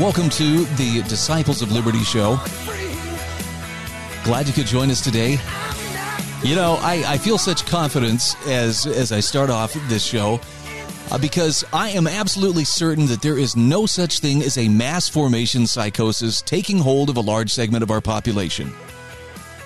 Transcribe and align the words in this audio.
Welcome 0.00 0.30
to 0.30 0.64
the 0.76 1.02
Disciples 1.08 1.60
of 1.60 1.72
Liberty 1.72 2.02
show. 2.04 2.36
Glad 4.24 4.46
you 4.46 4.54
could 4.54 4.64
join 4.64 4.90
us 4.90 5.02
today. 5.02 5.32
You 6.42 6.54
know, 6.56 6.78
I, 6.80 7.04
I 7.06 7.18
feel 7.18 7.36
such 7.36 7.66
confidence 7.66 8.34
as 8.46 8.86
as 8.86 9.12
I 9.12 9.20
start 9.20 9.50
off 9.50 9.74
this 9.88 10.02
show 10.02 10.40
uh, 11.10 11.18
because 11.18 11.66
I 11.74 11.90
am 11.90 12.06
absolutely 12.06 12.64
certain 12.64 13.06
that 13.08 13.20
there 13.20 13.36
is 13.36 13.56
no 13.56 13.84
such 13.84 14.20
thing 14.20 14.42
as 14.42 14.56
a 14.56 14.70
mass 14.70 15.06
formation 15.06 15.66
psychosis 15.66 16.40
taking 16.40 16.78
hold 16.78 17.10
of 17.10 17.18
a 17.18 17.20
large 17.20 17.50
segment 17.50 17.82
of 17.82 17.90
our 17.90 18.00
population. 18.00 18.72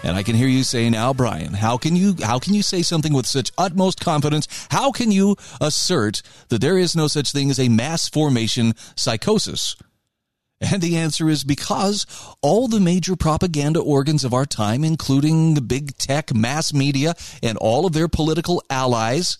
And 0.03 0.17
I 0.17 0.25
can 0.25 0.35
hear 0.35 0.49
you 0.49 0.65
say 0.65 0.91
now, 0.91 1.15
Brian, 1.15 1.55
how 1.55 1.79
can 1.79 1.95
you 1.95 2.17
how 2.21 2.41
can 2.41 2.55
you 2.55 2.63
say 2.63 2.83
something 2.83 3.13
with 3.13 3.27
such 3.27 3.53
utmost 3.57 4.01
confidence? 4.01 4.49
How 4.71 4.91
can 4.91 5.13
you 5.13 5.37
assert 5.61 6.23
that 6.49 6.61
there 6.61 6.77
is 6.77 6.97
no 6.97 7.07
such 7.07 7.31
thing 7.31 7.51
as 7.51 7.61
a 7.61 7.69
mass 7.69 8.09
formation 8.09 8.75
psychosis? 8.97 9.77
And 10.73 10.81
the 10.81 10.97
answer 10.97 11.29
is 11.29 11.45
because 11.45 12.07
all 12.41 12.69
the 12.69 12.81
major 12.81 13.17
propaganda 13.17 13.81
organs 13.81 14.25
of 14.25 14.33
our 14.33 14.47
time, 14.47 14.85
including 14.85 15.55
the 15.55 15.61
big 15.61 15.97
tech, 15.99 16.35
mass 16.35 16.73
media, 16.73 17.15
and 17.43 17.59
all 17.59 17.87
of 17.87 17.93
their 17.93 18.09
political 18.09 18.63
allies, 18.71 19.39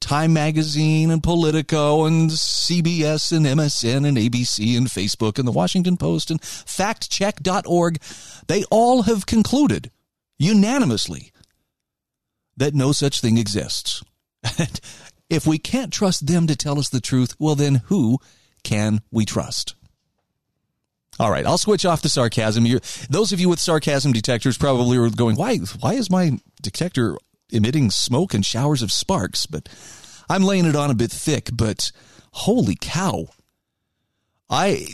Time 0.00 0.34
Magazine 0.34 1.10
and 1.10 1.22
Politico 1.22 2.04
and 2.04 2.30
CBS 2.30 3.34
and 3.34 3.46
MSN 3.46 4.06
and 4.06 4.18
ABC 4.18 4.76
and 4.76 4.86
Facebook 4.86 5.38
and 5.38 5.48
the 5.48 5.52
Washington 5.52 5.96
Post 5.96 6.30
and 6.30 6.42
factcheck.org, 6.42 7.98
they 8.46 8.64
all 8.70 9.02
have 9.02 9.24
concluded 9.24 9.90
unanimously 10.38 11.32
that 12.56 12.74
no 12.74 12.92
such 12.92 13.20
thing 13.20 13.38
exists. 13.38 14.02
And 14.58 14.78
if 15.30 15.46
we 15.46 15.56
can't 15.56 15.90
trust 15.90 16.26
them 16.26 16.46
to 16.48 16.54
tell 16.54 16.78
us 16.78 16.90
the 16.90 17.00
truth, 17.00 17.34
well, 17.38 17.54
then 17.54 17.76
who 17.86 18.18
can 18.62 19.00
we 19.10 19.24
trust? 19.24 19.74
All 21.20 21.30
right, 21.30 21.46
I'll 21.46 21.58
switch 21.58 21.84
off 21.84 22.02
the 22.02 22.08
sarcasm. 22.08 22.66
You're, 22.66 22.80
those 23.08 23.32
of 23.32 23.40
you 23.40 23.48
with 23.48 23.60
sarcasm 23.60 24.12
detectors 24.12 24.58
probably 24.58 24.96
are 24.98 25.08
going, 25.10 25.36
"Why? 25.36 25.58
Why 25.80 25.94
is 25.94 26.10
my 26.10 26.38
detector 26.60 27.16
emitting 27.50 27.90
smoke 27.90 28.34
and 28.34 28.44
showers 28.44 28.82
of 28.82 28.90
sparks?" 28.90 29.46
But 29.46 29.68
I'm 30.28 30.42
laying 30.42 30.64
it 30.64 30.76
on 30.76 30.90
a 30.90 30.94
bit 30.94 31.12
thick. 31.12 31.50
But 31.52 31.92
holy 32.32 32.76
cow! 32.80 33.26
I 34.50 34.86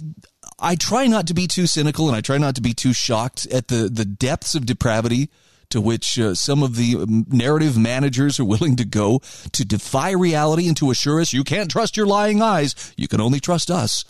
I 0.59 0.76
try 0.76 1.06
not 1.06 1.26
to 1.28 1.34
be 1.34 1.47
too 1.47 1.66
cynical, 1.66 2.09
and 2.09 2.16
I 2.16 2.20
try 2.20 2.36
not 2.36 2.54
to 2.56 2.60
be 2.60 2.75
too 2.75 2.92
shocked 2.92 3.47
at 3.47 3.69
the 3.69 3.88
the 3.88 4.04
depths 4.04 4.54
of 4.54 4.66
depravity 4.66 5.30
to 5.70 5.80
which 5.80 6.19
uh, 6.19 6.34
some 6.34 6.62
of 6.62 6.76
the 6.76 6.97
narrative 7.28 7.78
managers 7.78 8.38
are 8.38 8.44
willing 8.44 8.76
to 8.76 8.84
go 8.84 9.20
to 9.53 9.64
defy 9.64 10.10
reality 10.10 10.66
and 10.66 10.76
to 10.76 10.91
assure 10.91 11.20
us 11.20 11.32
you 11.32 11.44
can't 11.44 11.70
trust 11.70 11.97
your 11.97 12.06
lying 12.06 12.42
eyes. 12.42 12.92
You 12.97 13.09
can 13.09 13.20
only 13.20 13.41
trust 13.41 13.70
us. 13.70 14.04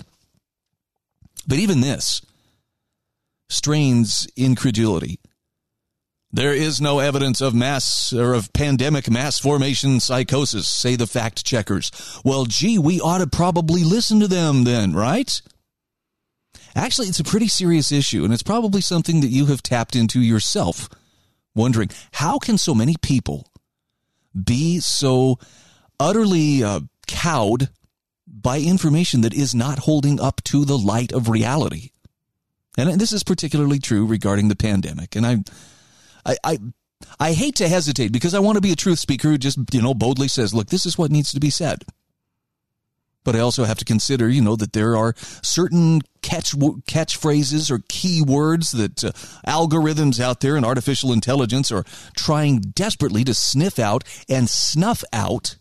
But 1.47 1.59
even 1.59 1.81
this 1.81 2.23
strains 3.49 4.27
incredulity. 4.37 5.19
There 6.33 6.55
is 6.55 6.81
no 6.81 7.01
evidence 7.01 7.41
of 7.41 7.55
mass 7.55 8.13
or 8.13 8.35
of 8.35 8.53
pandemic 8.53 9.11
mass 9.11 9.41
formation 9.41 9.99
psychosis, 9.99 10.69
say 10.69 10.95
the 10.95 11.09
fact 11.09 11.45
checkers. 11.45 11.91
Well, 12.25 12.45
gee, 12.45 12.79
we 12.79 13.01
ought 13.01 13.19
to 13.19 13.27
probably 13.27 13.83
listen 13.83 14.21
to 14.21 14.29
them 14.29 14.63
then, 14.63 14.93
right? 14.93 15.43
Actually, 16.77 17.09
it's 17.09 17.19
a 17.19 17.25
pretty 17.25 17.49
serious 17.49 17.91
issue, 17.91 18.23
and 18.23 18.33
it's 18.33 18.45
probably 18.45 18.81
something 18.81 19.23
that 19.23 19.29
you 19.29 19.47
have 19.47 19.61
tapped 19.61 19.97
into 19.97 20.21
yourself, 20.21 20.89
wondering 21.53 21.91
how 22.13 22.39
can 22.39 22.59
so 22.59 22.77
many 22.77 22.95
people 23.03 23.49
be 24.45 24.79
so 24.79 25.37
utterly 25.99 26.63
uh, 26.63 26.81
cowed 27.09 27.71
by 28.33 28.61
information 28.61 29.23
that 29.23 29.35
is 29.35 29.55
not 29.55 29.81
holding 29.81 30.21
up 30.21 30.43
to 30.45 30.65
the 30.65 30.79
light 30.79 31.13
of 31.13 31.29
reality. 31.29 31.91
And 32.79 33.01
this 33.01 33.13
is 33.13 33.25
particularly 33.25 33.79
true 33.79 34.07
regarding 34.07 34.49
the 34.49 34.57
pandemic. 34.57 35.17
And 35.17 35.27
I, 35.27 35.39
I, 36.25 36.37
I, 36.45 36.59
I 37.19 37.33
hate 37.33 37.57
to 37.57 37.69
hesitate 37.69 38.13
because 38.13 38.35
I 38.35 38.39
want 38.39 38.57
to 38.57 38.63
be 38.63 38.73
a 38.73 38.77
truth 38.77 38.99
speaker 38.99 39.29
who 39.29 39.39
just, 39.39 39.59
you 39.73 39.83
know, 39.83 39.95
boldly 39.95 40.29
says, 40.29 40.55
look, 40.55 40.69
this 40.69 40.87
is 40.87 40.97
what 40.97 41.11
needs 41.11 41.33
to 41.33 41.41
be 41.41 41.51
said. 41.51 41.85
But 43.23 43.37
I 43.37 43.41
also 43.41 43.65
have 43.65 43.79
to 43.79 43.85
consider, 43.85 44.29
you 44.29 44.41
know, 44.41 44.57
that 44.57 44.73
there 44.73 44.97
are 44.97 45.15
certain 45.43 46.01
catch 46.23 46.53
catchphrases 46.53 47.71
or 47.71 47.83
key 47.89 48.23
words 48.23 48.73
that 48.73 49.05
uh, 49.05 49.13
algorithms 49.47 50.21
out 50.21 50.41
there 50.41 50.57
and 50.57 50.65
artificial 50.65 51.13
intelligence 51.13 51.71
are 51.71 51.85
trying 52.17 52.61
desperately 52.61 53.25
to 53.25 53.35
sniff 53.35 53.79
out 53.79 54.05
and 54.29 54.49
snuff 54.49 55.05
out 55.13 55.57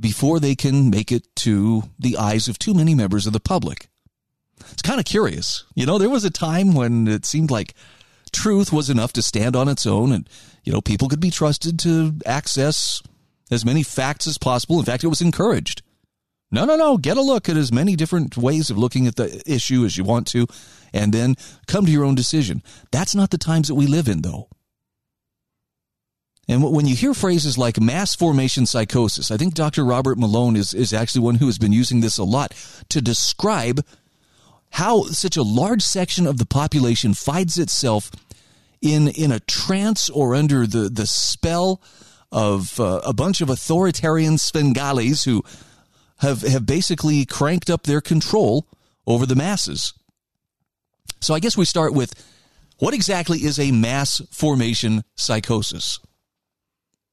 before 0.00 0.40
they 0.40 0.54
can 0.54 0.90
make 0.90 1.12
it 1.12 1.24
to 1.36 1.84
the 1.98 2.16
eyes 2.16 2.48
of 2.48 2.58
too 2.58 2.74
many 2.74 2.94
members 2.94 3.26
of 3.26 3.32
the 3.32 3.40
public. 3.40 3.88
It's 4.72 4.82
kind 4.82 4.98
of 4.98 5.04
curious. 5.04 5.64
You 5.74 5.86
know, 5.86 5.98
there 5.98 6.10
was 6.10 6.24
a 6.24 6.30
time 6.30 6.74
when 6.74 7.06
it 7.06 7.24
seemed 7.26 7.50
like 7.50 7.74
truth 8.32 8.72
was 8.72 8.90
enough 8.90 9.12
to 9.14 9.22
stand 9.22 9.56
on 9.56 9.68
its 9.68 9.86
own 9.86 10.12
and, 10.12 10.28
you 10.64 10.72
know, 10.72 10.80
people 10.80 11.08
could 11.08 11.20
be 11.20 11.30
trusted 11.30 11.78
to 11.80 12.14
access 12.24 13.02
as 13.50 13.64
many 13.64 13.82
facts 13.82 14.26
as 14.26 14.38
possible. 14.38 14.78
In 14.78 14.84
fact, 14.84 15.04
it 15.04 15.08
was 15.08 15.20
encouraged. 15.20 15.82
No, 16.52 16.64
no, 16.64 16.76
no. 16.76 16.96
Get 16.96 17.16
a 17.16 17.22
look 17.22 17.48
at 17.48 17.56
as 17.56 17.72
many 17.72 17.96
different 17.96 18.36
ways 18.36 18.70
of 18.70 18.78
looking 18.78 19.06
at 19.06 19.16
the 19.16 19.42
issue 19.46 19.84
as 19.84 19.96
you 19.96 20.04
want 20.04 20.26
to, 20.28 20.46
and 20.92 21.12
then 21.12 21.36
come 21.66 21.86
to 21.86 21.92
your 21.92 22.04
own 22.04 22.16
decision. 22.16 22.62
That's 22.90 23.14
not 23.14 23.30
the 23.30 23.38
times 23.38 23.68
that 23.68 23.76
we 23.76 23.86
live 23.86 24.08
in, 24.08 24.22
though. 24.22 24.48
And 26.50 26.64
when 26.64 26.84
you 26.84 26.96
hear 26.96 27.14
phrases 27.14 27.56
like 27.56 27.80
mass 27.80 28.16
formation 28.16 28.66
psychosis, 28.66 29.30
I 29.30 29.36
think 29.36 29.54
Dr. 29.54 29.84
Robert 29.84 30.18
Malone 30.18 30.56
is, 30.56 30.74
is 30.74 30.92
actually 30.92 31.20
one 31.20 31.36
who 31.36 31.46
has 31.46 31.58
been 31.58 31.72
using 31.72 32.00
this 32.00 32.18
a 32.18 32.24
lot 32.24 32.52
to 32.88 33.00
describe 33.00 33.86
how 34.70 35.04
such 35.04 35.36
a 35.36 35.44
large 35.44 35.80
section 35.80 36.26
of 36.26 36.38
the 36.38 36.44
population 36.44 37.14
finds 37.14 37.56
itself 37.56 38.10
in, 38.82 39.06
in 39.06 39.30
a 39.30 39.38
trance 39.38 40.10
or 40.10 40.34
under 40.34 40.66
the, 40.66 40.88
the 40.88 41.06
spell 41.06 41.80
of 42.32 42.80
uh, 42.80 43.00
a 43.04 43.12
bunch 43.12 43.40
of 43.40 43.48
authoritarian 43.48 44.34
Svengalis 44.34 45.24
who 45.24 45.44
have, 46.18 46.42
have 46.42 46.66
basically 46.66 47.24
cranked 47.26 47.70
up 47.70 47.84
their 47.84 48.00
control 48.00 48.66
over 49.06 49.24
the 49.24 49.36
masses. 49.36 49.92
So 51.20 51.32
I 51.32 51.38
guess 51.38 51.56
we 51.56 51.64
start 51.64 51.94
with 51.94 52.12
what 52.78 52.92
exactly 52.92 53.38
is 53.38 53.60
a 53.60 53.70
mass 53.70 54.20
formation 54.32 55.04
psychosis? 55.14 56.00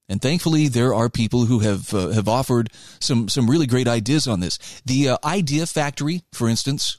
And 0.10 0.22
thankfully, 0.22 0.68
there 0.68 0.94
are 0.94 1.10
people 1.10 1.46
who 1.46 1.60
have 1.60 1.94
uh, 1.94 2.10
have 2.10 2.28
offered 2.28 2.72
some 3.00 3.28
some 3.28 3.50
really 3.50 3.68
great 3.68 3.88
ideas 3.88 4.28
on 4.28 4.40
this. 4.40 4.82
The 4.86 5.10
uh, 5.10 5.18
Idea 5.26 5.66
Factory, 5.66 6.24
for 6.32 6.48
instance, 6.48 6.98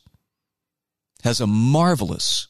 has 1.22 1.40
a 1.40 1.46
marvelous 1.46 2.48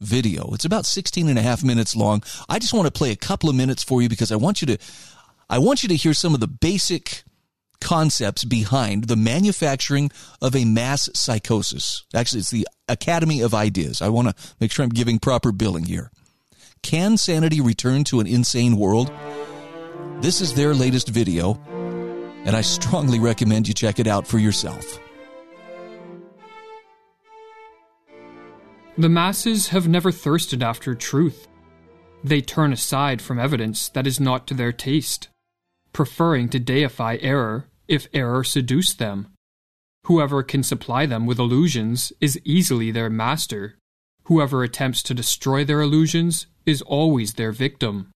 video. 0.00 0.54
It's 0.54 0.64
about 0.64 0.86
16 0.86 1.28
and 1.28 1.38
a 1.38 1.42
half 1.42 1.64
minutes 1.64 1.96
long. 1.96 2.22
I 2.48 2.58
just 2.58 2.72
want 2.72 2.86
to 2.86 2.92
play 2.92 3.10
a 3.10 3.16
couple 3.16 3.50
of 3.50 3.56
minutes 3.56 3.82
for 3.82 4.00
you 4.00 4.08
because 4.08 4.32
I 4.32 4.36
want 4.36 4.62
you 4.62 4.66
to 4.68 4.78
I 5.50 5.58
want 5.58 5.82
you 5.82 5.88
to 5.88 5.96
hear 5.96 6.14
some 6.14 6.34
of 6.34 6.40
the 6.40 6.48
basic 6.48 7.24
concepts 7.80 8.44
behind 8.44 9.04
the 9.04 9.16
manufacturing 9.16 10.10
of 10.42 10.56
a 10.56 10.64
mass 10.64 11.08
psychosis. 11.14 12.04
Actually, 12.14 12.40
it's 12.40 12.50
the 12.50 12.66
Academy 12.88 13.40
of 13.40 13.54
Ideas. 13.54 14.02
I 14.02 14.08
want 14.08 14.28
to 14.28 14.34
make 14.60 14.72
sure 14.72 14.84
I'm 14.84 14.90
giving 14.90 15.18
proper 15.18 15.52
billing 15.52 15.84
here. 15.84 16.10
Can 16.82 17.16
sanity 17.16 17.60
return 17.60 18.04
to 18.04 18.20
an 18.20 18.26
insane 18.26 18.76
world? 18.76 19.12
This 20.20 20.40
is 20.40 20.52
their 20.52 20.74
latest 20.74 21.10
video, 21.10 21.54
and 22.44 22.56
I 22.56 22.60
strongly 22.60 23.20
recommend 23.20 23.68
you 23.68 23.74
check 23.74 24.00
it 24.00 24.08
out 24.08 24.26
for 24.26 24.38
yourself. 24.38 24.98
The 28.96 29.08
masses 29.08 29.68
have 29.68 29.86
never 29.86 30.10
thirsted 30.10 30.60
after 30.60 30.96
truth. 30.96 31.46
They 32.24 32.40
turn 32.40 32.72
aside 32.72 33.22
from 33.22 33.38
evidence 33.38 33.88
that 33.90 34.08
is 34.08 34.18
not 34.18 34.48
to 34.48 34.54
their 34.54 34.72
taste, 34.72 35.28
preferring 35.92 36.48
to 36.48 36.58
deify 36.58 37.18
error 37.20 37.66
if 37.86 38.08
error 38.12 38.42
seduce 38.42 38.94
them. 38.94 39.28
Whoever 40.06 40.42
can 40.42 40.64
supply 40.64 41.06
them 41.06 41.26
with 41.26 41.38
illusions 41.38 42.12
is 42.20 42.40
easily 42.44 42.90
their 42.90 43.08
master. 43.08 43.78
Whoever 44.24 44.64
attempts 44.64 45.04
to 45.04 45.14
destroy 45.14 45.64
their 45.64 45.80
illusions 45.80 46.48
is 46.66 46.82
always 46.82 47.34
their 47.34 47.52
victim. 47.52 48.10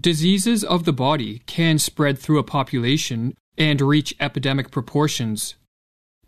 Diseases 0.00 0.62
of 0.62 0.84
the 0.84 0.92
body 0.92 1.42
can 1.46 1.78
spread 1.78 2.18
through 2.18 2.38
a 2.38 2.44
population 2.44 3.34
and 3.56 3.80
reach 3.80 4.14
epidemic 4.20 4.70
proportions, 4.70 5.56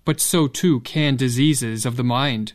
but 0.04 0.20
so 0.20 0.48
too 0.48 0.80
can 0.80 1.14
diseases 1.14 1.86
of 1.86 1.96
the 1.96 2.02
mind. 2.02 2.54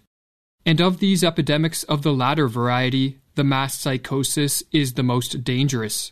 And 0.66 0.82
of 0.82 1.00
these 1.00 1.24
epidemics 1.24 1.84
of 1.84 2.02
the 2.02 2.14
latter 2.14 2.50
variety, 2.50 3.20
the 3.36 3.46
mass 3.46 3.76
psychosis 3.76 4.62
is 4.74 4.94
the 4.94 5.04
most 5.04 5.46
dangerous. 5.46 6.12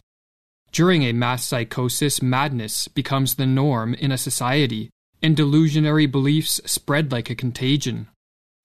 During 0.71 1.03
a 1.03 1.11
mass 1.11 1.43
psychosis, 1.43 2.21
madness 2.21 2.87
becomes 2.87 3.35
the 3.35 3.45
norm 3.45 3.93
in 3.95 4.11
a 4.11 4.17
society, 4.17 4.89
and 5.21 5.35
delusionary 5.35 6.09
beliefs 6.09 6.61
spread 6.65 7.11
like 7.11 7.29
a 7.29 7.35
contagion. 7.35 8.07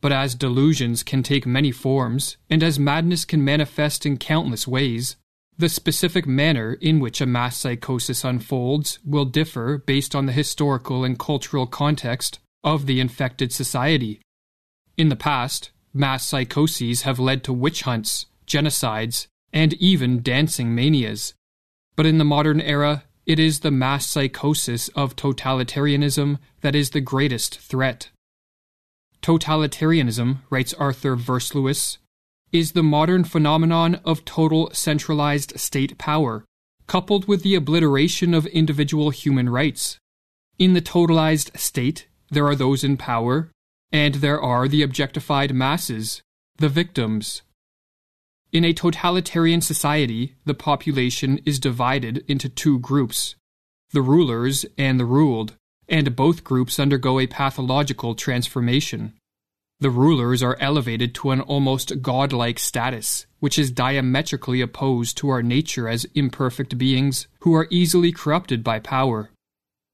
But 0.00 0.12
as 0.12 0.36
delusions 0.36 1.02
can 1.02 1.24
take 1.24 1.46
many 1.46 1.72
forms, 1.72 2.36
and 2.48 2.62
as 2.62 2.78
madness 2.78 3.24
can 3.24 3.44
manifest 3.44 4.06
in 4.06 4.18
countless 4.18 4.68
ways, 4.68 5.16
the 5.58 5.68
specific 5.68 6.26
manner 6.26 6.74
in 6.80 7.00
which 7.00 7.20
a 7.20 7.26
mass 7.26 7.56
psychosis 7.56 8.24
unfolds 8.24 8.98
will 9.04 9.24
differ 9.24 9.82
based 9.84 10.14
on 10.14 10.26
the 10.26 10.32
historical 10.32 11.04
and 11.04 11.18
cultural 11.18 11.66
context 11.66 12.38
of 12.64 12.86
the 12.86 13.00
infected 13.00 13.52
society. 13.52 14.20
In 14.96 15.08
the 15.08 15.16
past, 15.16 15.70
Mass 15.94 16.24
psychoses 16.24 17.02
have 17.02 17.18
led 17.18 17.42
to 17.44 17.52
witch 17.52 17.82
hunts, 17.82 18.26
genocides, 18.46 19.26
and 19.52 19.72
even 19.74 20.22
dancing 20.22 20.74
manias. 20.74 21.34
But 21.96 22.06
in 22.06 22.18
the 22.18 22.24
modern 22.24 22.60
era, 22.60 23.04
it 23.26 23.38
is 23.38 23.60
the 23.60 23.70
mass 23.70 24.06
psychosis 24.06 24.88
of 24.90 25.16
totalitarianism 25.16 26.38
that 26.60 26.74
is 26.74 26.90
the 26.90 27.00
greatest 27.00 27.58
threat. 27.58 28.10
Totalitarianism, 29.22 30.38
writes 30.50 30.74
Arthur 30.74 31.16
Versluis, 31.16 31.98
is 32.52 32.72
the 32.72 32.82
modern 32.82 33.24
phenomenon 33.24 33.96
of 34.04 34.24
total 34.24 34.70
centralized 34.72 35.58
state 35.58 35.98
power, 35.98 36.44
coupled 36.86 37.28
with 37.28 37.42
the 37.42 37.54
obliteration 37.54 38.34
of 38.34 38.46
individual 38.46 39.10
human 39.10 39.48
rights. 39.48 39.98
In 40.58 40.72
the 40.72 40.82
totalized 40.82 41.56
state, 41.56 42.08
there 42.30 42.46
are 42.46 42.56
those 42.56 42.82
in 42.82 42.96
power 42.96 43.50
and 43.92 44.16
there 44.16 44.40
are 44.40 44.68
the 44.68 44.82
objectified 44.82 45.54
masses, 45.54 46.22
the 46.56 46.68
victims. 46.68 47.42
In 48.52 48.64
a 48.64 48.72
totalitarian 48.72 49.60
society, 49.60 50.34
the 50.44 50.54
population 50.54 51.40
is 51.44 51.58
divided 51.58 52.24
into 52.28 52.48
two 52.48 52.78
groups 52.78 53.34
the 53.90 54.02
rulers 54.02 54.66
and 54.76 55.00
the 55.00 55.06
ruled, 55.06 55.54
and 55.88 56.14
both 56.14 56.44
groups 56.44 56.78
undergo 56.78 57.18
a 57.18 57.26
pathological 57.26 58.14
transformation. 58.14 59.14
The 59.80 59.90
rulers 59.90 60.42
are 60.42 60.56
elevated 60.58 61.14
to 61.16 61.30
an 61.30 61.40
almost 61.40 62.02
godlike 62.02 62.58
status, 62.58 63.26
which 63.38 63.58
is 63.58 63.70
diametrically 63.70 64.60
opposed 64.60 65.16
to 65.18 65.28
our 65.28 65.42
nature 65.42 65.88
as 65.88 66.04
imperfect 66.16 66.76
beings 66.76 67.28
who 67.40 67.54
are 67.54 67.68
easily 67.70 68.10
corrupted 68.10 68.64
by 68.64 68.80
power. 68.80 69.30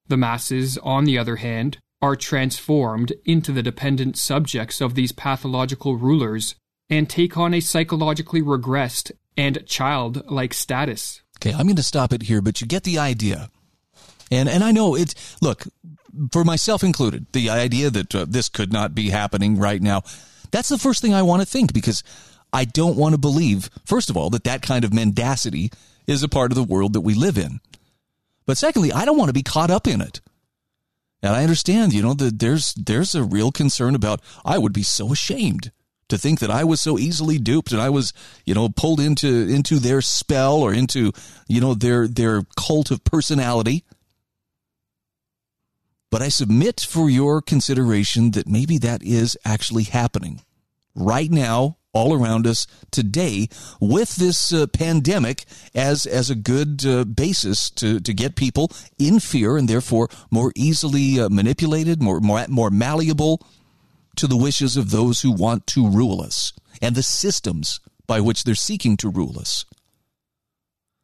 The 0.09 0.17
masses, 0.17 0.79
on 0.79 1.05
the 1.05 1.19
other 1.19 1.37
hand, 1.37 1.79
are 2.01 2.17
transformed 2.17 3.13
into 3.27 3.53
the 3.53 3.63
dependent 3.63 4.17
subjects 4.17 4.81
of 4.81 4.95
these 4.95 5.13
pathological 5.13 5.97
rulers 5.97 6.55
and 6.89 7.09
take 7.09 7.37
on 7.37 7.53
a 7.53 7.61
psychologically 7.61 8.41
regressed 8.41 9.13
and 9.37 9.67
childlike 9.67 10.55
status. 10.55 11.21
Okay, 11.39 11.53
I'm 11.53 11.67
going 11.67 11.77
to 11.77 11.83
stop 11.83 12.13
it 12.15 12.23
here, 12.23 12.41
but 12.41 12.63
you 12.63 12.67
get 12.67 12.85
the 12.85 12.99
idea. 12.99 13.51
And 14.31 14.49
and 14.49 14.65
I 14.65 14.73
know 14.73 14.95
it's 14.95 15.15
look 15.43 15.65
for 16.33 16.45
myself 16.45 16.83
included, 16.83 17.27
the 17.33 17.51
idea 17.51 17.91
that 17.91 18.15
uh, 18.15 18.27
this 18.29 18.49
could 18.49 18.73
not 18.73 18.95
be 18.95 19.11
happening 19.11 19.59
right 19.59 19.81
now. 19.81 20.03
That's 20.51 20.69
the 20.69 20.79
first 20.79 21.03
thing 21.03 21.15
I 21.15 21.23
want 21.23 21.43
to 21.43 21.47
think 21.47 21.73
because 21.73 22.03
I 22.53 22.65
don't 22.65 22.97
want 22.97 23.15
to 23.15 23.19
believe, 23.19 23.69
first 23.85 24.11
of 24.11 24.17
all, 24.17 24.31
that 24.31 24.45
that 24.45 24.63
kind 24.63 24.85
of 24.85 24.93
mendacity 24.93 25.71
is 26.07 26.23
a 26.23 26.29
part 26.29 26.53
of 26.53 26.57
the 26.57 26.63
world 26.63 26.93
that 26.93 27.01
we 27.01 27.15
live 27.15 27.37
in. 27.37 27.61
But 28.47 28.59
secondly, 28.59 28.93
I 28.93 29.05
don't 29.05 29.19
want 29.19 29.29
to 29.29 29.35
be 29.35 29.43
caught 29.43 29.71
up 29.71 29.87
in 29.87 30.01
it. 30.01 30.21
And 31.23 31.35
I 31.35 31.43
understand, 31.43 31.95
you 31.95 32.03
know, 32.03 32.15
that 32.15 32.39
there's 32.39 32.75
there's 32.75 33.15
a 33.15 33.25
real 33.25 33.51
concern 33.51 33.95
about 33.95 34.21
I 34.45 34.59
would 34.59 34.75
be 34.75 34.83
so 34.83 35.11
ashamed 35.13 35.73
to 36.09 36.19
think 36.19 36.41
that 36.41 36.51
I 36.51 36.65
was 36.65 36.81
so 36.81 36.99
easily 36.99 37.39
duped 37.39 37.73
and 37.73 37.81
I 37.81 37.89
was, 37.89 38.13
you 38.45 38.55
know, 38.55 38.69
pulled 38.69 39.01
into 39.01 39.49
into 39.49 39.79
their 39.79 40.03
spell 40.03 40.57
or 40.57 40.75
into, 40.75 41.13
you 41.49 41.63
know, 41.63 41.75
their 41.75 42.07
their 42.07 42.43
cult 42.59 42.91
of 42.91 43.03
personality. 43.05 43.85
But 46.15 46.23
I 46.23 46.29
submit 46.29 46.81
for 46.81 47.11
your 47.11 47.43
consideration 47.43 48.31
that 48.31 48.47
maybe 48.47 48.79
that 48.79 49.03
is 49.03 49.37
actually 49.45 49.83
happening 49.83 50.43
right 50.95 51.29
now 51.29 51.79
all 51.93 52.15
around 52.15 52.47
us 52.47 52.69
today 52.93 53.49
with 53.81 54.15
this 54.15 54.53
uh, 54.53 54.69
pandemic 54.69 55.45
as 55.75 56.07
as 56.07 56.31
a 56.31 56.37
good 56.37 56.87
uh, 56.87 57.03
basis 57.03 57.69
to 57.71 57.99
to 57.99 58.15
get 58.15 58.37
people 58.37 58.71
in 58.97 59.19
fear 59.19 59.57
and 59.57 59.67
therefore 59.69 60.09
more 60.31 60.53
easily 60.55 61.19
uh, 61.19 61.29
manipulated, 61.31 62.01
more, 62.01 62.21
more 62.21 62.47
more 62.49 62.71
malleable 62.71 63.45
to 64.15 64.29
the 64.29 64.37
wishes 64.37 64.77
of 64.77 64.93
those 64.93 65.23
who 65.23 65.33
want 65.33 65.67
to 65.67 65.91
rule 65.91 66.23
us 66.23 66.53
and 66.81 66.95
the 66.95 67.03
systems 67.03 67.81
by 68.07 68.21
which 68.21 68.45
they're 68.45 68.55
seeking 68.55 68.97
to 68.99 69.09
rule 69.09 69.37
us. 69.37 69.65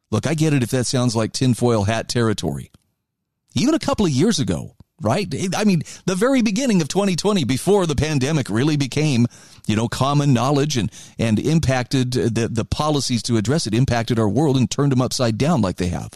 Look, 0.09 0.25
I 0.25 0.35
get 0.35 0.53
it 0.53 0.63
if 0.63 0.69
that 0.69 0.85
sounds 0.85 1.17
like 1.17 1.33
tinfoil 1.33 1.83
hat 1.83 2.07
territory. 2.07 2.71
Even 3.53 3.73
a 3.73 3.79
couple 3.79 4.05
of 4.05 4.13
years 4.13 4.39
ago, 4.39 4.77
right? 5.01 5.33
I 5.55 5.63
mean, 5.63 5.83
the 6.05 6.15
very 6.15 6.41
beginning 6.41 6.81
of 6.81 6.87
2020, 6.87 7.43
before 7.43 7.85
the 7.85 7.95
pandemic 7.95 8.49
really 8.49 8.77
became, 8.77 9.27
you 9.67 9.75
know, 9.75 9.87
common 9.87 10.33
knowledge 10.33 10.77
and, 10.77 10.91
and 11.17 11.39
impacted 11.39 12.13
the, 12.13 12.47
the 12.47 12.65
policies 12.65 13.23
to 13.23 13.37
address 13.37 13.67
it, 13.67 13.73
impacted 13.73 14.19
our 14.19 14.29
world 14.29 14.57
and 14.57 14.69
turned 14.69 14.91
them 14.91 15.01
upside 15.01 15.37
down 15.37 15.61
like 15.61 15.77
they 15.77 15.87
have. 15.87 16.11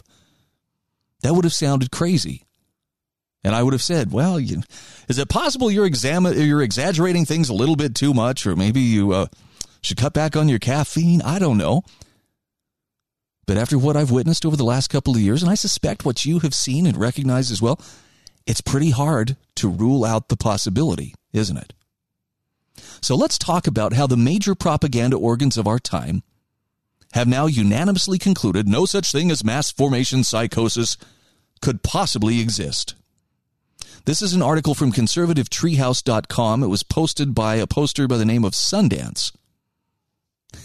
That 1.22 1.34
would 1.34 1.44
have 1.44 1.54
sounded 1.54 1.90
crazy. 1.90 2.44
And 3.42 3.54
I 3.54 3.62
would 3.62 3.74
have 3.74 3.82
said, 3.82 4.10
well, 4.10 4.40
you, 4.40 4.62
is 5.08 5.18
it 5.18 5.28
possible 5.28 5.70
you're, 5.70 5.86
exam- 5.86 6.26
you're 6.26 6.62
exaggerating 6.62 7.24
things 7.24 7.48
a 7.48 7.54
little 7.54 7.76
bit 7.76 7.94
too 7.94 8.12
much, 8.12 8.46
or 8.46 8.56
maybe 8.56 8.80
you 8.80 9.12
uh, 9.12 9.26
should 9.82 9.96
cut 9.98 10.12
back 10.12 10.36
on 10.36 10.48
your 10.48 10.58
caffeine? 10.58 11.22
I 11.22 11.38
don't 11.38 11.58
know. 11.58 11.82
But 13.46 13.56
after 13.56 13.78
what 13.78 13.96
I've 13.96 14.10
witnessed 14.10 14.44
over 14.44 14.56
the 14.56 14.64
last 14.64 14.88
couple 14.90 15.14
of 15.14 15.20
years, 15.20 15.42
and 15.42 15.50
I 15.50 15.54
suspect 15.54 16.04
what 16.04 16.24
you 16.24 16.40
have 16.40 16.54
seen 16.54 16.86
and 16.86 16.96
recognized 16.96 17.52
as 17.52 17.62
well, 17.62 17.80
it's 18.46 18.60
pretty 18.60 18.90
hard 18.90 19.36
to 19.56 19.68
rule 19.68 20.04
out 20.04 20.28
the 20.28 20.36
possibility, 20.36 21.14
isn't 21.32 21.56
it? 21.56 21.72
So 23.00 23.14
let's 23.14 23.38
talk 23.38 23.66
about 23.66 23.92
how 23.92 24.06
the 24.06 24.16
major 24.16 24.54
propaganda 24.54 25.16
organs 25.16 25.56
of 25.56 25.66
our 25.66 25.78
time 25.78 26.22
have 27.12 27.28
now 27.28 27.46
unanimously 27.46 28.18
concluded 28.18 28.68
no 28.68 28.84
such 28.84 29.12
thing 29.12 29.30
as 29.30 29.44
mass 29.44 29.70
formation 29.70 30.24
psychosis 30.24 30.96
could 31.60 31.82
possibly 31.82 32.40
exist. 32.40 32.94
This 34.04 34.22
is 34.22 34.34
an 34.34 34.42
article 34.42 34.74
from 34.74 34.92
conservativetreehouse.com. 34.92 36.62
It 36.62 36.68
was 36.68 36.82
posted 36.82 37.34
by 37.34 37.56
a 37.56 37.66
poster 37.66 38.06
by 38.06 38.18
the 38.18 38.24
name 38.24 38.44
of 38.44 38.52
Sundance. 38.52 39.32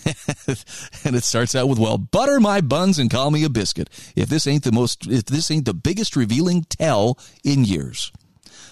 and 1.06 1.16
it 1.16 1.24
starts 1.24 1.56
out 1.56 1.68
with, 1.68 1.80
well, 1.80 1.98
butter 1.98 2.40
my 2.40 2.62
buns 2.62 3.00
and 3.00 3.10
call 3.10 3.32
me 3.32 3.44
a 3.44 3.50
biscuit. 3.50 3.90
If 4.16 4.30
this 4.30 4.48
ain't 4.48 4.64
the 4.64 4.72
most, 4.72 5.08
if 5.08 5.26
this 5.26 5.52
ain't 5.52 5.66
the 5.66 5.74
biggest 5.74 6.16
revealing 6.16 6.64
tell 6.64 7.18
in 7.44 7.66
years. 7.66 8.12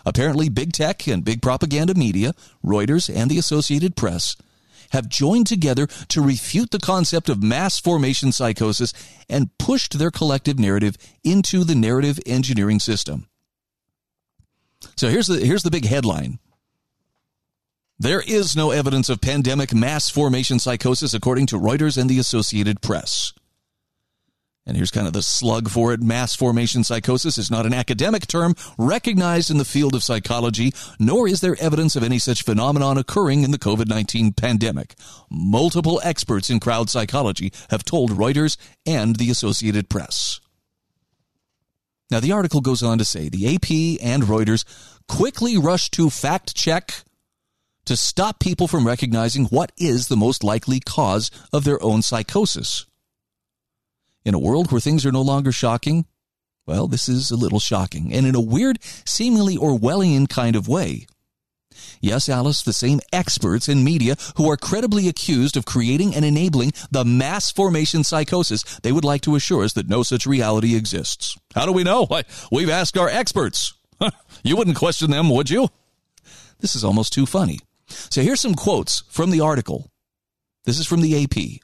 Apparently, 0.05 0.50
big 0.50 0.71
tech 0.71 1.07
and 1.07 1.25
big 1.25 1.41
propaganda 1.41 1.93
media, 1.93 2.33
Reuters 2.63 3.13
and 3.13 3.29
the 3.29 3.38
Associated 3.38 3.95
Press, 3.95 4.36
have 4.91 5.09
joined 5.09 5.48
together 5.48 5.88
to 6.07 6.21
refute 6.21 6.71
the 6.71 6.79
concept 6.79 7.29
of 7.29 7.43
mass 7.43 7.79
formation 7.79 8.31
psychosis 8.31 8.93
and 9.29 9.55
pushed 9.57 10.00
their 10.00 10.12
collective 10.12 10.57
narrative 10.57 10.98
into 11.24 11.63
the 11.63 11.75
narrative 11.75 12.19
engineering 12.25 12.79
system. 12.79 13.27
So 14.95 15.09
here's 15.09 15.27
the 15.27 15.45
here's 15.45 15.63
the 15.63 15.71
big 15.71 15.86
headline. 15.86 16.39
There 18.01 18.22
is 18.22 18.56
no 18.56 18.72
evidence 18.72 19.10
of 19.10 19.20
pandemic 19.20 19.74
mass 19.74 20.10
formation 20.10 20.58
psychosis, 20.58 21.13
according 21.13 21.48
to 21.48 21.60
Reuters 21.60 21.98
and 21.98 22.10
the 22.10 22.18
Associated 22.18 22.82
Press. 22.82 23.34
And 24.65 24.77
here's 24.77 24.89
kind 24.89 25.06
of 25.06 25.12
the 25.12 25.22
slug 25.22 25.68
for 25.68 25.91
it. 25.91 26.01
Mass 26.01 26.34
formation 26.34 26.86
psychosis 26.86 27.38
is 27.38 27.51
not 27.51 27.65
an 27.65 27.74
academic 27.74 28.25
term 28.25 28.56
recognized 28.77 29.51
in 29.51 29.58
the 29.58 29.65
field 29.65 29.96
of 29.96 30.03
psychology, 30.03 30.72
nor 30.98 31.27
is 31.27 31.41
there 31.41 31.58
evidence 31.60 31.98
of 31.98 32.03
any 32.03 32.20
such 32.20 32.44
phenomenon 32.44 32.98
occurring 32.98 33.44
in 33.44 33.51
the 33.51 33.60
COVID 33.60 33.89
19 33.89 34.32
pandemic. 34.32 34.96
Multiple 35.29 36.00
experts 36.01 36.50
in 36.50 36.62
crowd 36.62 36.89
psychology 36.89 37.51
have 37.70 37.84
told 37.84 38.12
Reuters 38.12 38.56
and 38.86 39.18
the 39.18 39.29
Associated 39.29 39.89
Press. 39.89 40.39
Now, 42.10 42.22
the 42.22 42.32
article 42.32 42.62
goes 42.62 42.82
on 42.82 42.98
to 43.00 43.06
say 43.06 43.27
the 43.27 43.56
AP 43.56 44.01
and 44.01 44.24
Reuters 44.24 44.63
quickly 45.10 45.58
rushed 45.58 45.91
to 45.96 46.10
fact 46.10 46.56
check 46.56 47.03
to 47.89 47.98
stop 47.98 48.39
people 48.39 48.67
from 48.67 48.86
recognizing 48.86 49.46
what 49.46 49.72
is 49.75 50.10
the 50.10 50.15
most 50.15 50.43
likely 50.43 50.79
cause 50.79 51.31
of 51.51 51.63
their 51.63 51.81
own 51.81 52.03
psychosis. 52.03 52.86
In 54.24 54.36
a 54.36 54.39
world 54.39 54.72
where 54.72 54.79
things 54.79 55.08
are 55.08 55.12
no 55.12 55.24
longer 55.24 55.51
shocking, 55.51 56.05
well, 56.67 56.88
this 56.88 57.10
is 57.10 57.31
a 57.31 57.36
little 57.36 57.60
shocking, 57.60 58.13
and 58.13 58.27
in 58.27 58.36
a 58.36 58.39
weird, 58.39 58.77
seemingly 58.84 59.58
Orwellian 59.58 60.29
kind 60.29 60.55
of 60.55 60.67
way. 60.67 61.08
Yes, 62.00 62.29
Alice, 62.29 62.62
the 62.62 62.74
same 62.74 63.00
experts 63.12 63.67
in 63.67 63.84
media 63.84 64.17
who 64.38 64.48
are 64.51 64.55
credibly 64.55 65.08
accused 65.08 65.58
of 65.58 65.65
creating 65.65 66.13
and 66.13 66.24
enabling 66.24 66.74
the 66.91 67.03
mass 67.03 67.51
formation 67.51 68.03
psychosis, 68.03 68.62
they 68.84 68.91
would 68.91 69.03
like 69.03 69.22
to 69.22 69.36
assure 69.36 69.63
us 69.63 69.74
that 69.74 69.89
no 69.89 70.03
such 70.03 70.27
reality 70.27 70.75
exists. 70.75 71.39
How 71.55 71.65
do 71.65 71.72
we 71.72 71.84
know? 71.84 72.08
We've 72.51 72.69
asked 72.69 73.00
our 73.00 73.10
experts. 73.10 73.74
you 74.43 74.55
wouldn't 74.55 74.77
question 74.77 75.10
them, 75.10 75.31
would 75.31 75.50
you? 75.50 75.69
This 76.60 76.75
is 76.75 76.84
almost 76.84 77.13
too 77.13 77.25
funny. 77.25 77.62
So 77.89 78.22
here's 78.22 78.41
some 78.41 78.55
quotes 78.55 79.03
from 79.10 79.31
the 79.31 79.41
article. 79.41 79.89
This 80.65 80.79
is 80.79 80.88
from 80.88 81.01
the 81.01 81.24
AP. 81.24 81.62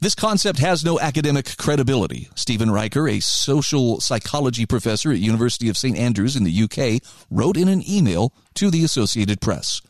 This 0.00 0.14
concept 0.14 0.58
has 0.58 0.84
no 0.84 1.00
academic 1.00 1.56
credibility. 1.56 2.28
Stephen 2.34 2.68
Reicher, 2.68 3.10
a 3.10 3.20
social 3.20 4.00
psychology 4.00 4.66
professor 4.66 5.10
at 5.10 5.18
University 5.18 5.68
of 5.68 5.78
St 5.78 5.96
Andrews 5.96 6.36
in 6.36 6.44
the 6.44 6.62
UK, 6.62 7.02
wrote 7.30 7.56
in 7.56 7.68
an 7.68 7.82
email 7.88 8.34
to 8.54 8.70
the 8.70 8.84
Associated 8.84 9.40
Press. 9.40 9.80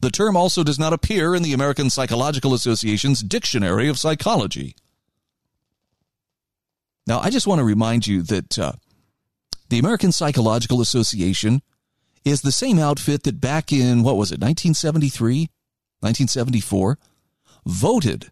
The 0.00 0.10
term 0.10 0.36
also 0.36 0.64
does 0.64 0.78
not 0.78 0.92
appear 0.92 1.34
in 1.34 1.42
the 1.42 1.52
American 1.52 1.90
Psychological 1.90 2.54
Association's 2.54 3.22
Dictionary 3.22 3.88
of 3.88 3.98
Psychology. 3.98 4.74
Now, 7.06 7.20
I 7.20 7.30
just 7.30 7.46
want 7.46 7.58
to 7.58 7.64
remind 7.64 8.06
you 8.06 8.22
that 8.22 8.58
uh, 8.58 8.72
the 9.68 9.78
American 9.78 10.12
Psychological 10.12 10.80
Association 10.80 11.62
is 12.24 12.42
the 12.42 12.52
same 12.52 12.78
outfit 12.78 13.24
that 13.24 13.40
back 13.40 13.72
in, 13.72 14.02
what 14.02 14.16
was 14.16 14.30
it, 14.30 14.40
1973, 14.40 15.48
1974, 16.00 16.98
voted 17.66 18.30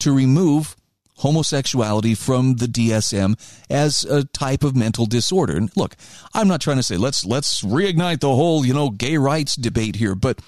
to 0.00 0.12
remove 0.12 0.76
homosexuality 1.18 2.14
from 2.14 2.56
the 2.56 2.66
DSM 2.66 3.34
as 3.68 4.04
a 4.04 4.24
type 4.24 4.62
of 4.62 4.76
mental 4.76 5.06
disorder. 5.06 5.56
And 5.56 5.70
look, 5.76 5.96
I'm 6.32 6.48
not 6.48 6.60
trying 6.60 6.76
to 6.76 6.82
say 6.82 6.96
let's 6.96 7.24
let's 7.24 7.62
reignite 7.62 8.20
the 8.20 8.34
whole, 8.34 8.64
you 8.64 8.72
know, 8.72 8.90
gay 8.90 9.16
rights 9.16 9.56
debate 9.56 9.96
here, 9.96 10.14
but 10.14 10.40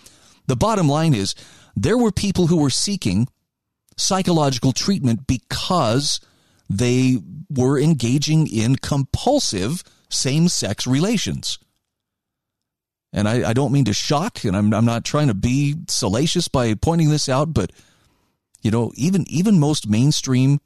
the 0.46 0.56
bottom 0.56 0.88
line 0.88 1.14
is 1.14 1.34
there 1.76 1.98
were 1.98 2.12
people 2.12 2.46
who 2.46 2.56
were 2.56 2.70
seeking 2.70 3.28
psychological 3.96 4.72
treatment 4.72 5.26
because 5.26 6.20
they 6.68 7.18
were 7.50 7.78
engaging 7.78 8.46
in 8.46 8.76
compulsive 8.76 9.82
same-sex 10.08 10.86
relations. 10.86 11.58
And 13.12 13.28
I, 13.28 13.50
I 13.50 13.52
don't 13.52 13.72
mean 13.72 13.86
to 13.86 13.92
shock, 13.92 14.44
and 14.44 14.56
I'm, 14.56 14.72
I'm 14.72 14.84
not 14.84 15.04
trying 15.04 15.28
to 15.28 15.34
be 15.34 15.74
salacious 15.88 16.46
by 16.46 16.74
pointing 16.74 17.10
this 17.10 17.28
out, 17.28 17.52
but 17.52 17.72
you 18.62 18.70
know, 18.70 18.92
even 18.94 19.24
even 19.28 19.58
most 19.58 19.88
mainstream 19.88 20.60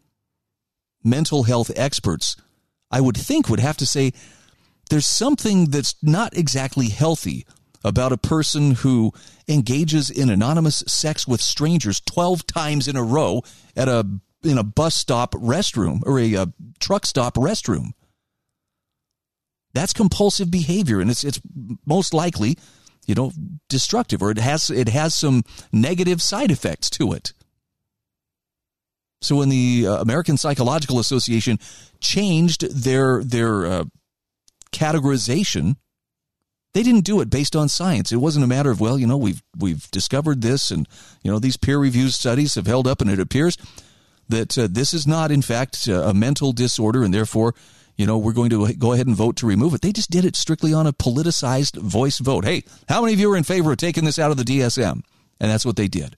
mental 1.02 1.44
health 1.44 1.70
experts, 1.76 2.36
I 2.90 3.00
would 3.00 3.16
think 3.16 3.48
would 3.48 3.60
have 3.60 3.76
to 3.78 3.86
say 3.86 4.12
there's 4.90 5.06
something 5.06 5.70
that's 5.70 5.94
not 6.02 6.36
exactly 6.36 6.88
healthy 6.88 7.46
about 7.84 8.12
a 8.12 8.18
person 8.18 8.72
who 8.72 9.12
engages 9.46 10.10
in 10.10 10.30
anonymous 10.30 10.82
sex 10.86 11.28
with 11.28 11.40
strangers 11.40 12.00
12 12.00 12.46
times 12.46 12.88
in 12.88 12.96
a 12.96 13.02
row 13.02 13.42
at 13.76 13.88
a 13.88 14.06
in 14.42 14.58
a 14.58 14.62
bus 14.64 14.94
stop 14.94 15.32
restroom 15.32 16.00
or 16.04 16.18
a, 16.18 16.34
a 16.34 16.52
truck 16.80 17.06
stop 17.06 17.34
restroom. 17.34 17.92
That's 19.74 19.92
compulsive 19.92 20.50
behavior 20.50 21.00
and 21.00 21.10
it's 21.10 21.24
it's 21.24 21.40
most 21.84 22.14
likely, 22.14 22.56
you 23.06 23.14
know, 23.14 23.32
destructive 23.68 24.22
or 24.22 24.30
it 24.30 24.38
has 24.38 24.70
it 24.70 24.88
has 24.88 25.14
some 25.14 25.42
negative 25.72 26.22
side 26.22 26.50
effects 26.50 26.88
to 26.90 27.12
it. 27.12 27.32
So 29.20 29.36
when 29.36 29.48
the 29.48 29.86
uh, 29.86 30.00
American 30.00 30.36
Psychological 30.36 30.98
Association 30.98 31.58
changed 32.00 32.70
their 32.70 33.24
their 33.24 33.66
uh, 33.66 33.84
categorization, 34.72 35.76
they 36.74 36.82
didn't 36.82 37.04
do 37.04 37.20
it 37.20 37.30
based 37.30 37.56
on 37.56 37.68
science. 37.68 38.12
It 38.12 38.16
wasn't 38.16 38.44
a 38.44 38.48
matter 38.48 38.70
of 38.70 38.80
well, 38.80 38.98
you 38.98 39.06
know, 39.06 39.16
we've 39.16 39.42
we've 39.58 39.90
discovered 39.90 40.42
this, 40.42 40.70
and 40.70 40.86
you 41.22 41.30
know 41.30 41.38
these 41.38 41.56
peer 41.56 41.78
reviewed 41.78 42.12
studies 42.12 42.54
have 42.56 42.66
held 42.66 42.86
up, 42.86 43.00
and 43.00 43.10
it 43.10 43.20
appears 43.20 43.56
that 44.28 44.56
uh, 44.58 44.68
this 44.70 44.94
is 44.94 45.06
not, 45.06 45.30
in 45.30 45.42
fact, 45.42 45.88
uh, 45.88 46.02
a 46.02 46.14
mental 46.14 46.52
disorder, 46.52 47.02
and 47.02 47.12
therefore, 47.12 47.54
you 47.96 48.06
know, 48.06 48.18
we're 48.18 48.32
going 48.32 48.50
to 48.50 48.72
go 48.74 48.92
ahead 48.92 49.06
and 49.06 49.14
vote 49.14 49.36
to 49.36 49.46
remove 49.46 49.74
it. 49.74 49.80
They 49.80 49.92
just 49.92 50.10
did 50.10 50.24
it 50.24 50.36
strictly 50.36 50.74
on 50.74 50.86
a 50.86 50.92
politicized 50.92 51.76
voice 51.76 52.18
vote. 52.18 52.44
Hey, 52.44 52.64
how 52.88 53.00
many 53.00 53.14
of 53.14 53.20
you 53.20 53.32
are 53.32 53.36
in 53.36 53.44
favor 53.44 53.70
of 53.72 53.78
taking 53.78 54.04
this 54.04 54.18
out 54.18 54.30
of 54.30 54.36
the 54.36 54.44
DSM? 54.44 55.02
And 55.40 55.50
that's 55.50 55.64
what 55.64 55.76
they 55.76 55.88
did. 55.88 56.16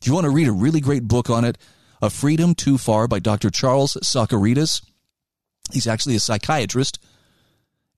If 0.00 0.06
you 0.06 0.14
want 0.14 0.24
to 0.24 0.30
read 0.30 0.48
a 0.48 0.52
really 0.52 0.80
great 0.80 1.08
book 1.08 1.30
on 1.30 1.44
it, 1.44 1.56
a 2.02 2.10
Freedom 2.10 2.54
Too 2.54 2.76
Far 2.76 3.08
by 3.08 3.18
Dr. 3.20 3.50
Charles 3.50 3.96
Socarides. 4.02 4.82
He's 5.72 5.86
actually 5.86 6.16
a 6.16 6.20
psychiatrist, 6.20 6.98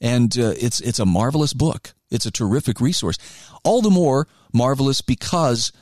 and 0.00 0.38
uh, 0.38 0.54
it's 0.56 0.80
it's 0.80 1.00
a 1.00 1.06
marvelous 1.06 1.52
book. 1.52 1.94
It's 2.10 2.26
a 2.26 2.30
terrific 2.30 2.80
resource. 2.80 3.16
All 3.64 3.82
the 3.82 3.90
more 3.90 4.28
marvelous 4.52 5.00
because 5.00 5.72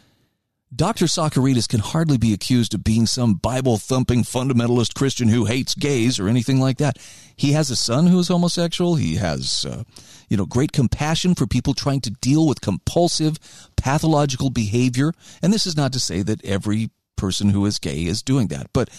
Dr. 0.74 1.04
Socarides 1.04 1.68
can 1.68 1.80
hardly 1.80 2.16
be 2.16 2.32
accused 2.32 2.74
of 2.74 2.82
being 2.82 3.06
some 3.06 3.34
Bible 3.34 3.76
thumping 3.76 4.22
fundamentalist 4.22 4.94
Christian 4.94 5.28
who 5.28 5.44
hates 5.44 5.74
gays 5.74 6.18
or 6.18 6.28
anything 6.28 6.58
like 6.58 6.78
that. 6.78 6.98
He 7.36 7.52
has 7.52 7.70
a 7.70 7.76
son 7.76 8.06
who 8.06 8.18
is 8.18 8.28
homosexual. 8.28 8.96
He 8.96 9.16
has, 9.16 9.64
uh, 9.68 9.84
you 10.28 10.36
know, 10.36 10.46
great 10.46 10.72
compassion 10.72 11.34
for 11.34 11.46
people 11.46 11.74
trying 11.74 12.00
to 12.02 12.10
deal 12.10 12.48
with 12.48 12.60
compulsive 12.60 13.38
pathological 13.76 14.50
behavior. 14.50 15.12
And 15.42 15.52
this 15.52 15.66
is 15.66 15.76
not 15.76 15.92
to 15.92 16.00
say 16.00 16.22
that 16.22 16.44
every 16.44 16.90
person 17.16 17.50
who 17.50 17.66
is 17.66 17.78
gay 17.78 18.04
is 18.04 18.22
doing 18.22 18.48
that. 18.48 18.68
But 18.72 18.90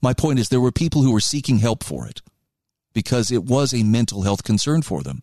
my 0.00 0.12
point 0.12 0.38
is, 0.38 0.50
there 0.50 0.60
were 0.60 0.72
people 0.72 1.02
who 1.02 1.12
were 1.12 1.20
seeking 1.20 1.58
help 1.58 1.82
for 1.82 2.06
it 2.06 2.22
because 2.92 3.32
it 3.32 3.44
was 3.44 3.74
a 3.74 3.82
mental 3.82 4.22
health 4.22 4.44
concern 4.44 4.82
for 4.82 5.02
them. 5.02 5.22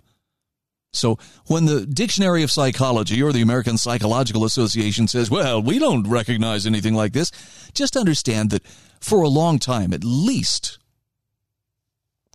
So 0.93 1.17
when 1.47 1.65
the 1.65 1.85
Dictionary 1.85 2.43
of 2.43 2.51
Psychology 2.51 3.23
or 3.23 3.31
the 3.31 3.41
American 3.41 3.77
Psychological 3.77 4.43
Association 4.43 5.07
says, 5.07 5.31
well, 5.31 5.61
we 5.61 5.79
don't 5.79 6.07
recognize 6.07 6.65
anything 6.65 6.93
like 6.93 7.13
this, 7.13 7.31
just 7.73 7.95
understand 7.95 8.49
that 8.49 8.65
for 8.99 9.21
a 9.21 9.29
long 9.29 9.57
time, 9.57 9.93
at 9.93 10.03
least 10.03 10.79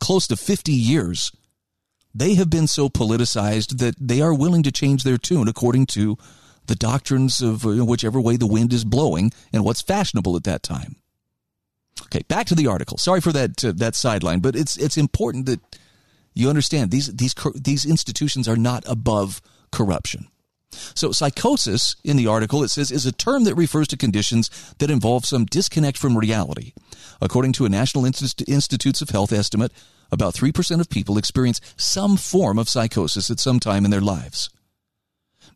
close 0.01 0.27
to 0.29 0.37
50 0.37 0.73
years, 0.73 1.33
they 2.15 2.35
have 2.35 2.49
been 2.49 2.67
so 2.67 2.89
politicized 2.89 3.79
that 3.79 3.95
they 4.01 4.23
are 4.23 4.33
willing 4.35 4.63
to 4.63 4.73
change 4.73 5.05
their 5.05 5.19
tune 5.19 5.49
according 5.49 5.87
to 5.87 6.17
the 6.67 6.75
doctrines 6.75 7.41
of 7.41 7.65
whichever 7.65 8.21
way 8.21 8.37
the 8.37 8.47
wind 8.47 8.73
is 8.73 8.85
blowing 8.85 9.33
and 9.53 9.65
what's 9.65 9.83
fashionable 9.83 10.35
at 10.35 10.45
that 10.45 10.63
time. 10.63 10.97
Okay, 12.05 12.23
back 12.29 12.47
to 12.47 12.55
the 12.55 12.67
article. 12.67 12.99
Sorry 12.99 13.21
for 13.21 13.33
that 13.33 13.65
uh, 13.65 13.73
that 13.77 13.95
sideline, 13.95 14.41
but 14.41 14.55
it's 14.55 14.77
it's 14.77 14.97
important 14.97 15.47
that 15.47 15.61
you 16.37 16.49
understand 16.49 16.90
these 16.90 17.14
these 17.14 17.35
these 17.55 17.87
institutions 17.87 18.47
are 18.47 18.57
not 18.57 18.85
above 18.87 19.40
corruption. 19.73 20.28
So 20.95 21.11
psychosis 21.11 21.97
in 22.05 22.16
the 22.16 22.26
article 22.26 22.62
it 22.62 22.69
says 22.69 22.93
is 22.93 23.07
a 23.07 23.12
term 23.12 23.45
that 23.45 23.55
refers 23.55 23.88
to 23.88 23.97
conditions 23.97 24.50
that 24.78 24.90
involve 24.90 25.25
some 25.25 25.47
disconnect 25.47 25.97
from 25.97 26.16
reality. 26.16 26.73
According 27.21 27.52
to 27.55 27.64
a 27.64 27.71
National 27.71 28.05
Institutes 28.05 29.00
of 29.00 29.09
Health 29.11 29.33
estimate, 29.33 29.73
about 30.12 30.35
3% 30.35 30.81
of 30.81 30.90
people 30.90 31.16
experience 31.16 31.61
some 31.76 32.16
form 32.16 32.59
of 32.59 32.69
psychosis 32.69 33.31
at 33.31 33.40
some 33.40 33.59
time 33.59 33.85
in 33.85 33.90
their 33.90 34.02
lives. 34.02 34.50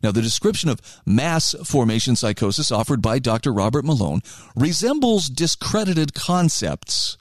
Now, 0.01 0.11
the 0.11 0.21
description 0.23 0.69
of 0.69 0.81
mass 1.05 1.53
formation 1.63 2.15
psychosis 2.15 2.71
offered 2.71 3.01
by 3.03 3.19
Dr. 3.19 3.53
Robert 3.53 3.85
Malone 3.85 4.21
resembles 4.55 5.29
discredited 5.29 6.15
concepts 6.15 7.17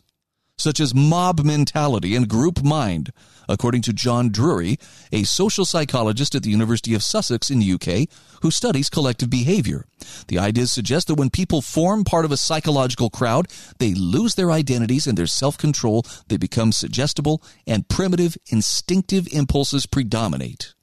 such 0.61 0.79
as 0.79 0.95
mob 0.95 1.41
mentality 1.41 2.15
and 2.15 2.29
group 2.29 2.63
mind, 2.63 3.13
according 3.51 3.83
to 3.83 3.93
John 3.93 4.31
Drury, 4.31 4.79
a 5.13 5.25
social 5.25 5.65
psychologist 5.65 6.35
at 6.35 6.43
the 6.43 6.51
University 6.51 6.95
of 6.95 7.03
Sussex 7.03 7.51
in 7.51 7.59
the 7.59 7.73
UK 7.73 8.09
who 8.43 8.51
studies 8.51 8.89
collective 8.89 9.29
behavior. 9.29 9.85
The 10.29 10.39
ideas 10.39 10.73
suggest 10.73 11.09
that 11.09 11.17
when 11.17 11.31
people 11.31 11.61
form 11.61 12.05
part 12.05 12.25
of 12.25 12.33
a 12.33 12.37
psychological 12.37 13.11
crowd, 13.11 13.49
they 13.79 13.93
lose 13.93 14.35
their 14.35 14.51
identities 14.51 15.07
and 15.07 15.19
their 15.19 15.27
self 15.27 15.59
control, 15.59 16.05
they 16.29 16.37
become 16.37 16.73
suggestible, 16.73 17.43
and 17.67 17.89
primitive, 17.89 18.37
instinctive 18.47 19.29
impulses 19.33 19.87
predominate. 19.87 20.75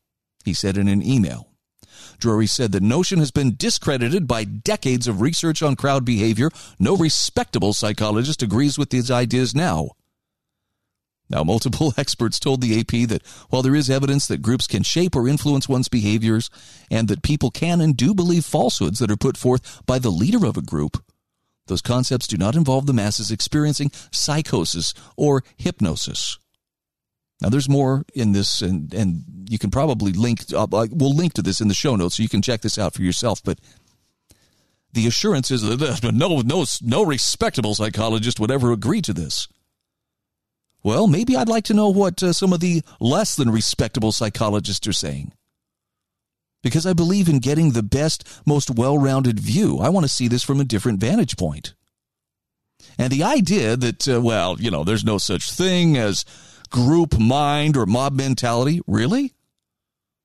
He 0.46 0.54
said 0.54 0.78
in 0.78 0.88
an 0.88 1.02
email. 1.02 1.50
Drury 2.20 2.48
said 2.48 2.72
the 2.72 2.80
notion 2.80 3.20
has 3.20 3.32
been 3.32 3.56
discredited 3.56 4.28
by 4.28 4.44
decades 4.44 5.08
of 5.08 5.22
research 5.22 5.62
on 5.62 5.76
crowd 5.76 6.06
behavior. 6.06 6.50
No 6.80 6.96
respectable 6.96 7.74
psychologist 7.74 8.42
agrees 8.42 8.78
with 8.78 8.90
these 8.90 9.12
ideas 9.12 9.56
now. 9.56 9.92
Now, 11.30 11.44
multiple 11.44 11.94
experts 11.98 12.40
told 12.40 12.62
the 12.62 12.80
AP 12.80 13.10
that 13.10 13.26
while 13.50 13.62
there 13.62 13.76
is 13.76 13.90
evidence 13.90 14.28
that 14.28 14.42
groups 14.42 14.68
can 14.68 14.84
shape 14.84 15.16
or 15.16 15.28
influence 15.28 15.68
one's 15.68 15.90
behaviors, 15.90 16.50
and 16.90 17.08
that 17.08 17.24
people 17.24 17.52
can 17.52 17.82
and 17.82 17.96
do 17.96 18.14
believe 18.14 18.46
falsehoods 18.46 19.00
that 19.00 19.12
are 19.12 19.18
put 19.18 19.38
forth 19.38 19.86
by 19.86 20.00
the 20.00 20.10
leader 20.10 20.46
of 20.46 20.58
a 20.58 20.62
group, 20.62 21.04
those 21.68 21.82
concepts 21.82 22.28
do 22.28 22.38
not 22.38 22.56
involve 22.56 22.86
the 22.86 22.94
masses 22.94 23.30
experiencing 23.30 23.92
psychosis 24.12 24.94
or 25.18 25.44
hypnosis. 25.58 26.38
Now, 27.42 27.50
there's 27.50 27.70
more 27.70 28.04
in 28.16 28.32
this, 28.32 28.62
and, 28.62 28.92
and 28.94 29.24
you 29.48 29.60
can 29.60 29.70
probably 29.70 30.12
link, 30.12 30.42
uh, 30.54 30.66
we'll 30.72 31.16
link 31.16 31.34
to 31.34 31.42
this 31.42 31.62
in 31.62 31.68
the 31.68 31.76
show 31.76 31.96
notes 31.96 32.16
so 32.16 32.24
you 32.24 32.30
can 32.30 32.42
check 32.42 32.62
this 32.62 32.80
out 32.80 32.94
for 32.94 33.04
yourself. 33.04 33.44
But 33.44 33.60
the 34.94 35.06
assurance 35.06 35.52
is 35.52 35.62
that 35.62 36.12
no, 36.14 36.42
no, 36.42 36.66
no 36.82 37.06
respectable 37.06 37.76
psychologist 37.76 38.40
would 38.40 38.50
ever 38.50 38.72
agree 38.72 39.02
to 39.02 39.14
this. 39.14 39.48
Well, 40.84 41.08
maybe 41.08 41.36
I'd 41.36 41.50
like 41.50 41.66
to 41.66 41.74
know 41.74 41.90
what 41.90 42.22
uh, 42.24 42.34
some 42.34 42.54
of 42.54 42.60
the 42.60 42.82
less 43.00 43.36
than 43.36 43.50
respectable 43.50 44.12
psychologists 44.12 44.88
are 44.88 44.94
saying. 44.94 45.34
Because 46.64 46.86
I 46.86 46.94
believe 46.94 47.30
in 47.30 47.40
getting 47.40 47.72
the 47.72 47.84
best, 47.84 48.28
most 48.46 48.72
well 48.72 48.98
rounded 48.98 49.40
view. 49.40 49.80
I 49.80 49.90
want 49.90 50.06
to 50.06 50.12
see 50.12 50.28
this 50.28 50.44
from 50.44 50.60
a 50.60 50.66
different 50.66 51.00
vantage 51.00 51.38
point. 51.38 51.74
And 52.98 53.12
the 53.12 53.24
idea 53.24 53.76
that, 53.76 54.08
uh, 54.08 54.22
well, 54.22 54.60
you 54.60 54.72
know, 54.72 54.84
there's 54.84 55.06
no 55.06 55.18
such 55.18 55.52
thing 55.52 55.98
as 55.98 56.26
group 56.70 57.18
mind 57.20 57.78
or 57.78 57.86
mob 57.86 58.14
mentality, 58.14 58.82
really? 58.88 59.34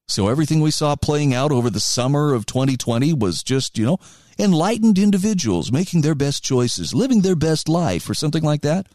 So 0.08 0.28
everything 0.28 0.60
we 0.60 0.70
saw 0.70 0.96
playing 0.96 1.32
out 1.32 1.52
over 1.52 1.70
the 1.70 1.80
summer 1.80 2.34
of 2.34 2.46
2020 2.46 3.14
was 3.14 3.42
just, 3.42 3.78
you 3.78 3.86
know, 3.86 3.98
enlightened 4.38 4.98
individuals 4.98 5.72
making 5.72 6.02
their 6.02 6.14
best 6.14 6.42
choices, 6.42 6.94
living 6.94 7.20
their 7.20 7.36
best 7.36 7.68
life, 7.68 8.08
or 8.08 8.14
something 8.14 8.42
like 8.42 8.62
that? 8.62 8.86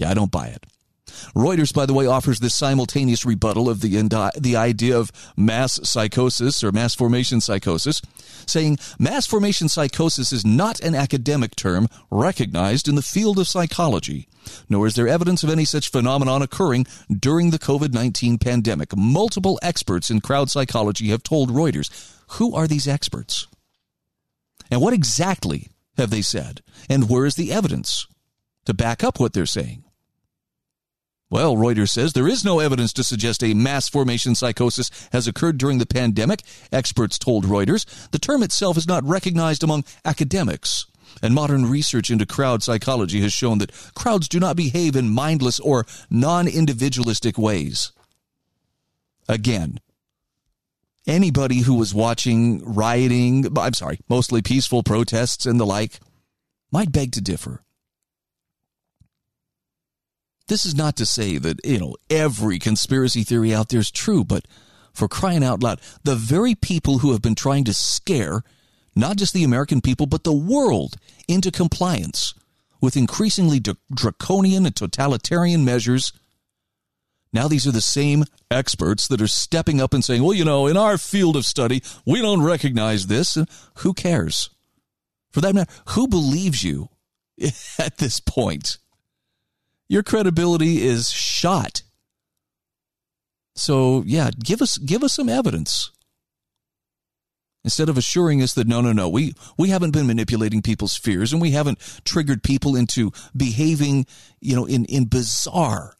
Yeah, 0.00 0.08
I 0.08 0.14
don't 0.14 0.30
buy 0.30 0.46
it. 0.46 0.64
Reuters, 1.36 1.74
by 1.74 1.84
the 1.84 1.92
way, 1.92 2.06
offers 2.06 2.40
this 2.40 2.54
simultaneous 2.54 3.26
rebuttal 3.26 3.68
of 3.68 3.82
the, 3.82 3.90
the 4.38 4.56
idea 4.56 4.96
of 4.96 5.12
mass 5.36 5.78
psychosis 5.82 6.64
or 6.64 6.72
mass 6.72 6.94
formation 6.94 7.42
psychosis, 7.42 8.00
saying 8.46 8.78
mass 8.98 9.26
formation 9.26 9.68
psychosis 9.68 10.32
is 10.32 10.42
not 10.42 10.80
an 10.80 10.94
academic 10.94 11.54
term 11.54 11.86
recognized 12.10 12.88
in 12.88 12.94
the 12.94 13.02
field 13.02 13.38
of 13.38 13.46
psychology, 13.46 14.26
nor 14.70 14.86
is 14.86 14.94
there 14.94 15.06
evidence 15.06 15.42
of 15.42 15.50
any 15.50 15.66
such 15.66 15.90
phenomenon 15.90 16.40
occurring 16.40 16.86
during 17.14 17.50
the 17.50 17.58
COVID 17.58 17.92
19 17.92 18.38
pandemic. 18.38 18.96
Multiple 18.96 19.58
experts 19.62 20.08
in 20.08 20.22
crowd 20.22 20.50
psychology 20.50 21.08
have 21.08 21.22
told 21.22 21.50
Reuters. 21.50 21.90
Who 22.38 22.54
are 22.54 22.66
these 22.66 22.88
experts? 22.88 23.48
And 24.70 24.80
what 24.80 24.94
exactly 24.94 25.68
have 25.98 26.08
they 26.08 26.22
said? 26.22 26.62
And 26.88 27.10
where 27.10 27.26
is 27.26 27.34
the 27.34 27.52
evidence 27.52 28.06
to 28.64 28.72
back 28.72 29.04
up 29.04 29.20
what 29.20 29.34
they're 29.34 29.44
saying? 29.44 29.84
Well, 31.30 31.54
Reuters 31.54 31.90
says 31.90 32.12
there 32.12 32.26
is 32.26 32.44
no 32.44 32.58
evidence 32.58 32.92
to 32.94 33.04
suggest 33.04 33.44
a 33.44 33.54
mass 33.54 33.88
formation 33.88 34.34
psychosis 34.34 34.90
has 35.12 35.28
occurred 35.28 35.58
during 35.58 35.78
the 35.78 35.86
pandemic, 35.86 36.42
experts 36.72 37.20
told 37.20 37.44
Reuters. 37.44 37.86
The 38.10 38.18
term 38.18 38.42
itself 38.42 38.76
is 38.76 38.88
not 38.88 39.04
recognized 39.04 39.62
among 39.62 39.84
academics. 40.04 40.86
And 41.22 41.34
modern 41.34 41.70
research 41.70 42.10
into 42.10 42.26
crowd 42.26 42.62
psychology 42.62 43.20
has 43.20 43.32
shown 43.32 43.58
that 43.58 43.72
crowds 43.94 44.28
do 44.28 44.40
not 44.40 44.56
behave 44.56 44.96
in 44.96 45.08
mindless 45.08 45.60
or 45.60 45.86
non 46.08 46.48
individualistic 46.48 47.38
ways. 47.38 47.92
Again, 49.28 49.78
anybody 51.06 51.60
who 51.60 51.74
was 51.74 51.94
watching 51.94 52.64
rioting, 52.64 53.46
I'm 53.56 53.74
sorry, 53.74 54.00
mostly 54.08 54.42
peaceful 54.42 54.82
protests 54.82 55.46
and 55.46 55.60
the 55.60 55.66
like, 55.66 56.00
might 56.72 56.90
beg 56.90 57.12
to 57.12 57.20
differ. 57.20 57.62
This 60.50 60.66
is 60.66 60.74
not 60.74 60.96
to 60.96 61.06
say 61.06 61.38
that, 61.38 61.64
you 61.64 61.78
know, 61.78 61.94
every 62.10 62.58
conspiracy 62.58 63.22
theory 63.22 63.54
out 63.54 63.68
there 63.68 63.78
is 63.78 63.88
true, 63.88 64.24
but 64.24 64.48
for 64.92 65.06
crying 65.06 65.44
out 65.44 65.62
loud, 65.62 65.80
the 66.02 66.16
very 66.16 66.56
people 66.56 66.98
who 66.98 67.12
have 67.12 67.22
been 67.22 67.36
trying 67.36 67.62
to 67.66 67.72
scare 67.72 68.42
not 68.96 69.16
just 69.16 69.32
the 69.32 69.44
American 69.44 69.80
people, 69.80 70.06
but 70.06 70.24
the 70.24 70.32
world 70.32 70.96
into 71.28 71.52
compliance 71.52 72.34
with 72.80 72.96
increasingly 72.96 73.62
draconian 73.94 74.66
and 74.66 74.74
totalitarian 74.74 75.64
measures 75.64 76.12
now 77.32 77.46
these 77.46 77.64
are 77.64 77.70
the 77.70 77.80
same 77.80 78.24
experts 78.50 79.06
that 79.06 79.22
are 79.22 79.28
stepping 79.28 79.80
up 79.80 79.94
and 79.94 80.04
saying, 80.04 80.24
well, 80.24 80.34
you 80.34 80.44
know, 80.44 80.66
in 80.66 80.76
our 80.76 80.98
field 80.98 81.36
of 81.36 81.46
study, 81.46 81.80
we 82.04 82.20
don't 82.20 82.42
recognize 82.42 83.06
this. 83.06 83.38
Who 83.76 83.94
cares? 83.94 84.50
For 85.30 85.40
that 85.40 85.54
matter, 85.54 85.70
who 85.90 86.08
believes 86.08 86.64
you 86.64 86.88
at 87.78 87.98
this 87.98 88.18
point? 88.18 88.78
Your 89.90 90.04
credibility 90.04 90.86
is 90.86 91.10
shot. 91.10 91.82
So 93.56 94.04
yeah, 94.06 94.30
give 94.38 94.62
us 94.62 94.78
give 94.78 95.02
us 95.02 95.14
some 95.14 95.28
evidence. 95.28 95.90
Instead 97.64 97.88
of 97.88 97.98
assuring 97.98 98.40
us 98.40 98.54
that 98.54 98.68
no, 98.68 98.80
no, 98.80 98.92
no, 98.92 99.08
we, 99.08 99.34
we 99.58 99.68
haven't 99.68 99.90
been 99.90 100.06
manipulating 100.06 100.62
people's 100.62 100.96
fears 100.96 101.32
and 101.32 101.42
we 101.42 101.50
haven't 101.50 101.78
triggered 102.06 102.42
people 102.42 102.74
into 102.74 103.12
behaving, 103.36 104.06
you 104.40 104.56
know, 104.56 104.64
in, 104.64 104.86
in 104.86 105.04
bizarre 105.04 105.94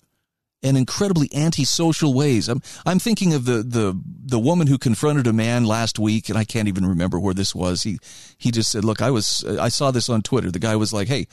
and 0.63 0.79
incredibly 0.79 1.29
antisocial 1.35 2.15
ways. 2.15 2.49
I'm 2.49 2.63
I'm 2.87 3.01
thinking 3.01 3.35
of 3.35 3.45
the 3.45 3.65
the 3.65 4.01
the 4.05 4.39
woman 4.39 4.69
who 4.69 4.79
confronted 4.79 5.27
a 5.27 5.33
man 5.33 5.65
last 5.65 5.99
week, 5.99 6.29
and 6.29 6.39
I 6.39 6.45
can't 6.45 6.69
even 6.69 6.87
remember 6.87 7.19
where 7.19 7.35
this 7.35 7.57
was. 7.57 7.83
He 7.83 7.99
he 8.39 8.53
just 8.53 8.71
said, 8.71 8.85
"Look, 8.85 9.03
I 9.03 9.11
was 9.11 9.45
I 9.45 9.69
saw 9.69 9.91
this 9.91 10.09
on 10.09 10.23
Twitter. 10.23 10.53
The 10.53 10.61
guy 10.61 10.77
was 10.77 10.93
like, 10.93 11.09
"Hey, 11.09 11.27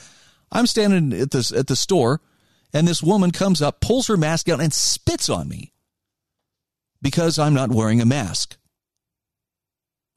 I'm 0.51 0.65
standing 0.65 1.13
at 1.21 1.29
this 1.29 1.51
at 1.51 1.67
the 1.67 1.75
store, 1.75 2.19
and 2.77 2.87
this 2.87 3.03
woman 3.03 3.31
comes 3.31 3.61
up, 3.61 3.81
pulls 3.81 4.07
her 4.07 4.17
mask 4.17 4.45
down, 4.45 4.61
and 4.61 4.73
spits 4.73 5.29
on 5.29 5.49
me 5.49 5.73
because 7.01 7.39
I'm 7.39 7.53
not 7.53 7.71
wearing 7.71 8.01
a 8.01 8.05
mask." 8.05 8.57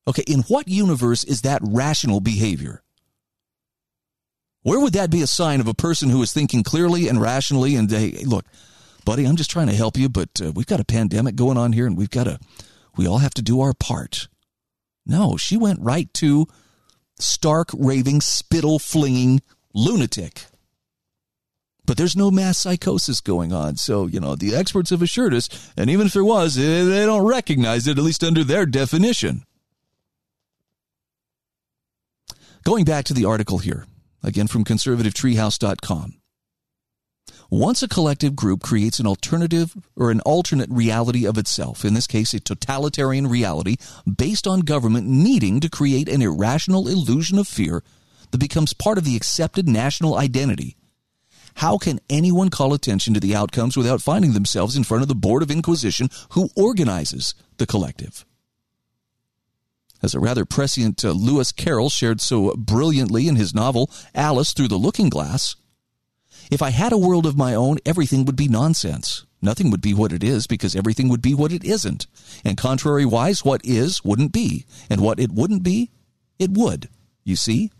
Okay, 0.06 0.24
in 0.26 0.40
what 0.42 0.68
universe 0.68 1.24
is 1.24 1.42
that 1.42 1.60
rational 1.62 2.20
behavior? 2.20 2.82
Where 4.62 4.80
would 4.80 4.92
that 4.92 5.10
be 5.10 5.22
a 5.22 5.26
sign 5.26 5.60
of 5.60 5.68
a 5.68 5.74
person 5.74 6.10
who 6.10 6.22
is 6.22 6.32
thinking 6.32 6.62
clearly 6.62 7.08
and 7.08 7.20
rationally 7.20 7.76
and 7.76 7.90
hey, 7.90 8.24
look, 8.24 8.44
buddy, 9.04 9.24
I'm 9.24 9.36
just 9.36 9.50
trying 9.50 9.68
to 9.68 9.74
help 9.74 9.96
you, 9.96 10.08
but 10.08 10.28
uh, 10.42 10.52
we've 10.52 10.66
got 10.66 10.80
a 10.80 10.84
pandemic 10.84 11.34
going 11.34 11.56
on 11.56 11.72
here 11.72 11.86
and 11.86 11.96
we've 11.96 12.10
got 12.10 12.24
to, 12.24 12.38
we 12.96 13.06
all 13.06 13.18
have 13.18 13.34
to 13.34 13.42
do 13.42 13.60
our 13.60 13.72
part. 13.72 14.28
No, 15.06 15.36
she 15.36 15.56
went 15.56 15.80
right 15.80 16.12
to 16.14 16.46
stark, 17.18 17.70
raving, 17.72 18.20
spittle 18.20 18.78
flinging 18.78 19.40
lunatic. 19.72 20.44
But 21.86 21.96
there's 21.96 22.16
no 22.16 22.30
mass 22.30 22.58
psychosis 22.58 23.20
going 23.20 23.52
on. 23.52 23.76
So, 23.76 24.06
you 24.06 24.20
know, 24.20 24.36
the 24.36 24.54
experts 24.54 24.90
have 24.90 25.02
assured 25.02 25.34
us, 25.34 25.72
and 25.76 25.90
even 25.90 26.06
if 26.06 26.12
there 26.12 26.24
was, 26.24 26.56
eh, 26.56 26.84
they 26.84 27.06
don't 27.06 27.26
recognize 27.26 27.86
it, 27.86 27.98
at 27.98 28.04
least 28.04 28.22
under 28.22 28.44
their 28.44 28.66
definition. 28.66 29.44
Going 32.62 32.84
back 32.84 33.06
to 33.06 33.14
the 33.14 33.24
article 33.24 33.58
here, 33.58 33.86
again 34.22 34.46
from 34.46 34.64
conservativetreehouse.com. 34.64 36.20
Once 37.52 37.82
a 37.82 37.88
collective 37.88 38.36
group 38.36 38.62
creates 38.62 39.00
an 39.00 39.08
alternative 39.08 39.74
or 39.96 40.12
an 40.12 40.20
alternate 40.20 40.70
reality 40.70 41.26
of 41.26 41.36
itself, 41.36 41.84
in 41.84 41.94
this 41.94 42.06
case, 42.06 42.32
a 42.32 42.38
totalitarian 42.38 43.26
reality 43.26 43.76
based 44.16 44.46
on 44.46 44.60
government 44.60 45.08
needing 45.08 45.58
to 45.58 45.68
create 45.68 46.08
an 46.08 46.22
irrational 46.22 46.86
illusion 46.86 47.38
of 47.40 47.48
fear 47.48 47.82
that 48.30 48.38
becomes 48.38 48.72
part 48.72 48.98
of 48.98 49.04
the 49.04 49.16
accepted 49.16 49.68
national 49.68 50.16
identity, 50.16 50.76
how 51.54 51.78
can 51.78 52.00
anyone 52.08 52.48
call 52.48 52.72
attention 52.72 53.14
to 53.14 53.20
the 53.20 53.34
outcomes 53.34 53.76
without 53.76 54.02
finding 54.02 54.32
themselves 54.32 54.76
in 54.76 54.84
front 54.84 55.02
of 55.02 55.08
the 55.08 55.14
Board 55.14 55.42
of 55.42 55.50
Inquisition 55.50 56.08
who 56.30 56.50
organizes 56.56 57.34
the 57.58 57.66
collective? 57.66 58.24
As 60.02 60.14
a 60.14 60.20
rather 60.20 60.44
prescient 60.44 61.04
uh, 61.04 61.10
Lewis 61.10 61.52
Carroll 61.52 61.90
shared 61.90 62.20
so 62.20 62.54
brilliantly 62.56 63.28
in 63.28 63.36
his 63.36 63.54
novel 63.54 63.90
Alice 64.14 64.52
Through 64.52 64.68
the 64.68 64.76
Looking 64.76 65.10
Glass, 65.10 65.56
if 66.50 66.62
I 66.62 66.70
had 66.70 66.92
a 66.92 66.98
world 66.98 67.26
of 67.26 67.36
my 67.36 67.54
own, 67.54 67.78
everything 67.84 68.24
would 68.24 68.36
be 68.36 68.48
nonsense. 68.48 69.24
Nothing 69.42 69.70
would 69.70 69.80
be 69.80 69.94
what 69.94 70.12
it 70.12 70.22
is 70.22 70.46
because 70.46 70.76
everything 70.76 71.08
would 71.08 71.22
be 71.22 71.34
what 71.34 71.52
it 71.52 71.64
isn't. 71.64 72.06
And 72.44 72.56
contrariwise, 72.56 73.44
what 73.44 73.60
is 73.64 74.04
wouldn't 74.04 74.32
be. 74.32 74.66
And 74.90 75.00
what 75.00 75.20
it 75.20 75.30
wouldn't 75.30 75.62
be, 75.62 75.90
it 76.38 76.50
would. 76.50 76.88
You 77.24 77.36
see? 77.36 77.70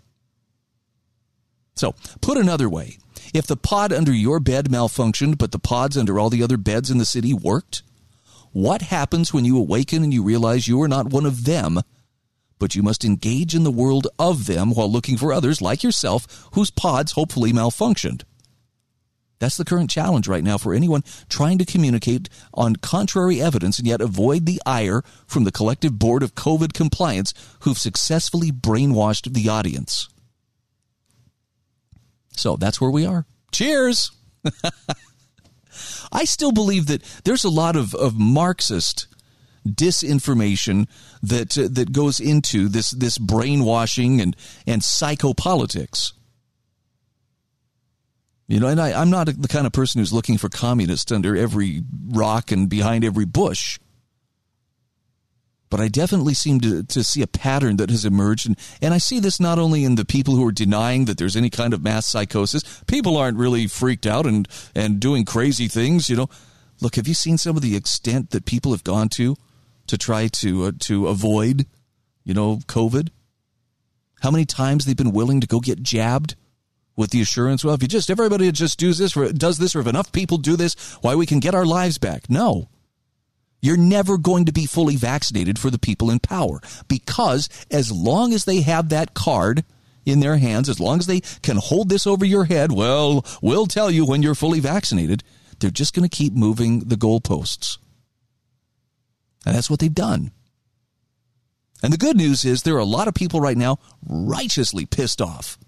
So, 1.74 1.94
put 2.20 2.38
another 2.38 2.68
way, 2.68 2.98
if 3.32 3.46
the 3.46 3.56
pod 3.56 3.92
under 3.92 4.12
your 4.12 4.40
bed 4.40 4.68
malfunctioned, 4.68 5.38
but 5.38 5.52
the 5.52 5.58
pods 5.58 5.96
under 5.96 6.18
all 6.18 6.30
the 6.30 6.42
other 6.42 6.56
beds 6.56 6.90
in 6.90 6.98
the 6.98 7.04
city 7.04 7.32
worked, 7.32 7.82
what 8.52 8.82
happens 8.82 9.32
when 9.32 9.44
you 9.44 9.56
awaken 9.56 10.02
and 10.02 10.12
you 10.12 10.22
realize 10.22 10.66
you 10.66 10.82
are 10.82 10.88
not 10.88 11.10
one 11.10 11.26
of 11.26 11.44
them, 11.44 11.80
but 12.58 12.74
you 12.74 12.82
must 12.82 13.04
engage 13.04 13.54
in 13.54 13.62
the 13.62 13.70
world 13.70 14.08
of 14.18 14.46
them 14.46 14.74
while 14.74 14.90
looking 14.90 15.16
for 15.16 15.32
others 15.32 15.62
like 15.62 15.82
yourself 15.82 16.48
whose 16.52 16.70
pods 16.70 17.12
hopefully 17.12 17.52
malfunctioned? 17.52 18.22
That's 19.38 19.56
the 19.56 19.64
current 19.64 19.88
challenge 19.88 20.28
right 20.28 20.44
now 20.44 20.58
for 20.58 20.74
anyone 20.74 21.02
trying 21.28 21.56
to 21.58 21.64
communicate 21.64 22.28
on 22.52 22.76
contrary 22.76 23.40
evidence 23.40 23.78
and 23.78 23.88
yet 23.88 24.02
avoid 24.02 24.44
the 24.44 24.60
ire 24.66 25.02
from 25.26 25.44
the 25.44 25.52
collective 25.52 25.98
board 25.98 26.22
of 26.22 26.34
COVID 26.34 26.74
compliance 26.74 27.32
who've 27.60 27.78
successfully 27.78 28.52
brainwashed 28.52 29.32
the 29.32 29.48
audience. 29.48 30.08
So 32.40 32.56
that's 32.56 32.80
where 32.80 32.90
we 32.90 33.04
are. 33.04 33.26
Cheers! 33.52 34.12
I 36.12 36.24
still 36.24 36.52
believe 36.52 36.86
that 36.86 37.02
there's 37.24 37.44
a 37.44 37.50
lot 37.50 37.76
of, 37.76 37.94
of 37.94 38.18
Marxist 38.18 39.06
disinformation 39.68 40.88
that 41.22 41.56
uh, 41.58 41.68
that 41.70 41.92
goes 41.92 42.18
into 42.18 42.68
this 42.68 42.90
this 42.92 43.18
brainwashing 43.18 44.20
and 44.20 44.34
and 44.66 44.80
psychopolitics. 44.80 46.12
You 48.48 48.58
know, 48.58 48.68
and 48.68 48.80
I, 48.80 49.00
I'm 49.00 49.10
not 49.10 49.26
the 49.26 49.46
kind 49.46 49.66
of 49.66 49.72
person 49.72 50.00
who's 50.00 50.12
looking 50.12 50.38
for 50.38 50.48
communists 50.48 51.12
under 51.12 51.36
every 51.36 51.84
rock 52.08 52.50
and 52.50 52.68
behind 52.68 53.04
every 53.04 53.26
bush. 53.26 53.78
But 55.70 55.80
I 55.80 55.88
definitely 55.88 56.34
seem 56.34 56.60
to, 56.60 56.82
to 56.82 57.04
see 57.04 57.22
a 57.22 57.28
pattern 57.28 57.76
that 57.76 57.90
has 57.90 58.04
emerged. 58.04 58.46
And, 58.46 58.58
and 58.82 58.92
I 58.92 58.98
see 58.98 59.20
this 59.20 59.38
not 59.38 59.58
only 59.58 59.84
in 59.84 59.94
the 59.94 60.04
people 60.04 60.34
who 60.34 60.46
are 60.46 60.52
denying 60.52 61.04
that 61.04 61.16
there's 61.16 61.36
any 61.36 61.48
kind 61.48 61.72
of 61.72 61.82
mass 61.82 62.06
psychosis. 62.06 62.82
People 62.88 63.16
aren't 63.16 63.38
really 63.38 63.68
freaked 63.68 64.06
out 64.06 64.26
and, 64.26 64.48
and 64.74 64.98
doing 64.98 65.24
crazy 65.24 65.68
things, 65.68 66.10
you 66.10 66.16
know. 66.16 66.28
Look, 66.80 66.96
have 66.96 67.06
you 67.06 67.14
seen 67.14 67.38
some 67.38 67.56
of 67.56 67.62
the 67.62 67.76
extent 67.76 68.30
that 68.30 68.46
people 68.46 68.72
have 68.72 68.84
gone 68.84 69.08
to 69.10 69.36
to 69.86 69.96
try 69.96 70.28
to 70.28 70.64
uh, 70.64 70.72
to 70.80 71.08
avoid, 71.08 71.66
you 72.24 72.34
know, 72.34 72.56
COVID? 72.66 73.10
How 74.22 74.30
many 74.30 74.46
times 74.46 74.84
they've 74.84 74.96
been 74.96 75.12
willing 75.12 75.40
to 75.40 75.46
go 75.46 75.60
get 75.60 75.82
jabbed? 75.82 76.36
with 76.96 77.10
the 77.12 77.22
assurance, 77.22 77.64
well, 77.64 77.72
if 77.72 77.80
you 77.80 77.88
just 77.88 78.10
everybody 78.10 78.52
just 78.52 78.78
does 78.78 78.98
this, 78.98 79.16
or 79.16 79.32
does 79.32 79.56
this, 79.56 79.74
or 79.74 79.80
if 79.80 79.86
enough 79.86 80.12
people 80.12 80.36
do 80.36 80.54
this, 80.54 80.74
why 81.00 81.14
we 81.14 81.24
can 81.24 81.40
get 81.40 81.54
our 81.54 81.64
lives 81.64 81.96
back. 81.96 82.28
No. 82.28 82.68
You're 83.60 83.76
never 83.76 84.16
going 84.18 84.46
to 84.46 84.52
be 84.52 84.66
fully 84.66 84.96
vaccinated 84.96 85.58
for 85.58 85.70
the 85.70 85.78
people 85.78 86.10
in 86.10 86.18
power 86.18 86.60
because 86.88 87.48
as 87.70 87.92
long 87.92 88.32
as 88.32 88.44
they 88.44 88.62
have 88.62 88.88
that 88.88 89.14
card 89.14 89.64
in 90.06 90.20
their 90.20 90.38
hands, 90.38 90.68
as 90.68 90.80
long 90.80 90.98
as 90.98 91.06
they 91.06 91.20
can 91.42 91.58
hold 91.58 91.88
this 91.88 92.06
over 92.06 92.24
your 92.24 92.44
head, 92.44 92.72
well, 92.72 93.24
we'll 93.42 93.66
tell 93.66 93.90
you 93.90 94.06
when 94.06 94.22
you're 94.22 94.34
fully 94.34 94.60
vaccinated. 94.60 95.22
They're 95.58 95.70
just 95.70 95.94
going 95.94 96.08
to 96.08 96.16
keep 96.16 96.32
moving 96.32 96.80
the 96.80 96.96
goalposts. 96.96 97.78
And 99.44 99.54
that's 99.54 99.68
what 99.68 99.78
they've 99.78 99.94
done. 99.94 100.32
And 101.82 101.92
the 101.92 101.98
good 101.98 102.16
news 102.16 102.44
is 102.44 102.62
there 102.62 102.76
are 102.76 102.78
a 102.78 102.84
lot 102.84 103.08
of 103.08 103.14
people 103.14 103.40
right 103.40 103.56
now 103.56 103.78
righteously 104.06 104.86
pissed 104.86 105.20
off 105.20 105.58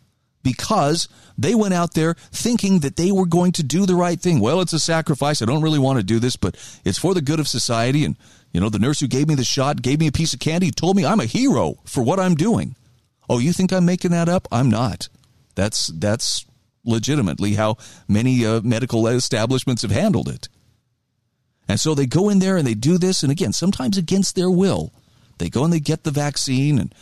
because 0.42 1.08
they 1.38 1.54
went 1.54 1.74
out 1.74 1.94
there 1.94 2.14
thinking 2.32 2.80
that 2.80 2.96
they 2.96 3.12
were 3.12 3.26
going 3.26 3.52
to 3.52 3.62
do 3.62 3.86
the 3.86 3.94
right 3.94 4.20
thing. 4.20 4.40
Well, 4.40 4.60
it's 4.60 4.72
a 4.72 4.78
sacrifice. 4.78 5.40
I 5.40 5.46
don't 5.46 5.62
really 5.62 5.78
want 5.78 5.98
to 5.98 6.04
do 6.04 6.18
this, 6.18 6.36
but 6.36 6.56
it's 6.84 6.98
for 6.98 7.14
the 7.14 7.22
good 7.22 7.40
of 7.40 7.48
society. 7.48 8.04
And, 8.04 8.16
you 8.52 8.60
know, 8.60 8.68
the 8.68 8.78
nurse 8.78 9.00
who 9.00 9.06
gave 9.06 9.28
me 9.28 9.34
the 9.34 9.44
shot 9.44 9.82
gave 9.82 10.00
me 10.00 10.06
a 10.06 10.12
piece 10.12 10.34
of 10.34 10.40
candy, 10.40 10.70
told 10.70 10.96
me 10.96 11.06
I'm 11.06 11.20
a 11.20 11.26
hero 11.26 11.76
for 11.84 12.02
what 12.02 12.20
I'm 12.20 12.34
doing. 12.34 12.76
Oh, 13.28 13.38
you 13.38 13.52
think 13.52 13.72
I'm 13.72 13.84
making 13.84 14.10
that 14.10 14.28
up? 14.28 14.48
I'm 14.50 14.68
not. 14.68 15.08
That's, 15.54 15.88
that's 15.88 16.44
legitimately 16.84 17.54
how 17.54 17.76
many 18.08 18.44
uh, 18.44 18.60
medical 18.62 19.06
establishments 19.06 19.82
have 19.82 19.90
handled 19.90 20.28
it. 20.28 20.48
And 21.68 21.78
so 21.78 21.94
they 21.94 22.06
go 22.06 22.28
in 22.28 22.40
there 22.40 22.56
and 22.56 22.66
they 22.66 22.74
do 22.74 22.98
this. 22.98 23.22
And 23.22 23.30
again, 23.30 23.52
sometimes 23.52 23.96
against 23.96 24.34
their 24.34 24.50
will. 24.50 24.92
They 25.38 25.48
go 25.48 25.64
and 25.64 25.72
they 25.72 25.80
get 25.80 26.04
the 26.04 26.10
vaccine 26.10 26.78
and 26.78 26.94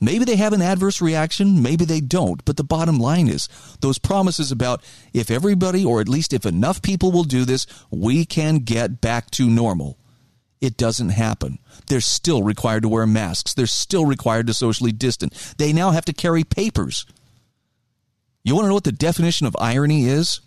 Maybe 0.00 0.24
they 0.24 0.36
have 0.36 0.54
an 0.54 0.62
adverse 0.62 1.02
reaction, 1.02 1.62
maybe 1.62 1.84
they 1.84 2.00
don't, 2.00 2.42
but 2.46 2.56
the 2.56 2.64
bottom 2.64 2.98
line 2.98 3.28
is 3.28 3.48
those 3.80 3.98
promises 3.98 4.50
about 4.50 4.82
if 5.12 5.30
everybody, 5.30 5.84
or 5.84 6.00
at 6.00 6.08
least 6.08 6.32
if 6.32 6.46
enough 6.46 6.80
people 6.80 7.12
will 7.12 7.24
do 7.24 7.44
this, 7.44 7.66
we 7.90 8.24
can 8.24 8.58
get 8.58 9.02
back 9.02 9.30
to 9.32 9.50
normal. 9.50 9.98
It 10.60 10.76
doesn't 10.78 11.10
happen. 11.10 11.58
They're 11.86 12.00
still 12.00 12.42
required 12.42 12.82
to 12.82 12.88
wear 12.88 13.06
masks. 13.06 13.54
They're 13.54 13.66
still 13.66 14.06
required 14.06 14.46
to 14.46 14.54
socially 14.54 14.92
distance. 14.92 15.54
They 15.58 15.72
now 15.72 15.90
have 15.90 16.04
to 16.06 16.12
carry 16.12 16.44
papers. 16.44 17.06
You 18.42 18.54
want 18.54 18.64
to 18.64 18.68
know 18.68 18.74
what 18.74 18.84
the 18.84 18.92
definition 18.92 19.46
of 19.46 19.56
irony 19.58 20.06
is? 20.06 20.40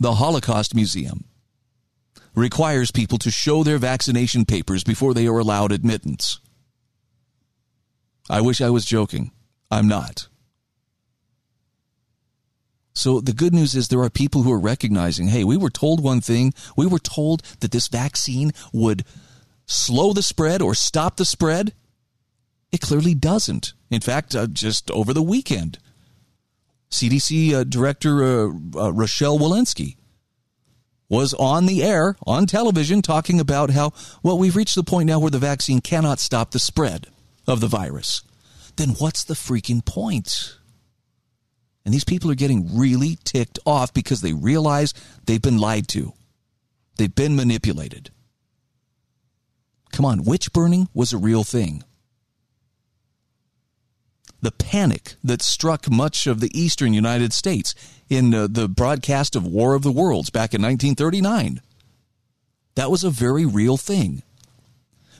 The 0.00 0.14
Holocaust 0.14 0.74
Museum 0.74 1.24
requires 2.34 2.90
people 2.90 3.18
to 3.18 3.30
show 3.30 3.64
their 3.64 3.78
vaccination 3.78 4.44
papers 4.44 4.84
before 4.84 5.12
they 5.12 5.26
are 5.26 5.38
allowed 5.38 5.72
admittance. 5.72 6.40
I 8.30 8.40
wish 8.40 8.60
I 8.60 8.70
was 8.70 8.84
joking. 8.84 9.32
I'm 9.70 9.88
not. 9.88 10.28
So 12.98 13.20
the 13.20 13.32
good 13.32 13.54
news 13.54 13.76
is 13.76 13.88
there 13.88 14.02
are 14.02 14.10
people 14.10 14.42
who 14.42 14.52
are 14.52 14.58
recognizing, 14.58 15.28
hey, 15.28 15.44
we 15.44 15.56
were 15.56 15.70
told 15.70 16.02
one 16.02 16.20
thing. 16.20 16.52
We 16.76 16.86
were 16.86 16.98
told 16.98 17.42
that 17.60 17.70
this 17.70 17.86
vaccine 17.86 18.50
would 18.72 19.04
slow 19.66 20.12
the 20.12 20.22
spread 20.22 20.60
or 20.60 20.74
stop 20.74 21.16
the 21.16 21.24
spread. 21.24 21.74
It 22.72 22.80
clearly 22.80 23.14
doesn't. 23.14 23.72
In 23.88 24.00
fact, 24.00 24.34
uh, 24.34 24.48
just 24.48 24.90
over 24.90 25.14
the 25.14 25.22
weekend, 25.22 25.78
CDC 26.90 27.52
uh, 27.52 27.64
Director 27.64 28.24
uh, 28.24 28.48
uh, 28.74 28.92
Rochelle 28.92 29.38
Walensky 29.38 29.96
was 31.08 31.34
on 31.34 31.66
the 31.66 31.84
air, 31.84 32.16
on 32.26 32.46
television, 32.46 33.00
talking 33.00 33.38
about 33.38 33.70
how, 33.70 33.92
well, 34.22 34.36
we've 34.36 34.56
reached 34.56 34.74
the 34.74 34.82
point 34.82 35.06
now 35.06 35.20
where 35.20 35.30
the 35.30 35.38
vaccine 35.38 35.80
cannot 35.80 36.18
stop 36.18 36.50
the 36.50 36.58
spread 36.58 37.06
of 37.48 37.60
the 37.60 37.66
virus, 37.66 38.22
then 38.76 38.90
what's 38.90 39.24
the 39.24 39.34
freaking 39.34 39.84
point? 39.84 40.56
And 41.84 41.92
these 41.94 42.04
people 42.04 42.30
are 42.30 42.36
getting 42.36 42.78
really 42.78 43.18
ticked 43.24 43.58
off 43.64 43.92
because 43.94 44.20
they 44.20 44.34
realize 44.34 44.92
they've 45.24 45.42
been 45.42 45.58
lied 45.58 45.88
to. 45.88 46.12
They've 46.98 47.14
been 47.14 47.34
manipulated. 47.34 48.10
Come 49.90 50.04
on, 50.04 50.24
witch 50.24 50.52
burning 50.52 50.88
was 50.92 51.12
a 51.12 51.18
real 51.18 51.44
thing. 51.44 51.82
The 54.40 54.52
panic 54.52 55.14
that 55.24 55.42
struck 55.42 55.90
much 55.90 56.26
of 56.26 56.40
the 56.40 56.50
eastern 56.56 56.92
United 56.92 57.32
States 57.32 57.74
in 58.08 58.34
uh, 58.34 58.46
the 58.48 58.68
broadcast 58.68 59.34
of 59.34 59.46
War 59.46 59.74
of 59.74 59.82
the 59.82 59.90
Worlds 59.90 60.30
back 60.30 60.54
in 60.54 60.62
1939. 60.62 61.60
That 62.76 62.90
was 62.90 63.02
a 63.02 63.10
very 63.10 63.44
real 63.44 63.76
thing 63.76 64.22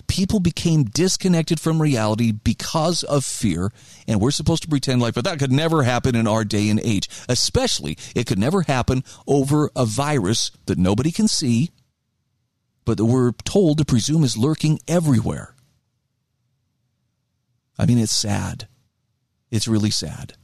people 0.08 0.40
became 0.40 0.84
disconnected 0.84 1.60
from 1.60 1.80
reality 1.80 2.32
because 2.32 3.04
of 3.04 3.24
fear, 3.24 3.70
and 4.08 4.20
we're 4.20 4.32
supposed 4.32 4.62
to 4.62 4.68
pretend 4.68 5.00
like, 5.00 5.14
but 5.14 5.24
that 5.24 5.38
could 5.38 5.52
never 5.52 5.84
happen 5.84 6.16
in 6.16 6.26
our 6.26 6.44
day 6.44 6.68
and 6.68 6.80
age. 6.80 7.08
Especially, 7.28 7.96
it 8.16 8.26
could 8.26 8.38
never 8.38 8.62
happen 8.62 9.04
over 9.26 9.70
a 9.76 9.84
virus 9.84 10.50
that 10.66 10.78
nobody 10.78 11.12
can 11.12 11.28
see, 11.28 11.70
but 12.84 12.96
that 12.96 13.04
we're 13.04 13.32
told 13.44 13.78
to 13.78 13.84
presume 13.84 14.24
is 14.24 14.36
lurking 14.36 14.80
everywhere. 14.88 15.54
I 17.78 17.86
mean, 17.86 17.98
it's 17.98 18.16
sad. 18.16 18.66
It's 19.50 19.68
really 19.68 19.90
sad. 19.90 20.34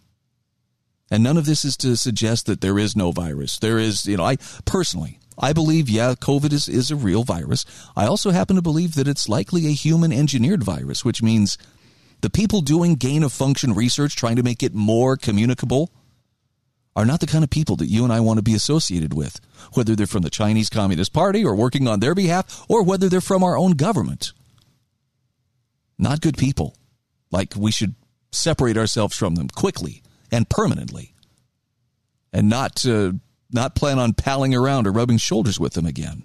And 1.11 1.23
none 1.23 1.37
of 1.37 1.47
this 1.47 1.65
is 1.65 1.77
to 1.79 1.97
suggest 1.97 2.47
that 2.47 2.61
there 2.61 2.79
is 2.79 2.97
no 2.97 3.13
virus. 3.13 3.59
There 3.59 3.79
is, 3.79 4.07
you 4.07 4.17
know, 4.17 4.25
I 4.25 4.37
personally, 4.65 5.19
I 5.39 5.53
believe, 5.53 5.89
yeah, 5.89 6.15
COVID 6.15 6.53
is, 6.53 6.69
is 6.69 6.91
a 6.91 6.97
real 6.97 7.25
virus. 7.25 7.65
I 7.97 8.07
also 8.07 8.31
happen 8.31 8.57
to 8.57 8.63
believe 8.63 8.95
that 8.95 9.09
it's 9.09 9.29
likely 9.29 9.67
a 9.67 9.71
human 9.71 10.13
engineered 10.13 10.63
virus, 10.63 11.05
which 11.05 11.23
means 11.23 11.59
the 12.21 12.31
people 12.31 12.61
doing 12.61 12.95
gain 12.95 13.23
of 13.23 13.33
function 13.33 13.75
research, 13.75 14.17
trying 14.17 14.37
to 14.37 14.43
make 14.43 14.63
it 14.63 14.75
more 14.75 15.17
communicable, 15.17 15.91
are 16.97 17.05
not 17.05 17.21
the 17.21 17.27
kind 17.27 17.43
of 17.43 17.51
people 17.51 17.77
that 17.77 17.87
you 17.87 18.05
and 18.05 18.13
I 18.13 18.21
want 18.21 18.39
to 18.39 18.43
be 18.43 18.55
associated 18.55 19.13
with, 19.13 19.41
whether 19.73 19.97
they're 19.97 20.07
from 20.07 20.23
the 20.23 20.31
Chinese 20.31 20.69
Communist 20.69 21.13
Party 21.13 21.45
or 21.45 21.55
working 21.55 21.89
on 21.89 22.01
their 22.01 22.15
behalf, 22.15 22.65
or 22.69 22.85
whether 22.85 23.09
they're 23.09 23.21
from 23.21 23.43
our 23.43 23.59
own 23.59 23.73
government. 23.73 24.33
Not 25.99 26.21
good 26.21 26.39
people. 26.39 26.77
Like 27.33 27.55
we 27.57 27.73
should 27.73 27.97
separate 28.31 28.77
ourselves 28.77 29.17
from 29.17 29.35
them 29.35 29.49
quickly 29.49 30.03
and 30.31 30.49
permanently 30.49 31.15
and 32.33 32.49
not 32.49 32.85
uh, 32.85 33.13
not 33.55 33.75
plan 33.75 33.99
on 33.99 34.13
palling 34.13 34.55
around 34.55 34.87
or 34.87 34.93
rubbing 34.93 35.19
shoulders 35.19 35.59
with 35.59 35.75
them 35.75 35.87
again. 35.87 36.25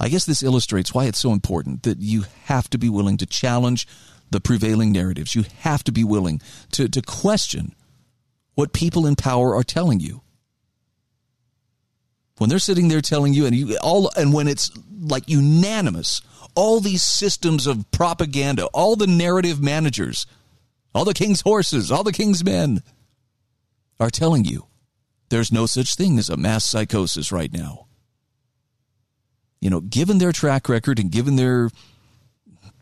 I 0.00 0.08
guess 0.08 0.24
this 0.24 0.42
illustrates 0.42 0.92
why 0.92 1.04
it's 1.04 1.20
so 1.20 1.32
important 1.32 1.84
that 1.84 2.00
you 2.00 2.24
have 2.44 2.68
to 2.70 2.78
be 2.78 2.88
willing 2.88 3.16
to 3.18 3.26
challenge 3.26 3.86
the 4.30 4.40
prevailing 4.40 4.90
narratives. 4.90 5.34
You 5.34 5.44
have 5.60 5.84
to 5.84 5.92
be 5.92 6.04
willing 6.04 6.40
to, 6.72 6.88
to 6.88 7.00
question 7.00 7.74
what 8.54 8.72
people 8.72 9.06
in 9.06 9.14
power 9.14 9.54
are 9.54 9.62
telling 9.62 10.00
you. 10.00 10.22
When 12.38 12.50
they're 12.50 12.58
sitting 12.58 12.88
there 12.88 13.00
telling 13.00 13.32
you, 13.32 13.46
and 13.46 13.54
you 13.54 13.78
all, 13.80 14.10
and 14.16 14.32
when 14.32 14.48
it's 14.48 14.70
like 15.00 15.28
unanimous, 15.28 16.20
all 16.56 16.80
these 16.80 17.02
systems 17.02 17.66
of 17.66 17.88
propaganda, 17.92 18.66
all 18.66 18.96
the 18.96 19.06
narrative 19.06 19.62
managers, 19.62 20.26
all 20.94 21.04
the 21.04 21.14
king's 21.14 21.42
horses, 21.42 21.92
all 21.92 22.02
the 22.02 22.12
king's 22.12 22.44
men, 22.44 22.82
are 24.04 24.10
telling 24.10 24.44
you 24.44 24.66
there's 25.30 25.50
no 25.50 25.64
such 25.64 25.94
thing 25.94 26.18
as 26.18 26.28
a 26.28 26.36
mass 26.36 26.64
psychosis 26.64 27.32
right 27.32 27.50
now. 27.50 27.86
You 29.60 29.70
know, 29.70 29.80
given 29.80 30.18
their 30.18 30.30
track 30.30 30.68
record 30.68 30.98
and 30.98 31.10
given 31.10 31.36
their 31.36 31.70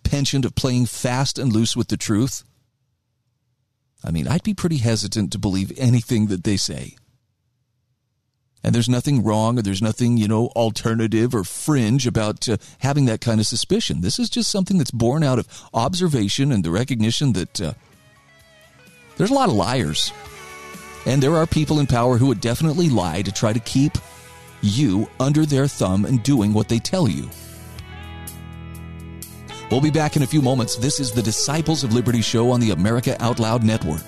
penchant 0.03 0.45
of 0.45 0.57
playing 0.57 0.87
fast 0.87 1.39
and 1.39 1.53
loose 1.53 1.77
with 1.77 1.87
the 1.89 1.97
truth, 1.97 2.43
I 4.05 4.11
mean, 4.11 4.27
I'd 4.27 4.43
be 4.43 4.53
pretty 4.53 4.79
hesitant 4.79 5.31
to 5.31 5.39
believe 5.39 5.71
anything 5.79 6.27
that 6.27 6.43
they 6.43 6.57
say. 6.57 6.97
And 8.65 8.75
there's 8.75 8.89
nothing 8.89 9.23
wrong 9.23 9.61
or 9.61 9.63
there's 9.63 9.83
nothing, 9.83 10.17
you 10.17 10.27
know, 10.27 10.47
alternative 10.49 11.37
or 11.37 11.45
fringe 11.45 12.05
about 12.05 12.49
uh, 12.49 12.57
having 12.81 13.05
that 13.05 13.21
kind 13.21 13.39
of 13.39 13.47
suspicion. 13.47 14.01
This 14.01 14.19
is 14.19 14.29
just 14.29 14.51
something 14.51 14.79
that's 14.79 14.91
born 14.91 15.23
out 15.23 15.39
of 15.39 15.47
observation 15.73 16.51
and 16.51 16.65
the 16.65 16.71
recognition 16.73 17.33
that 17.35 17.61
uh, 17.61 17.75
there's 19.17 19.31
a 19.31 19.35
lot 19.35 19.49
of 19.49 19.55
liars 19.55 20.13
and 21.07 21.23
there 21.23 21.35
are 21.35 21.47
people 21.47 21.81
in 21.81 21.87
power 21.87 22.19
who 22.19 22.27
would 22.27 22.41
definitely 22.41 22.89
lie 22.89 23.23
to 23.23 23.33
try 23.33 23.53
to 23.53 23.61
keep 23.61 23.93
you 24.61 25.09
under 25.19 25.45
their 25.45 25.67
thumb 25.67 26.05
and 26.05 26.23
doing 26.23 26.53
what 26.53 26.69
they 26.69 26.79
tell 26.79 27.09
you. 27.09 27.29
We'll 29.71 29.81
be 29.81 29.91
back 29.91 30.17
in 30.17 30.23
a 30.23 30.27
few 30.27 30.43
moments. 30.43 30.77
This 30.77 31.01
is 31.01 31.13
the 31.13 31.23
Disciples 31.23 31.83
of 31.83 31.95
Liberty 31.95 32.21
show 32.21 32.51
on 32.51 32.61
the 32.61 32.73
America 32.73 33.17
Out 33.21 33.39
Loud 33.39 33.65
Network. 33.65 34.05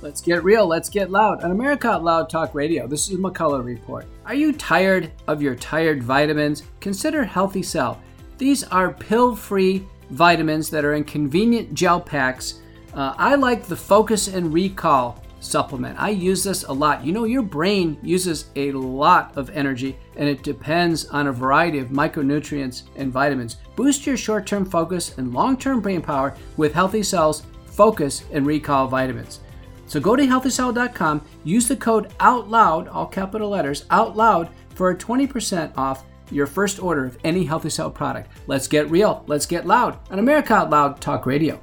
Let's 0.00 0.20
get 0.20 0.42
real, 0.42 0.66
let's 0.66 0.88
get 0.88 1.10
loud. 1.10 1.44
On 1.44 1.50
America 1.50 1.88
Out 1.88 2.02
Loud 2.02 2.28
Talk 2.28 2.54
Radio, 2.54 2.86
this 2.86 3.08
is 3.08 3.18
McCullough 3.18 3.64
Report. 3.64 4.06
Are 4.26 4.34
you 4.34 4.52
tired 4.52 5.12
of 5.28 5.40
your 5.40 5.54
tired 5.54 6.02
vitamins? 6.02 6.62
Consider 6.80 7.22
Healthy 7.22 7.62
Cell. 7.62 8.00
These 8.38 8.64
are 8.64 8.92
pill 8.92 9.36
free 9.36 9.86
vitamins 10.10 10.70
that 10.70 10.84
are 10.84 10.94
in 10.94 11.04
convenient 11.04 11.74
gel 11.74 12.00
packs. 12.00 12.61
Uh, 12.94 13.14
I 13.16 13.34
like 13.36 13.64
the 13.64 13.76
Focus 13.76 14.28
and 14.28 14.52
Recall 14.52 15.22
supplement. 15.40 15.98
I 16.00 16.10
use 16.10 16.44
this 16.44 16.64
a 16.64 16.72
lot. 16.72 17.04
You 17.04 17.12
know, 17.12 17.24
your 17.24 17.42
brain 17.42 17.98
uses 18.02 18.46
a 18.56 18.72
lot 18.72 19.36
of 19.36 19.50
energy 19.50 19.96
and 20.16 20.28
it 20.28 20.42
depends 20.42 21.06
on 21.06 21.26
a 21.26 21.32
variety 21.32 21.78
of 21.78 21.88
micronutrients 21.88 22.84
and 22.96 23.12
vitamins. 23.12 23.56
Boost 23.76 24.06
your 24.06 24.16
short 24.16 24.46
term 24.46 24.64
focus 24.64 25.18
and 25.18 25.34
long 25.34 25.56
term 25.56 25.80
brain 25.80 26.00
power 26.00 26.36
with 26.56 26.74
Healthy 26.74 27.02
Cells 27.02 27.42
Focus 27.66 28.24
and 28.32 28.46
Recall 28.46 28.86
vitamins. 28.86 29.40
So 29.86 30.00
go 30.00 30.16
to 30.16 30.22
healthycell.com, 30.22 31.22
use 31.44 31.68
the 31.68 31.76
code 31.76 32.14
OUTLOUD, 32.18 32.88
all 32.88 33.06
capital 33.06 33.50
letters, 33.50 33.84
OUTLOUD, 33.90 34.48
for 34.74 34.90
a 34.90 34.96
20% 34.96 35.76
off 35.76 36.04
your 36.30 36.46
first 36.46 36.82
order 36.82 37.04
of 37.04 37.18
any 37.24 37.44
Healthy 37.44 37.70
Cell 37.70 37.90
product. 37.90 38.30
Let's 38.46 38.68
get 38.68 38.90
real, 38.90 39.22
let's 39.26 39.44
get 39.44 39.66
loud 39.66 39.98
on 40.10 40.18
America 40.18 40.54
Out 40.54 40.70
Loud 40.70 41.00
Talk 41.00 41.26
Radio. 41.26 41.60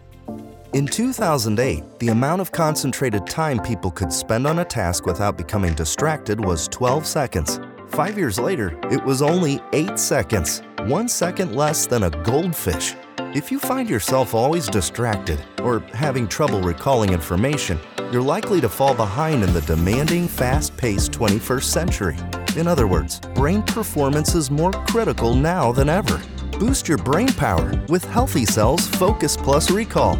In 0.73 0.85
2008, 0.85 1.97
the 1.97 2.09
amount 2.09 2.41
of 2.41 2.51
concentrated 2.51 3.25
time 3.25 3.59
people 3.59 3.89
could 3.89 4.13
spend 4.13 4.45
on 4.45 4.59
a 4.59 4.65
task 4.65 5.07
without 5.07 5.35
becoming 5.35 5.73
distracted 5.73 6.39
was 6.39 6.67
12 6.67 7.07
seconds. 7.07 7.59
Five 7.87 8.19
years 8.19 8.37
later, 8.37 8.79
it 8.91 9.03
was 9.03 9.23
only 9.23 9.59
8 9.73 9.97
seconds, 9.97 10.61
one 10.81 11.09
second 11.09 11.55
less 11.55 11.87
than 11.87 12.03
a 12.03 12.11
goldfish. 12.11 12.93
If 13.33 13.51
you 13.51 13.57
find 13.57 13.89
yourself 13.89 14.35
always 14.35 14.67
distracted 14.67 15.43
or 15.63 15.79
having 15.91 16.27
trouble 16.27 16.61
recalling 16.61 17.13
information, 17.13 17.79
you're 18.11 18.21
likely 18.21 18.61
to 18.61 18.69
fall 18.69 18.93
behind 18.93 19.43
in 19.43 19.51
the 19.53 19.61
demanding, 19.61 20.27
fast 20.27 20.77
paced 20.77 21.11
21st 21.13 21.63
century. 21.63 22.17
In 22.57 22.67
other 22.67 22.85
words, 22.85 23.19
brain 23.33 23.63
performance 23.63 24.35
is 24.35 24.51
more 24.51 24.71
critical 24.71 25.33
now 25.33 25.71
than 25.71 25.89
ever. 25.89 26.21
Boost 26.59 26.87
your 26.87 26.99
brain 26.99 27.29
power 27.29 27.73
with 27.89 28.05
Healthy 28.05 28.45
Cells 28.45 28.87
Focus 28.87 29.35
Plus 29.35 29.71
Recall 29.71 30.19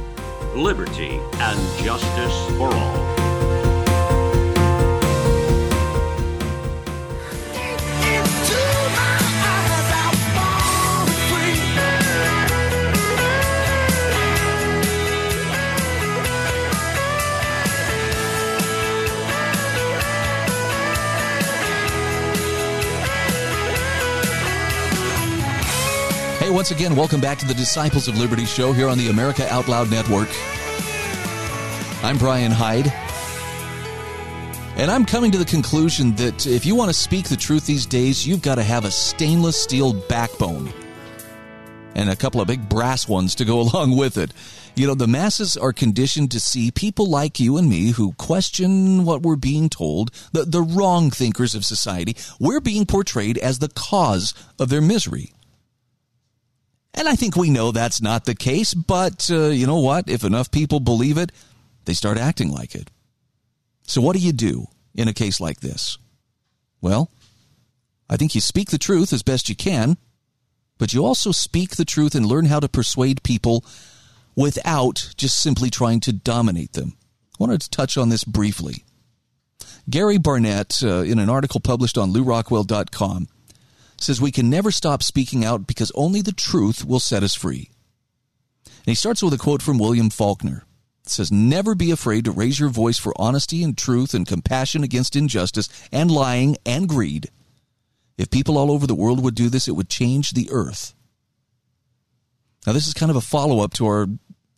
liberty, 0.55 1.19
and 1.39 1.83
justice 1.83 2.57
for 2.57 2.73
all. 2.73 3.10
Once 26.61 26.69
again, 26.69 26.95
welcome 26.95 27.19
back 27.19 27.39
to 27.39 27.47
the 27.47 27.55
Disciples 27.55 28.07
of 28.07 28.19
Liberty 28.19 28.45
show 28.45 28.71
here 28.71 28.87
on 28.87 28.95
the 28.95 29.09
America 29.09 29.51
Out 29.51 29.67
Loud 29.67 29.89
Network. 29.89 30.29
I'm 32.03 32.19
Brian 32.19 32.51
Hyde. 32.51 32.85
And 34.77 34.91
I'm 34.91 35.03
coming 35.03 35.31
to 35.31 35.39
the 35.39 35.45
conclusion 35.45 36.15
that 36.17 36.45
if 36.45 36.63
you 36.63 36.75
want 36.75 36.89
to 36.89 36.93
speak 36.93 37.27
the 37.27 37.35
truth 37.35 37.65
these 37.65 37.87
days, 37.87 38.27
you've 38.27 38.43
got 38.43 38.55
to 38.55 38.63
have 38.63 38.85
a 38.85 38.91
stainless 38.91 39.59
steel 39.59 39.93
backbone 40.07 40.71
and 41.95 42.11
a 42.11 42.15
couple 42.15 42.39
of 42.39 42.47
big 42.47 42.69
brass 42.69 43.07
ones 43.07 43.33
to 43.33 43.43
go 43.43 43.59
along 43.61 43.97
with 43.97 44.15
it. 44.19 44.31
You 44.75 44.85
know, 44.85 44.93
the 44.93 45.07
masses 45.07 45.57
are 45.57 45.73
conditioned 45.73 46.29
to 46.29 46.39
see 46.39 46.69
people 46.69 47.07
like 47.07 47.39
you 47.39 47.57
and 47.57 47.67
me 47.67 47.89
who 47.89 48.13
question 48.19 49.03
what 49.03 49.23
we're 49.23 49.35
being 49.35 49.67
told, 49.67 50.11
the, 50.31 50.45
the 50.45 50.61
wrong 50.61 51.09
thinkers 51.09 51.55
of 51.55 51.65
society. 51.65 52.15
We're 52.39 52.61
being 52.61 52.85
portrayed 52.85 53.39
as 53.39 53.57
the 53.57 53.69
cause 53.69 54.35
of 54.59 54.69
their 54.69 54.79
misery. 54.79 55.33
And 56.93 57.07
I 57.07 57.15
think 57.15 57.35
we 57.35 57.49
know 57.49 57.71
that's 57.71 58.01
not 58.01 58.25
the 58.25 58.35
case, 58.35 58.73
but 58.73 59.29
uh, 59.31 59.47
you 59.47 59.65
know 59.65 59.79
what? 59.79 60.09
If 60.09 60.23
enough 60.23 60.51
people 60.51 60.79
believe 60.79 61.17
it, 61.17 61.31
they 61.85 61.93
start 61.93 62.17
acting 62.17 62.51
like 62.51 62.75
it. 62.75 62.89
So, 63.83 64.01
what 64.01 64.15
do 64.15 64.21
you 64.21 64.33
do 64.33 64.67
in 64.93 65.07
a 65.07 65.13
case 65.13 65.39
like 65.39 65.61
this? 65.61 65.97
Well, 66.81 67.09
I 68.09 68.17
think 68.17 68.35
you 68.35 68.41
speak 68.41 68.71
the 68.71 68.77
truth 68.77 69.13
as 69.13 69.23
best 69.23 69.47
you 69.47 69.55
can, 69.55 69.97
but 70.77 70.93
you 70.93 71.05
also 71.05 71.31
speak 71.31 71.75
the 71.75 71.85
truth 71.85 72.13
and 72.13 72.25
learn 72.25 72.45
how 72.45 72.59
to 72.59 72.67
persuade 72.67 73.23
people 73.23 73.63
without 74.35 75.13
just 75.15 75.41
simply 75.41 75.69
trying 75.69 75.99
to 76.01 76.13
dominate 76.13 76.73
them. 76.73 76.97
I 77.33 77.35
wanted 77.39 77.61
to 77.61 77.69
touch 77.69 77.97
on 77.97 78.09
this 78.09 78.23
briefly. 78.23 78.83
Gary 79.89 80.17
Barnett, 80.17 80.83
uh, 80.83 81.01
in 81.01 81.19
an 81.19 81.29
article 81.29 81.59
published 81.59 81.97
on 81.97 82.13
lewrockwell.com, 82.13 83.27
says 84.03 84.21
we 84.21 84.31
can 84.31 84.49
never 84.49 84.71
stop 84.71 85.03
speaking 85.03 85.45
out 85.45 85.67
because 85.67 85.91
only 85.95 86.21
the 86.21 86.31
truth 86.31 86.85
will 86.85 86.99
set 86.99 87.23
us 87.23 87.35
free. 87.35 87.69
And 88.65 88.87
he 88.87 88.95
starts 88.95 89.21
with 89.21 89.33
a 89.33 89.37
quote 89.37 89.61
from 89.61 89.77
William 89.77 90.09
Faulkner. 90.09 90.65
It 91.03 91.09
says, 91.09 91.31
Never 91.31 91.75
be 91.75 91.91
afraid 91.91 92.25
to 92.25 92.31
raise 92.31 92.59
your 92.59 92.69
voice 92.69 92.97
for 92.97 93.13
honesty 93.15 93.63
and 93.63 93.77
truth 93.77 94.13
and 94.13 94.27
compassion 94.27 94.83
against 94.83 95.15
injustice 95.15 95.69
and 95.91 96.09
lying 96.09 96.57
and 96.65 96.87
greed. 96.87 97.29
If 98.17 98.29
people 98.29 98.57
all 98.57 98.71
over 98.71 98.85
the 98.85 98.95
world 98.95 99.23
would 99.23 99.35
do 99.35 99.49
this, 99.49 99.67
it 99.67 99.75
would 99.75 99.89
change 99.89 100.31
the 100.31 100.49
earth. 100.51 100.93
Now, 102.65 102.73
this 102.73 102.87
is 102.87 102.93
kind 102.93 103.09
of 103.09 103.15
a 103.15 103.21
follow 103.21 103.63
up 103.63 103.73
to 103.75 103.87
our 103.87 104.07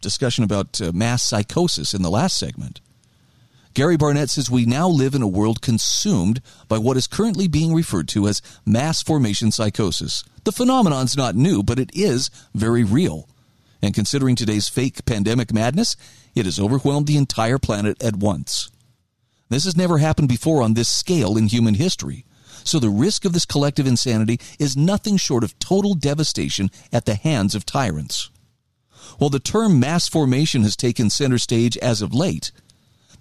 discussion 0.01 0.43
about 0.43 0.81
uh, 0.81 0.91
mass 0.93 1.23
psychosis 1.23 1.93
in 1.93 2.01
the 2.01 2.09
last 2.09 2.37
segment. 2.37 2.81
Gary 3.73 3.97
Barnett 3.97 4.29
says 4.29 4.51
we 4.51 4.65
now 4.65 4.87
live 4.87 5.15
in 5.15 5.23
a 5.23 5.27
world 5.27 5.61
consumed 5.61 6.41
by 6.67 6.77
what 6.77 6.95
is 6.95 7.07
currently 7.07 7.47
being 7.47 7.73
referred 7.73 8.07
to 8.09 8.27
as 8.27 8.41
mass 8.65 9.01
formation 9.01 9.51
psychosis. 9.51 10.23
The 10.43 10.51
phenomenon's 10.51 11.17
not 11.17 11.35
new, 11.35 11.63
but 11.63 11.79
it 11.79 11.89
is 11.93 12.29
very 12.53 12.83
real. 12.83 13.27
And 13.81 13.93
considering 13.93 14.35
today's 14.35 14.69
fake 14.69 15.05
pandemic 15.05 15.51
madness, 15.51 15.95
it 16.35 16.45
has 16.45 16.59
overwhelmed 16.59 17.07
the 17.07 17.17
entire 17.17 17.57
planet 17.57 18.01
at 18.03 18.15
once. 18.15 18.69
This 19.49 19.65
has 19.65 19.75
never 19.75 19.97
happened 19.97 20.29
before 20.29 20.61
on 20.61 20.75
this 20.75 20.89
scale 20.89 21.35
in 21.35 21.47
human 21.47 21.73
history. 21.73 22.25
So 22.63 22.79
the 22.79 22.89
risk 22.89 23.25
of 23.25 23.33
this 23.33 23.45
collective 23.45 23.87
insanity 23.87 24.39
is 24.59 24.77
nothing 24.77 25.17
short 25.17 25.43
of 25.43 25.57
total 25.57 25.95
devastation 25.95 26.69
at 26.91 27.05
the 27.05 27.15
hands 27.15 27.55
of 27.55 27.65
tyrants. 27.65 28.29
While 29.17 29.29
the 29.29 29.39
term 29.39 29.79
mass 29.79 30.07
formation 30.07 30.63
has 30.63 30.75
taken 30.75 31.09
center 31.09 31.37
stage 31.37 31.77
as 31.77 32.01
of 32.01 32.13
late, 32.13 32.51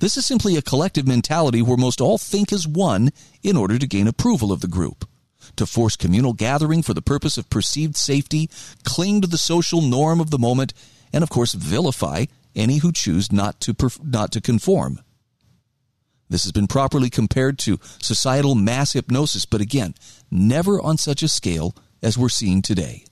this 0.02 0.16
is 0.16 0.26
simply 0.26 0.56
a 0.56 0.62
collective 0.62 1.06
mentality 1.06 1.62
where 1.62 1.76
most 1.76 2.00
all 2.00 2.18
think 2.18 2.52
as 2.52 2.66
one 2.66 3.10
in 3.44 3.56
order 3.56 3.78
to 3.78 3.86
gain 3.86 4.08
approval 4.08 4.50
of 4.50 4.60
the 4.60 4.66
group. 4.66 5.08
To 5.54 5.64
force 5.64 5.94
communal 5.94 6.32
gathering 6.32 6.82
for 6.82 6.92
the 6.92 7.00
purpose 7.00 7.38
of 7.38 7.48
perceived 7.48 7.96
safety, 7.96 8.50
cling 8.82 9.20
to 9.20 9.28
the 9.28 9.38
social 9.38 9.80
norm 9.80 10.20
of 10.20 10.30
the 10.30 10.40
moment, 10.40 10.74
and 11.12 11.22
of 11.22 11.30
course 11.30 11.52
vilify 11.52 12.24
any 12.56 12.78
who 12.78 12.90
choose 12.90 13.30
not 13.30 13.60
to, 13.60 13.74
perf- 13.74 14.02
not 14.04 14.32
to 14.32 14.40
conform. 14.40 14.98
This 16.28 16.42
has 16.42 16.50
been 16.50 16.66
properly 16.66 17.08
compared 17.08 17.60
to 17.60 17.78
societal 18.00 18.56
mass 18.56 18.94
hypnosis, 18.94 19.46
but 19.46 19.60
again, 19.60 19.94
never 20.32 20.80
on 20.80 20.98
such 20.98 21.22
a 21.22 21.28
scale 21.28 21.76
as 22.02 22.18
we're 22.18 22.28
seeing 22.28 22.60
today. 22.60 23.04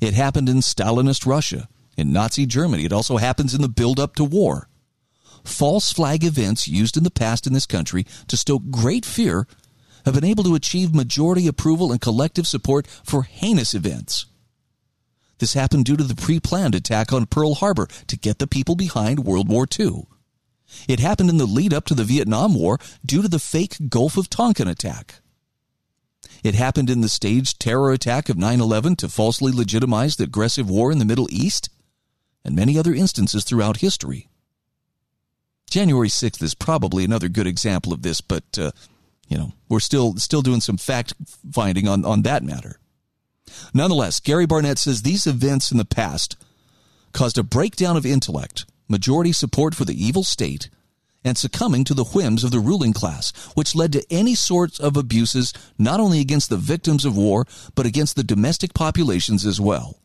It 0.00 0.14
happened 0.14 0.48
in 0.48 0.58
Stalinist 0.58 1.26
Russia 1.26 1.68
In 1.96 2.12
Nazi 2.12 2.46
Germany, 2.46 2.84
it 2.84 2.92
also 2.92 3.16
happens 3.16 3.54
in 3.54 3.60
the 3.60 3.68
build 3.68 3.98
up 3.98 4.14
to 4.14 4.22
war. 4.22 4.69
False 5.44 5.92
flag 5.92 6.24
events 6.24 6.68
used 6.68 6.96
in 6.96 7.04
the 7.04 7.10
past 7.10 7.46
in 7.46 7.52
this 7.52 7.66
country 7.66 8.06
to 8.28 8.36
stoke 8.36 8.70
great 8.70 9.04
fear 9.04 9.46
have 10.04 10.14
been 10.14 10.24
able 10.24 10.44
to 10.44 10.54
achieve 10.54 10.94
majority 10.94 11.46
approval 11.46 11.92
and 11.92 12.00
collective 12.00 12.46
support 12.46 12.86
for 12.86 13.22
heinous 13.22 13.74
events. 13.74 14.26
This 15.38 15.54
happened 15.54 15.86
due 15.86 15.96
to 15.96 16.04
the 16.04 16.14
pre 16.14 16.40
planned 16.40 16.74
attack 16.74 17.12
on 17.12 17.26
Pearl 17.26 17.54
Harbor 17.54 17.88
to 18.06 18.18
get 18.18 18.38
the 18.38 18.46
people 18.46 18.76
behind 18.76 19.24
World 19.24 19.48
War 19.48 19.66
II. 19.78 20.06
It 20.86 21.00
happened 21.00 21.30
in 21.30 21.38
the 21.38 21.46
lead 21.46 21.74
up 21.74 21.84
to 21.86 21.94
the 21.94 22.04
Vietnam 22.04 22.54
War 22.54 22.78
due 23.04 23.22
to 23.22 23.28
the 23.28 23.38
fake 23.38 23.76
Gulf 23.88 24.16
of 24.16 24.30
Tonkin 24.30 24.68
attack. 24.68 25.16
It 26.44 26.54
happened 26.54 26.88
in 26.88 27.00
the 27.00 27.08
staged 27.08 27.60
terror 27.60 27.92
attack 27.92 28.28
of 28.28 28.38
9 28.38 28.60
11 28.60 28.96
to 28.96 29.08
falsely 29.08 29.52
legitimize 29.52 30.16
the 30.16 30.24
aggressive 30.24 30.70
war 30.70 30.92
in 30.92 30.98
the 30.98 31.04
Middle 31.04 31.28
East, 31.30 31.70
and 32.44 32.56
many 32.56 32.78
other 32.78 32.94
instances 32.94 33.44
throughout 33.44 33.78
history. 33.78 34.29
January 35.70 36.08
6th 36.08 36.42
is 36.42 36.54
probably 36.54 37.04
another 37.04 37.28
good 37.28 37.46
example 37.46 37.92
of 37.92 38.02
this, 38.02 38.20
but, 38.20 38.44
uh, 38.58 38.72
you 39.28 39.38
know, 39.38 39.52
we're 39.68 39.80
still, 39.80 40.16
still 40.16 40.42
doing 40.42 40.60
some 40.60 40.76
fact 40.76 41.14
finding 41.52 41.86
on, 41.88 42.04
on 42.04 42.22
that 42.22 42.42
matter. 42.42 42.78
Nonetheless, 43.72 44.20
Gary 44.20 44.46
Barnett 44.46 44.78
says 44.78 45.02
these 45.02 45.26
events 45.26 45.70
in 45.70 45.78
the 45.78 45.84
past 45.84 46.36
caused 47.12 47.38
a 47.38 47.44
breakdown 47.44 47.96
of 47.96 48.04
intellect, 48.04 48.66
majority 48.88 49.32
support 49.32 49.74
for 49.74 49.84
the 49.84 50.04
evil 50.04 50.24
state, 50.24 50.68
and 51.24 51.36
succumbing 51.38 51.84
to 51.84 51.94
the 51.94 52.04
whims 52.04 52.42
of 52.42 52.50
the 52.50 52.58
ruling 52.58 52.92
class, 52.92 53.32
which 53.54 53.74
led 53.74 53.92
to 53.92 54.04
any 54.10 54.34
sorts 54.34 54.80
of 54.80 54.96
abuses 54.96 55.52
not 55.78 56.00
only 56.00 56.20
against 56.20 56.50
the 56.50 56.56
victims 56.56 57.04
of 57.04 57.16
war, 57.16 57.46
but 57.74 57.86
against 57.86 58.16
the 58.16 58.24
domestic 58.24 58.74
populations 58.74 59.46
as 59.46 59.60
well. 59.60 59.99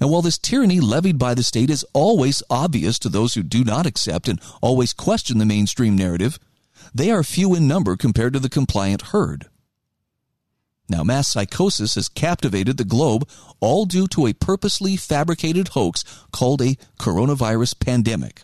And 0.00 0.10
while 0.10 0.22
this 0.22 0.38
tyranny 0.38 0.80
levied 0.80 1.18
by 1.18 1.34
the 1.34 1.42
state 1.42 1.70
is 1.70 1.84
always 1.92 2.42
obvious 2.50 2.98
to 3.00 3.08
those 3.08 3.34
who 3.34 3.42
do 3.42 3.64
not 3.64 3.86
accept 3.86 4.28
and 4.28 4.40
always 4.60 4.92
question 4.92 5.38
the 5.38 5.46
mainstream 5.46 5.96
narrative, 5.96 6.38
they 6.94 7.10
are 7.10 7.22
few 7.22 7.54
in 7.54 7.68
number 7.68 7.96
compared 7.96 8.32
to 8.32 8.40
the 8.40 8.48
compliant 8.48 9.02
herd. 9.02 9.46
Now, 10.88 11.04
mass 11.04 11.28
psychosis 11.28 11.96
has 11.96 12.08
captivated 12.08 12.78
the 12.78 12.84
globe, 12.84 13.28
all 13.60 13.84
due 13.84 14.08
to 14.08 14.26
a 14.26 14.32
purposely 14.32 14.96
fabricated 14.96 15.68
hoax 15.68 16.02
called 16.32 16.62
a 16.62 16.76
coronavirus 16.98 17.78
pandemic. 17.78 18.42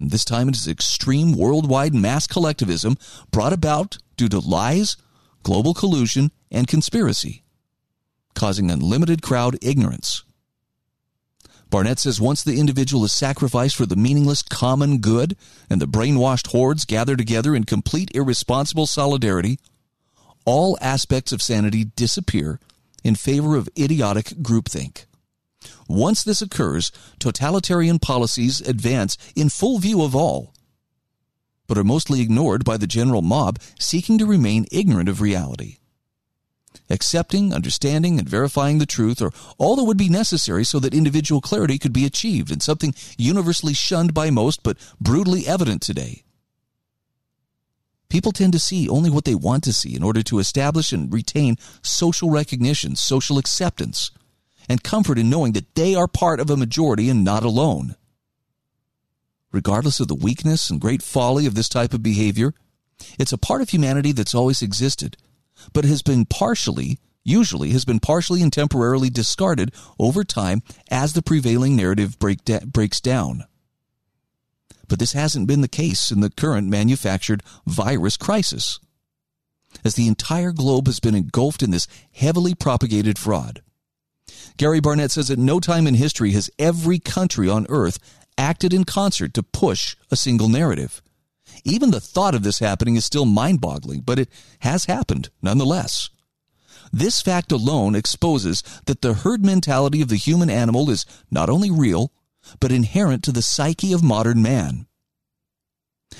This 0.00 0.24
time 0.24 0.48
it 0.48 0.56
is 0.56 0.66
extreme 0.66 1.32
worldwide 1.32 1.94
mass 1.94 2.26
collectivism 2.26 2.96
brought 3.30 3.52
about 3.52 3.98
due 4.16 4.28
to 4.28 4.38
lies, 4.38 4.96
global 5.42 5.74
collusion, 5.74 6.30
and 6.50 6.66
conspiracy, 6.66 7.42
causing 8.38 8.70
unlimited 8.70 9.20
crowd 9.20 9.58
ignorance. 9.60 10.22
Barnett 11.70 11.98
says 11.98 12.20
once 12.20 12.42
the 12.42 12.58
individual 12.58 13.04
is 13.04 13.12
sacrificed 13.12 13.76
for 13.76 13.84
the 13.84 13.96
meaningless 13.96 14.42
common 14.42 14.98
good 14.98 15.36
and 15.68 15.82
the 15.82 15.86
brainwashed 15.86 16.52
hordes 16.52 16.86
gather 16.86 17.16
together 17.16 17.54
in 17.54 17.64
complete 17.64 18.10
irresponsible 18.14 18.86
solidarity, 18.86 19.58
all 20.46 20.78
aspects 20.80 21.32
of 21.32 21.42
sanity 21.42 21.84
disappear 21.84 22.58
in 23.04 23.16
favor 23.16 23.56
of 23.56 23.68
idiotic 23.76 24.26
groupthink. 24.40 25.04
Once 25.88 26.22
this 26.22 26.40
occurs, 26.40 26.92
totalitarian 27.18 27.98
policies 27.98 28.60
advance 28.60 29.18
in 29.34 29.48
full 29.48 29.78
view 29.78 30.02
of 30.02 30.14
all, 30.14 30.54
but 31.66 31.76
are 31.76 31.84
mostly 31.84 32.20
ignored 32.20 32.64
by 32.64 32.76
the 32.76 32.86
general 32.86 33.20
mob 33.20 33.58
seeking 33.78 34.16
to 34.16 34.24
remain 34.24 34.64
ignorant 34.70 35.08
of 35.08 35.20
reality. 35.20 35.78
Accepting, 36.90 37.52
understanding, 37.52 38.18
and 38.18 38.28
verifying 38.28 38.78
the 38.78 38.86
truth 38.86 39.20
are 39.20 39.32
all 39.58 39.76
that 39.76 39.84
would 39.84 39.98
be 39.98 40.08
necessary 40.08 40.64
so 40.64 40.78
that 40.80 40.94
individual 40.94 41.40
clarity 41.40 41.78
could 41.78 41.92
be 41.92 42.06
achieved 42.06 42.50
and 42.50 42.62
something 42.62 42.94
universally 43.16 43.74
shunned 43.74 44.14
by 44.14 44.30
most 44.30 44.62
but 44.62 44.78
brutally 45.00 45.46
evident 45.46 45.82
today 45.82 46.24
People 48.08 48.32
tend 48.32 48.54
to 48.54 48.58
see 48.58 48.88
only 48.88 49.10
what 49.10 49.24
they 49.24 49.34
want 49.34 49.64
to 49.64 49.72
see 49.72 49.94
in 49.94 50.02
order 50.02 50.22
to 50.22 50.38
establish 50.38 50.92
and 50.92 51.12
retain 51.12 51.56
social 51.82 52.30
recognition, 52.30 52.96
social 52.96 53.36
acceptance, 53.36 54.10
and 54.68 54.82
comfort 54.82 55.18
in 55.18 55.28
knowing 55.28 55.52
that 55.52 55.74
they 55.74 55.94
are 55.94 56.08
part 56.08 56.40
of 56.40 56.48
a 56.48 56.56
majority 56.56 57.10
and 57.10 57.22
not 57.22 57.42
alone. 57.42 57.96
Regardless 59.52 60.00
of 60.00 60.08
the 60.08 60.14
weakness 60.14 60.70
and 60.70 60.80
great 60.80 61.02
folly 61.02 61.46
of 61.46 61.54
this 61.54 61.68
type 61.68 61.92
of 61.92 62.02
behavior, 62.02 62.54
it's 63.18 63.32
a 63.32 63.38
part 63.38 63.60
of 63.60 63.70
humanity 63.70 64.12
that's 64.12 64.34
always 64.34 64.62
existed, 64.62 65.16
but 65.72 65.84
has 65.84 66.02
been 66.02 66.24
partially, 66.24 66.98
usually 67.24 67.70
has 67.70 67.84
been 67.84 68.00
partially 68.00 68.42
and 68.42 68.52
temporarily 68.52 69.10
discarded 69.10 69.72
over 69.98 70.24
time 70.24 70.62
as 70.90 71.12
the 71.12 71.22
prevailing 71.22 71.76
narrative 71.76 72.18
break 72.18 72.44
da- 72.44 72.64
breaks 72.64 73.00
down. 73.00 73.44
But 74.88 74.98
this 74.98 75.12
hasn't 75.12 75.46
been 75.46 75.60
the 75.60 75.68
case 75.68 76.10
in 76.10 76.20
the 76.20 76.30
current 76.30 76.68
manufactured 76.68 77.42
virus 77.66 78.16
crisis, 78.16 78.80
as 79.84 79.94
the 79.94 80.08
entire 80.08 80.52
globe 80.52 80.86
has 80.86 80.98
been 80.98 81.14
engulfed 81.14 81.62
in 81.62 81.70
this 81.70 81.86
heavily 82.12 82.54
propagated 82.54 83.18
fraud. 83.18 83.62
Gary 84.56 84.80
Barnett 84.80 85.10
says 85.10 85.30
at 85.30 85.38
no 85.38 85.60
time 85.60 85.86
in 85.86 85.94
history 85.94 86.32
has 86.32 86.50
every 86.58 86.98
country 86.98 87.48
on 87.48 87.66
earth 87.68 87.98
acted 88.36 88.72
in 88.72 88.84
concert 88.84 89.34
to 89.34 89.42
push 89.42 89.94
a 90.10 90.16
single 90.16 90.48
narrative. 90.48 91.02
Even 91.64 91.90
the 91.90 92.00
thought 92.00 92.34
of 92.34 92.42
this 92.42 92.58
happening 92.58 92.96
is 92.96 93.04
still 93.04 93.24
mind 93.24 93.60
boggling, 93.60 94.00
but 94.00 94.18
it 94.18 94.28
has 94.60 94.84
happened 94.86 95.30
nonetheless. 95.42 96.10
This 96.92 97.20
fact 97.20 97.52
alone 97.52 97.94
exposes 97.94 98.62
that 98.86 99.02
the 99.02 99.14
herd 99.14 99.44
mentality 99.44 100.00
of 100.00 100.08
the 100.08 100.16
human 100.16 100.48
animal 100.48 100.88
is 100.90 101.04
not 101.30 101.50
only 101.50 101.70
real, 101.70 102.12
but 102.60 102.72
inherent 102.72 103.22
to 103.24 103.32
the 103.32 103.42
psyche 103.42 103.92
of 103.92 104.02
modern 104.02 104.42
man. 104.42 104.86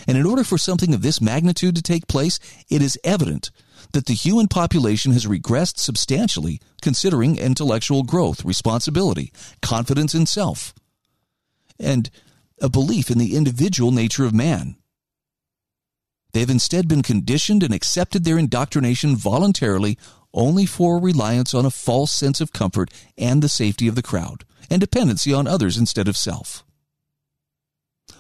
And 0.07 0.19
in 0.19 0.27
order 0.27 0.45
for 0.45 0.59
something 0.59 0.93
of 0.93 1.03
this 1.03 1.21
magnitude 1.21 1.75
to 1.77 1.83
take 1.83 2.09
place, 2.09 2.39
it 2.69 2.83
is 2.83 2.99
evident 3.03 3.51
that 3.93 4.07
the 4.07 4.15
human 4.15 4.49
population 4.49 5.13
has 5.13 5.27
regressed 5.27 5.79
substantially 5.79 6.61
considering 6.83 7.39
intellectual 7.39 8.03
growth, 8.03 8.45
responsibility, 8.45 9.33
confidence 9.63 10.15
in 10.15 10.27
self, 10.27 10.75
and 11.79 12.11
a 12.61 12.69
belief 12.69 13.11
in 13.11 13.19
the 13.19 13.37
individual 13.37 13.91
nature 13.91 14.25
of 14.25 14.35
man. 14.35 14.77
They 16.33 16.41
have 16.41 16.51
instead 16.51 16.89
been 16.89 17.03
conditioned 17.03 17.63
and 17.63 17.73
accepted 17.73 18.25
their 18.25 18.39
indoctrination 18.39 19.17
voluntarily 19.17 19.99
only 20.35 20.67
for 20.67 20.99
reliance 20.99 21.55
on 21.55 21.65
a 21.65 21.71
false 21.71 22.13
sense 22.13 22.41
of 22.41 22.53
comfort 22.53 22.91
and 23.17 23.43
the 23.43 23.49
safety 23.49 23.89
of 23.89 23.95
the 23.95 24.03
crowd 24.03 24.45
and 24.71 24.81
dependency 24.81 25.33
on 25.33 25.47
others 25.47 25.79
instead 25.79 26.09
of 26.09 26.17
self. 26.17 26.65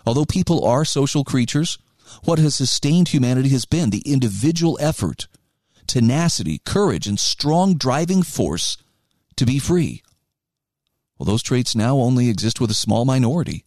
Although 0.06 0.24
people 0.24 0.64
are 0.64 0.84
social 0.84 1.22
creatures, 1.22 1.78
what 2.24 2.38
has 2.38 2.56
sustained 2.56 3.08
humanity 3.08 3.50
has 3.50 3.66
been 3.66 3.90
the 3.90 4.02
individual 4.06 4.78
effort, 4.80 5.28
tenacity, 5.86 6.60
courage, 6.64 7.06
and 7.06 7.20
strong 7.20 7.74
driving 7.74 8.22
force 8.22 8.78
to 9.36 9.44
be 9.44 9.58
free. 9.58 10.02
Well, 11.18 11.26
those 11.26 11.42
traits 11.42 11.74
now 11.74 11.98
only 11.98 12.28
exist 12.28 12.60
with 12.60 12.70
a 12.70 12.74
small 12.74 13.04
minority. 13.04 13.64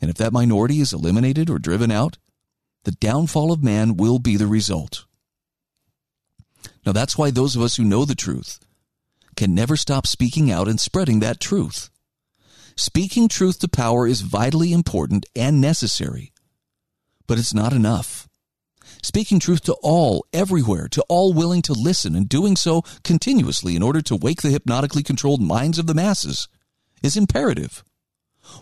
And 0.00 0.10
if 0.10 0.16
that 0.16 0.32
minority 0.32 0.80
is 0.80 0.92
eliminated 0.92 1.50
or 1.50 1.58
driven 1.58 1.90
out, 1.90 2.18
the 2.84 2.92
downfall 2.92 3.52
of 3.52 3.62
man 3.62 3.96
will 3.96 4.18
be 4.18 4.36
the 4.36 4.46
result. 4.46 5.04
Now, 6.84 6.92
that's 6.92 7.18
why 7.18 7.30
those 7.30 7.56
of 7.56 7.62
us 7.62 7.76
who 7.76 7.84
know 7.84 8.04
the 8.04 8.14
truth 8.14 8.58
can 9.36 9.54
never 9.54 9.76
stop 9.76 10.06
speaking 10.06 10.50
out 10.50 10.68
and 10.68 10.80
spreading 10.80 11.20
that 11.20 11.40
truth. 11.40 11.90
Speaking 12.76 13.28
truth 13.28 13.58
to 13.60 13.68
power 13.68 14.06
is 14.06 14.22
vitally 14.22 14.72
important 14.72 15.26
and 15.36 15.60
necessary, 15.60 16.32
but 17.26 17.38
it's 17.38 17.54
not 17.54 17.72
enough. 17.72 18.28
Speaking 19.02 19.38
truth 19.38 19.62
to 19.62 19.76
all, 19.82 20.26
everywhere, 20.32 20.88
to 20.88 21.04
all 21.08 21.32
willing 21.32 21.62
to 21.62 21.72
listen, 21.72 22.14
and 22.14 22.28
doing 22.28 22.56
so 22.56 22.82
continuously 23.04 23.76
in 23.76 23.82
order 23.82 24.02
to 24.02 24.16
wake 24.16 24.42
the 24.42 24.50
hypnotically 24.50 25.02
controlled 25.02 25.42
minds 25.42 25.78
of 25.78 25.86
the 25.86 25.94
masses 25.94 26.48
is 27.02 27.16
imperative. 27.16 27.82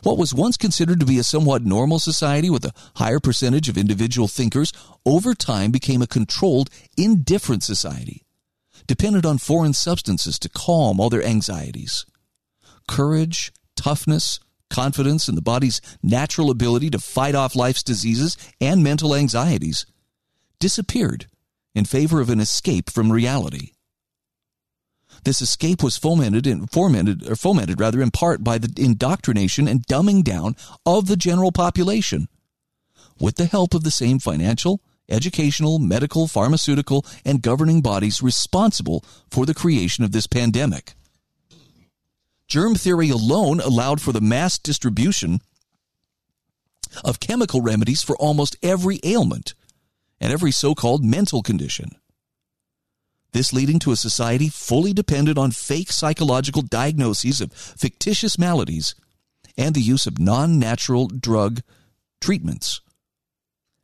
What 0.02 0.18
was 0.18 0.34
once 0.34 0.56
considered 0.56 1.00
to 1.00 1.06
be 1.06 1.18
a 1.18 1.24
somewhat 1.24 1.64
normal 1.64 1.98
society 1.98 2.50
with 2.50 2.64
a 2.64 2.72
higher 2.96 3.20
percentage 3.20 3.68
of 3.68 3.78
individual 3.78 4.28
thinkers 4.28 4.72
over 5.04 5.34
time 5.34 5.70
became 5.70 6.02
a 6.02 6.06
controlled, 6.06 6.70
indifferent 6.96 7.62
society 7.62 8.24
dependent 8.88 9.24
on 9.24 9.38
foreign 9.38 9.74
substances 9.74 10.38
to 10.40 10.48
calm 10.48 10.98
all 10.98 11.10
their 11.10 11.22
anxieties. 11.22 12.04
Courage, 12.88 13.52
toughness, 13.76 14.40
confidence 14.70 15.28
in 15.28 15.34
the 15.34 15.42
body's 15.42 15.80
natural 16.02 16.50
ability 16.50 16.90
to 16.90 16.98
fight 16.98 17.34
off 17.34 17.54
life's 17.54 17.82
diseases 17.82 18.36
and 18.60 18.82
mental 18.82 19.14
anxieties 19.14 19.86
disappeared 20.58 21.26
in 21.74 21.84
favor 21.84 22.20
of 22.20 22.30
an 22.30 22.40
escape 22.40 22.90
from 22.90 23.12
reality. 23.12 23.72
This 25.24 25.40
escape 25.40 25.82
was 25.82 25.96
fomented 25.96 26.46
and 26.46 26.70
fomented 26.70 27.28
or 27.28 27.36
fomented 27.36 27.80
rather 27.80 28.00
in 28.00 28.10
part 28.10 28.44
by 28.44 28.58
the 28.58 28.72
indoctrination 28.76 29.68
and 29.68 29.86
dumbing 29.86 30.22
down 30.22 30.56
of 30.86 31.06
the 31.06 31.16
general 31.16 31.52
population 31.52 32.28
with 33.20 33.36
the 33.36 33.46
help 33.46 33.74
of 33.74 33.84
the 33.84 33.90
same 33.90 34.18
financial 34.18 34.80
educational, 35.08 35.78
medical, 35.78 36.26
pharmaceutical, 36.26 37.04
and 37.24 37.42
governing 37.42 37.80
bodies 37.80 38.22
responsible 38.22 39.04
for 39.30 39.46
the 39.46 39.54
creation 39.54 40.04
of 40.04 40.12
this 40.12 40.26
pandemic. 40.26 40.94
Germ 42.46 42.74
theory 42.74 43.10
alone 43.10 43.60
allowed 43.60 44.00
for 44.00 44.12
the 44.12 44.20
mass 44.20 44.58
distribution 44.58 45.40
of 47.04 47.20
chemical 47.20 47.60
remedies 47.60 48.02
for 48.02 48.16
almost 48.16 48.56
every 48.62 49.00
ailment 49.04 49.54
and 50.20 50.32
every 50.32 50.50
so 50.50 50.74
called 50.74 51.04
mental 51.04 51.42
condition. 51.42 51.90
This 53.32 53.52
leading 53.52 53.78
to 53.80 53.92
a 53.92 53.96
society 53.96 54.48
fully 54.48 54.92
dependent 54.92 55.38
on 55.38 55.50
fake 55.50 55.92
psychological 55.92 56.62
diagnoses 56.62 57.40
of 57.40 57.52
fictitious 57.52 58.38
maladies 58.38 58.94
and 59.56 59.74
the 59.74 59.82
use 59.82 60.06
of 60.06 60.18
non 60.18 60.58
natural 60.58 61.08
drug 61.08 61.60
treatments. 62.20 62.80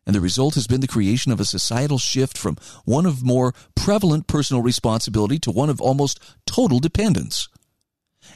And 0.07 0.15
the 0.15 0.21
result 0.21 0.55
has 0.55 0.67
been 0.67 0.81
the 0.81 0.87
creation 0.87 1.33
of 1.33 1.41
a 1.41 1.45
societal 1.45 1.99
shift 1.99 2.37
from 2.37 2.59
one 2.85 3.07
of 3.07 3.23
more 3.23 3.55
prevalent 3.75 4.27
personal 4.27 4.63
responsibility 4.63 5.39
to 5.41 5.51
one 5.51 5.71
of 5.71 5.81
almost 5.81 6.21
total 6.47 6.79
dependence. 6.79 7.49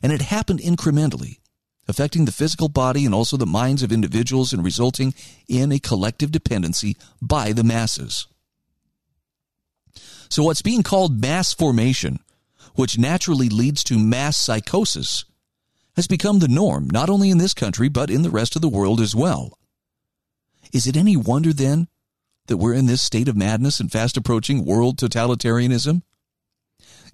And 0.03 0.13
it 0.13 0.23
happened 0.23 0.61
incrementally, 0.61 1.39
affecting 1.87 2.25
the 2.25 2.33
physical 2.33 2.69
body 2.69 3.05
and 3.05 3.15
also 3.15 3.37
the 3.37 3.47
minds 3.47 3.83
of 3.83 3.93
individuals 3.93 4.53
and 4.53 4.65
resulting 4.65 5.15
in 5.47 5.73
a 5.73 5.79
collective 5.79 6.31
dependency 6.31 6.97
by 7.21 7.53
the 7.53 7.65
masses. 7.65 8.27
So, 10.29 10.43
what's 10.43 10.63
being 10.63 10.83
called 10.83 11.21
mass 11.21 11.53
formation, 11.55 12.21
which 12.75 12.99
naturally 12.99 13.49
leads 13.49 13.83
to 13.85 13.99
mass 13.99 14.37
psychosis, 14.37 15.25
has 15.97 16.07
become 16.07 16.39
the 16.39 16.49
norm, 16.49 16.89
not 16.91 17.11
only 17.11 17.31
in 17.31 17.39
this 17.39 17.55
country, 17.55 17.89
but 17.89 18.11
in 18.11 18.23
the 18.23 18.31
rest 18.31 18.55
of 18.55 18.63
the 18.63 18.69
world 18.69 19.01
as 19.01 19.17
well. 19.17 19.59
Is 20.73 20.87
it 20.87 20.97
any 20.97 21.17
wonder 21.17 21.53
then 21.53 21.89
that 22.47 22.59
we're 22.59 22.75
in 22.75 22.87
this 22.87 23.03
state 23.03 23.29
of 23.29 23.37
madness 23.37 23.81
and 23.81 23.91
fast 23.91 24.17
approaching 24.17 24.65
world 24.65 24.99
totalitarianism? 24.99 26.03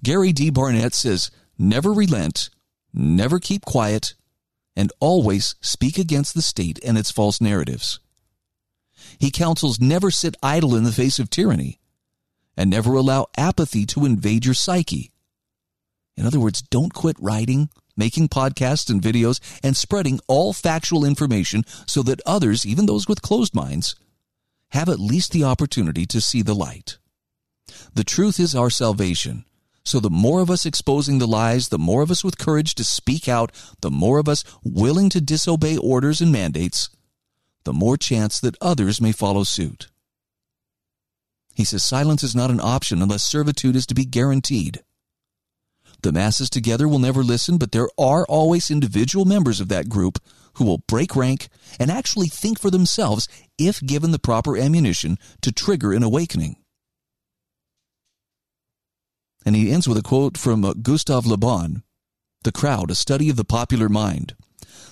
Gary 0.03 0.33
D. 0.33 0.51
Barnett 0.51 0.95
says, 0.95 1.31
never 1.57 1.93
relent, 1.93 2.51
never 2.93 3.39
keep 3.39 3.65
quiet, 3.65 4.15
and 4.77 4.93
always 5.01 5.55
speak 5.61 5.99
against 5.99 6.35
the 6.35 6.43
state 6.43 6.79
and 6.85 6.99
its 6.99 7.11
false 7.11 7.41
narratives. 7.41 8.01
He 9.19 9.31
counsels 9.31 9.81
never 9.81 10.11
sit 10.11 10.37
idle 10.43 10.75
in 10.75 10.85
the 10.85 10.93
face 10.93 11.19
of 11.19 11.31
tyranny 11.31 11.79
and 12.57 12.71
never 12.71 12.95
allow 12.95 13.27
apathy 13.37 13.87
to 13.87 14.05
invade 14.05 14.45
your 14.45 14.55
psyche. 14.55 15.11
In 16.17 16.27
other 16.27 16.41
words, 16.41 16.63
don't 16.63 16.95
quit 16.95 17.17
writing, 17.19 17.69
making 17.97 18.29
podcasts 18.29 18.89
and 18.89 19.03
videos, 19.03 19.41
and 19.63 19.77
spreading 19.77 20.21
all 20.29 20.53
factual 20.53 21.05
information 21.05 21.65
so 21.87 22.03
that 22.03 22.21
others, 22.25 22.65
even 22.65 22.87
those 22.87 23.09
with 23.09 23.23
closed 23.23 23.55
minds, 23.55 23.97
have 24.71 24.89
at 24.89 25.01
least 25.01 25.33
the 25.33 25.45
opportunity 25.45 26.07
to 26.07 26.21
see 26.21 26.43
the 26.43 26.55
light. 26.55 26.99
The 27.95 28.05
truth 28.05 28.39
is 28.39 28.55
our 28.55 28.71
salvation. 28.71 29.45
So 29.85 30.01
the 30.01 30.11
more 30.11 30.41
of 30.41 30.51
us 30.51 30.65
exposing 30.65 31.19
the 31.19 31.27
lies, 31.27 31.69
the 31.69 31.79
more 31.79 32.03
of 32.03 32.11
us 32.11 32.25
with 32.25 32.39
courage 32.39 32.75
to 32.77 32.85
speak 32.85 33.29
out, 33.29 33.53
the 33.83 33.91
more 33.91 34.19
of 34.19 34.29
us 34.29 34.43
willing 34.63 35.11
to 35.11 35.21
disobey 35.21 35.77
orders 35.77 36.21
and 36.21 36.33
mandates, 36.33 36.89
the 37.65 37.73
more 37.73 37.97
chance 37.97 38.41
that 38.41 38.57
others 38.61 39.01
may 39.01 39.13
follow 39.13 39.45
suit. 39.45 39.89
He 41.55 41.65
says 41.65 41.85
silence 41.85 42.23
is 42.23 42.35
not 42.35 42.51
an 42.51 42.61
option 42.61 43.01
unless 43.01 43.23
servitude 43.23 43.77
is 43.77 43.87
to 43.87 43.95
be 43.95 44.05
guaranteed. 44.05 44.83
The 46.03 46.13
masses 46.13 46.51
together 46.51 46.87
will 46.87 46.99
never 46.99 47.23
listen, 47.23 47.57
but 47.57 47.73
there 47.73 47.89
are 47.99 48.27
always 48.27 48.71
individual 48.71 49.25
members 49.25 49.61
of 49.61 49.69
that 49.69 49.89
group 49.89 50.19
who 50.55 50.65
will 50.65 50.83
break 50.87 51.17
rank 51.17 51.49
and 51.79 51.91
actually 51.91 52.27
think 52.27 52.59
for 52.59 52.71
themselves 52.71 53.29
if 53.59 53.81
given 53.81 54.11
the 54.11 54.19
proper 54.19 54.57
ammunition 54.57 55.17
to 55.41 55.53
trigger 55.53 55.93
an 55.93 56.03
awakening. 56.03 56.57
And 59.47 59.55
he 59.55 59.71
ends 59.71 59.89
with 59.89 59.99
a 59.99 60.03
quote 60.03 60.37
from 60.37 60.65
uh, 60.65 60.75
Gustave 60.75 61.29
Le 61.29 61.37
Bon 61.37 61.83
The 62.43 62.53
crowd, 62.53 62.91
a 62.91 62.95
study 62.95 63.31
of 63.31 63.37
the 63.37 63.45
popular 63.45 63.89
mind. 63.89 64.35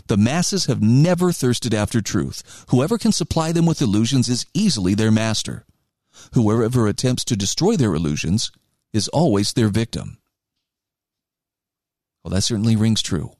The 0.08 0.16
masses 0.16 0.66
have 0.66 0.82
never 0.82 1.32
thirsted 1.32 1.74
after 1.74 2.00
truth. 2.00 2.64
Whoever 2.70 2.98
can 2.98 3.12
supply 3.12 3.52
them 3.52 3.66
with 3.66 3.82
illusions 3.82 4.28
is 4.28 4.46
easily 4.54 4.94
their 4.94 5.10
master. 5.10 5.64
Whoever 6.34 6.86
attempts 6.86 7.24
to 7.26 7.36
destroy 7.36 7.76
their 7.76 7.94
illusions 7.94 8.50
is 8.92 9.08
always 9.08 9.52
their 9.52 9.68
victim. 9.68 10.18
Well, 12.22 12.32
that 12.32 12.42
certainly 12.42 12.76
rings 12.76 13.02
true. 13.02 13.32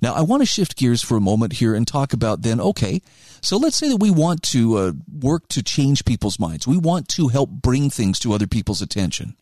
Now, 0.00 0.14
I 0.14 0.22
want 0.22 0.42
to 0.42 0.46
shift 0.46 0.76
gears 0.76 1.00
for 1.00 1.16
a 1.16 1.20
moment 1.20 1.54
here 1.54 1.74
and 1.76 1.86
talk 1.86 2.12
about 2.12 2.42
then, 2.42 2.60
okay, 2.60 3.00
so 3.40 3.56
let's 3.56 3.76
say 3.76 3.88
that 3.88 4.00
we 4.00 4.10
want 4.10 4.42
to 4.44 4.76
uh, 4.76 4.92
work 5.20 5.46
to 5.50 5.62
change 5.62 6.04
people's 6.04 6.40
minds. 6.40 6.66
We 6.66 6.76
want 6.76 7.06
to 7.10 7.28
help 7.28 7.50
bring 7.50 7.88
things 7.88 8.18
to 8.20 8.32
other 8.32 8.48
people's 8.48 8.82
attention. 8.82 9.36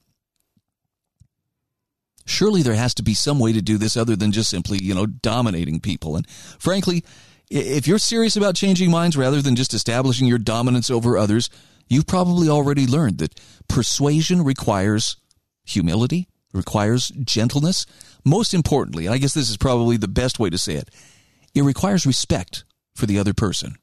Surely 2.27 2.63
there 2.63 2.75
has 2.75 2.93
to 2.95 3.03
be 3.03 3.15
some 3.15 3.39
way 3.39 3.55
to 3.55 3.63
do 3.63 3.79
this 3.79 3.97
other 3.97 4.17
than 4.17 4.33
just 4.33 4.51
simply, 4.51 4.79
you 4.83 4.95
know, 4.95 5.07
dominating 5.07 5.81
people. 5.81 6.15
And 6.15 6.29
frankly, 6.29 7.05
if 7.51 7.87
you're 7.89 7.99
serious 7.99 8.37
about 8.37 8.55
changing 8.55 8.91
minds 8.91 9.17
rather 9.17 9.43
than 9.43 9.57
just 9.57 9.75
establishing 9.75 10.29
your 10.29 10.39
dominance 10.39 10.89
over 10.89 11.19
others, 11.19 11.51
you've 11.89 12.07
probably 12.07 12.49
already 12.49 12.87
learned 12.87 13.19
that 13.19 13.39
persuasion 13.69 14.43
requires 14.43 15.17
humility, 15.65 16.29
requires 16.53 17.09
gentleness. 17.09 17.87
Most 18.25 18.55
importantly, 18.55 19.07
and 19.07 19.15
I 19.15 19.19
guess 19.19 19.35
this 19.35 19.51
is 19.51 19.57
probably 19.57 19.97
the 19.97 20.09
best 20.09 20.39
way 20.39 20.49
to 20.51 20.59
say 20.59 20.75
it, 20.75 20.91
it 21.55 21.63
requires 21.63 22.07
respect 22.07 22.65
for 22.95 23.07
the 23.07 23.19
other 23.19 23.35
person. 23.35 23.75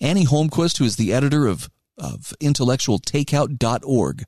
Annie 0.00 0.26
Holmquist, 0.26 0.78
who 0.78 0.84
is 0.84 0.96
the 0.96 1.12
editor 1.12 1.46
of, 1.46 1.70
of 1.96 2.34
intellectualtakeout.org, 2.40 4.24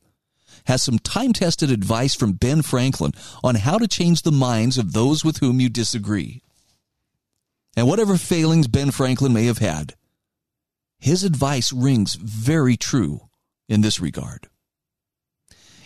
has 0.67 0.83
some 0.83 0.99
time 1.01 1.33
tested 1.33 1.73
advice 1.73 2.15
from 2.15 2.35
Ben 2.35 2.63
Franklin 2.63 3.13
on 3.43 3.57
how 3.57 3.79
to 3.79 3.89
change 3.89 4.23
the 4.23 4.31
minds 4.31 4.79
of 4.79 4.93
those 4.93 5.25
with 5.25 5.39
whom 5.39 5.61
you 5.61 5.69
disagree. 5.69 6.43
And 7.77 7.87
whatever 7.89 8.17
failings 8.17 8.69
Ben 8.69 8.91
Franklin 8.91 9.33
may 9.33 9.47
have 9.47 9.59
had, 9.59 9.95
his 10.99 11.25
advice 11.25 11.73
rings 11.73 12.15
very 12.15 12.77
true 12.77 13.29
in 13.69 13.81
this 13.81 13.99
regard. 13.99 14.49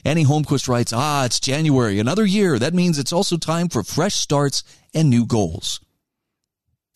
Annie 0.05 0.25
Holmquist 0.25 0.69
writes, 0.69 0.93
Ah, 0.95 1.25
it's 1.25 1.41
January, 1.41 1.99
another 1.99 2.25
year. 2.25 2.59
That 2.59 2.75
means 2.75 2.99
it's 2.99 3.13
also 3.13 3.37
time 3.37 3.69
for 3.69 3.83
fresh 3.83 4.15
starts 4.15 4.63
and 4.95 5.11
new 5.11 5.27
goals. 5.27 5.81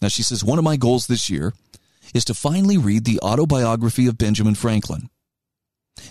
Now, 0.00 0.08
she 0.08 0.22
says, 0.22 0.44
one 0.44 0.58
of 0.58 0.64
my 0.64 0.76
goals 0.76 1.06
this 1.06 1.28
year 1.28 1.52
is 2.14 2.24
to 2.26 2.34
finally 2.34 2.78
read 2.78 3.04
the 3.04 3.20
autobiography 3.20 4.06
of 4.06 4.18
Benjamin 4.18 4.54
Franklin. 4.54 5.10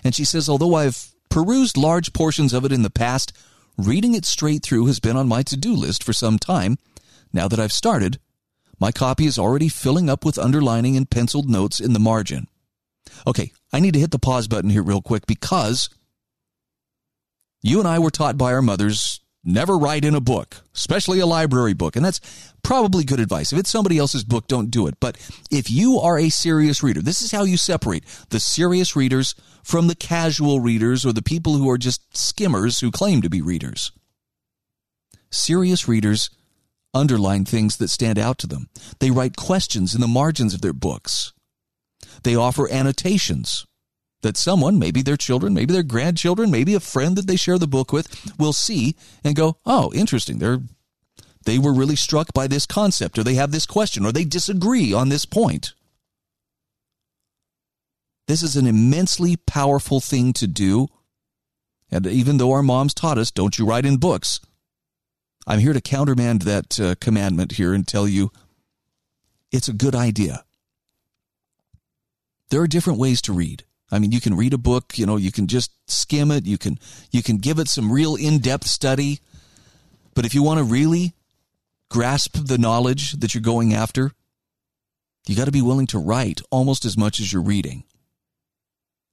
And 0.03 0.13
she 0.13 0.25
says, 0.25 0.47
although 0.47 0.75
I've 0.75 1.11
perused 1.29 1.77
large 1.77 2.13
portions 2.13 2.53
of 2.53 2.65
it 2.65 2.71
in 2.71 2.83
the 2.83 2.89
past, 2.89 3.33
reading 3.77 4.13
it 4.13 4.25
straight 4.25 4.63
through 4.63 4.87
has 4.87 4.99
been 4.99 5.17
on 5.17 5.27
my 5.27 5.43
to 5.43 5.57
do 5.57 5.73
list 5.73 6.03
for 6.03 6.13
some 6.13 6.37
time. 6.37 6.77
Now 7.31 7.47
that 7.47 7.59
I've 7.59 7.71
started, 7.71 8.19
my 8.79 8.91
copy 8.91 9.25
is 9.25 9.37
already 9.37 9.69
filling 9.69 10.09
up 10.09 10.23
with 10.23 10.37
underlining 10.37 10.95
and 10.95 11.09
penciled 11.09 11.49
notes 11.49 11.79
in 11.79 11.93
the 11.93 11.99
margin. 11.99 12.47
Okay, 13.27 13.51
I 13.73 13.79
need 13.79 13.93
to 13.93 13.99
hit 13.99 14.11
the 14.11 14.19
pause 14.19 14.47
button 14.47 14.69
here 14.69 14.83
real 14.83 15.01
quick 15.01 15.27
because 15.27 15.89
you 17.61 17.79
and 17.79 17.87
I 17.87 17.99
were 17.99 18.11
taught 18.11 18.37
by 18.37 18.53
our 18.53 18.61
mothers 18.61 19.19
never 19.43 19.77
write 19.77 20.05
in 20.05 20.15
a 20.15 20.21
book, 20.21 20.57
especially 20.75 21.19
a 21.19 21.25
library 21.25 21.73
book. 21.73 21.95
And 21.95 22.05
that's 22.05 22.53
probably 22.63 23.03
good 23.03 23.19
advice. 23.19 23.51
If 23.51 23.59
it's 23.59 23.69
somebody 23.69 23.97
else's 23.97 24.23
book, 24.23 24.47
don't 24.47 24.71
do 24.71 24.87
it. 24.87 24.95
But 24.99 25.17
if 25.49 25.69
you 25.69 25.99
are 25.99 26.17
a 26.17 26.29
serious 26.29 26.83
reader, 26.83 27.01
this 27.01 27.21
is 27.21 27.31
how 27.31 27.43
you 27.43 27.57
separate 27.57 28.03
the 28.29 28.39
serious 28.39 28.95
readers 28.95 29.35
from 29.63 29.87
the 29.87 29.95
casual 29.95 30.59
readers 30.59 31.05
or 31.05 31.13
the 31.13 31.21
people 31.21 31.53
who 31.53 31.69
are 31.69 31.77
just 31.77 32.15
skimmers 32.15 32.79
who 32.79 32.91
claim 32.91 33.21
to 33.21 33.29
be 33.29 33.41
readers. 33.41 33.91
Serious 35.31 35.87
readers 35.87 36.29
underline 36.93 37.45
things 37.45 37.77
that 37.77 37.89
stand 37.89 38.17
out 38.17 38.37
to 38.39 38.47
them. 38.47 38.69
They 38.99 39.11
write 39.11 39.35
questions 39.35 39.93
in 39.93 40.01
the 40.01 40.07
margins 40.07 40.53
of 40.53 40.61
their 40.61 40.73
books. 40.73 41.33
They 42.23 42.35
offer 42.35 42.71
annotations 42.71 43.65
that 44.21 44.37
someone, 44.37 44.79
maybe 44.79 45.01
their 45.01 45.17
children, 45.17 45.53
maybe 45.53 45.73
their 45.73 45.83
grandchildren, 45.83 46.51
maybe 46.51 46.73
a 46.73 46.79
friend 46.79 47.15
that 47.15 47.27
they 47.27 47.35
share 47.35 47.57
the 47.57 47.67
book 47.67 47.93
with, 47.93 48.37
will 48.37 48.53
see 48.53 48.95
and 49.23 49.35
go, 49.35 49.57
"Oh, 49.65 49.91
interesting. 49.93 50.39
They're 50.39 50.61
they 51.45 51.57
were 51.57 51.73
really 51.73 51.95
struck 51.95 52.33
by 52.33 52.47
this 52.47 52.65
concept 52.65 53.17
or 53.17 53.23
they 53.23 53.35
have 53.35 53.51
this 53.51 53.65
question 53.65 54.05
or 54.05 54.11
they 54.11 54.25
disagree 54.25 54.93
on 54.93 55.09
this 55.09 55.25
point." 55.25 55.73
This 58.27 58.43
is 58.43 58.55
an 58.55 58.67
immensely 58.67 59.37
powerful 59.37 59.99
thing 59.99 60.33
to 60.33 60.47
do. 60.47 60.87
And 61.89 62.05
even 62.05 62.37
though 62.37 62.51
our 62.51 62.61
moms 62.61 62.93
taught 62.93 63.17
us, 63.17 63.31
don't 63.31 63.57
you 63.57 63.65
write 63.65 63.85
in 63.85 63.97
books, 63.97 64.39
I'm 65.49 65.59
here 65.59 65.73
to 65.73 65.81
countermand 65.81 66.43
that 66.43 66.79
uh, 66.79 66.93
commandment 67.01 67.53
here 67.53 67.73
and 67.73 67.85
tell 67.85 68.07
you 68.07 68.31
it's 69.51 69.67
a 69.67 69.73
good 69.73 69.95
idea. 69.95 70.45
There 72.51 72.61
are 72.61 72.67
different 72.67 72.99
ways 72.99 73.19
to 73.23 73.33
read. 73.33 73.63
I 73.91 73.97
mean, 73.97 74.11
you 74.11 74.21
can 74.21 74.37
read 74.37 74.53
a 74.53 74.59
book, 74.59 74.99
you 74.99 75.07
know, 75.07 75.17
you 75.17 75.31
can 75.31 75.47
just 75.47 75.71
skim 75.87 76.29
it, 76.29 76.45
you 76.45 76.59
can 76.59 76.77
you 77.09 77.23
can 77.23 77.37
give 77.37 77.57
it 77.57 77.67
some 77.67 77.91
real 77.91 78.15
in-depth 78.15 78.67
study. 78.67 79.21
But 80.13 80.23
if 80.23 80.35
you 80.35 80.43
want 80.43 80.59
to 80.59 80.63
really 80.63 81.15
grasp 81.89 82.37
the 82.45 82.59
knowledge 82.59 83.13
that 83.13 83.33
you're 83.33 83.41
going 83.41 83.73
after, 83.73 84.11
you 85.27 85.35
got 85.35 85.45
to 85.45 85.51
be 85.51 85.63
willing 85.63 85.87
to 85.87 85.97
write 85.97 86.41
almost 86.51 86.85
as 86.85 86.95
much 86.95 87.19
as 87.19 87.33
you're 87.33 87.41
reading. 87.41 87.85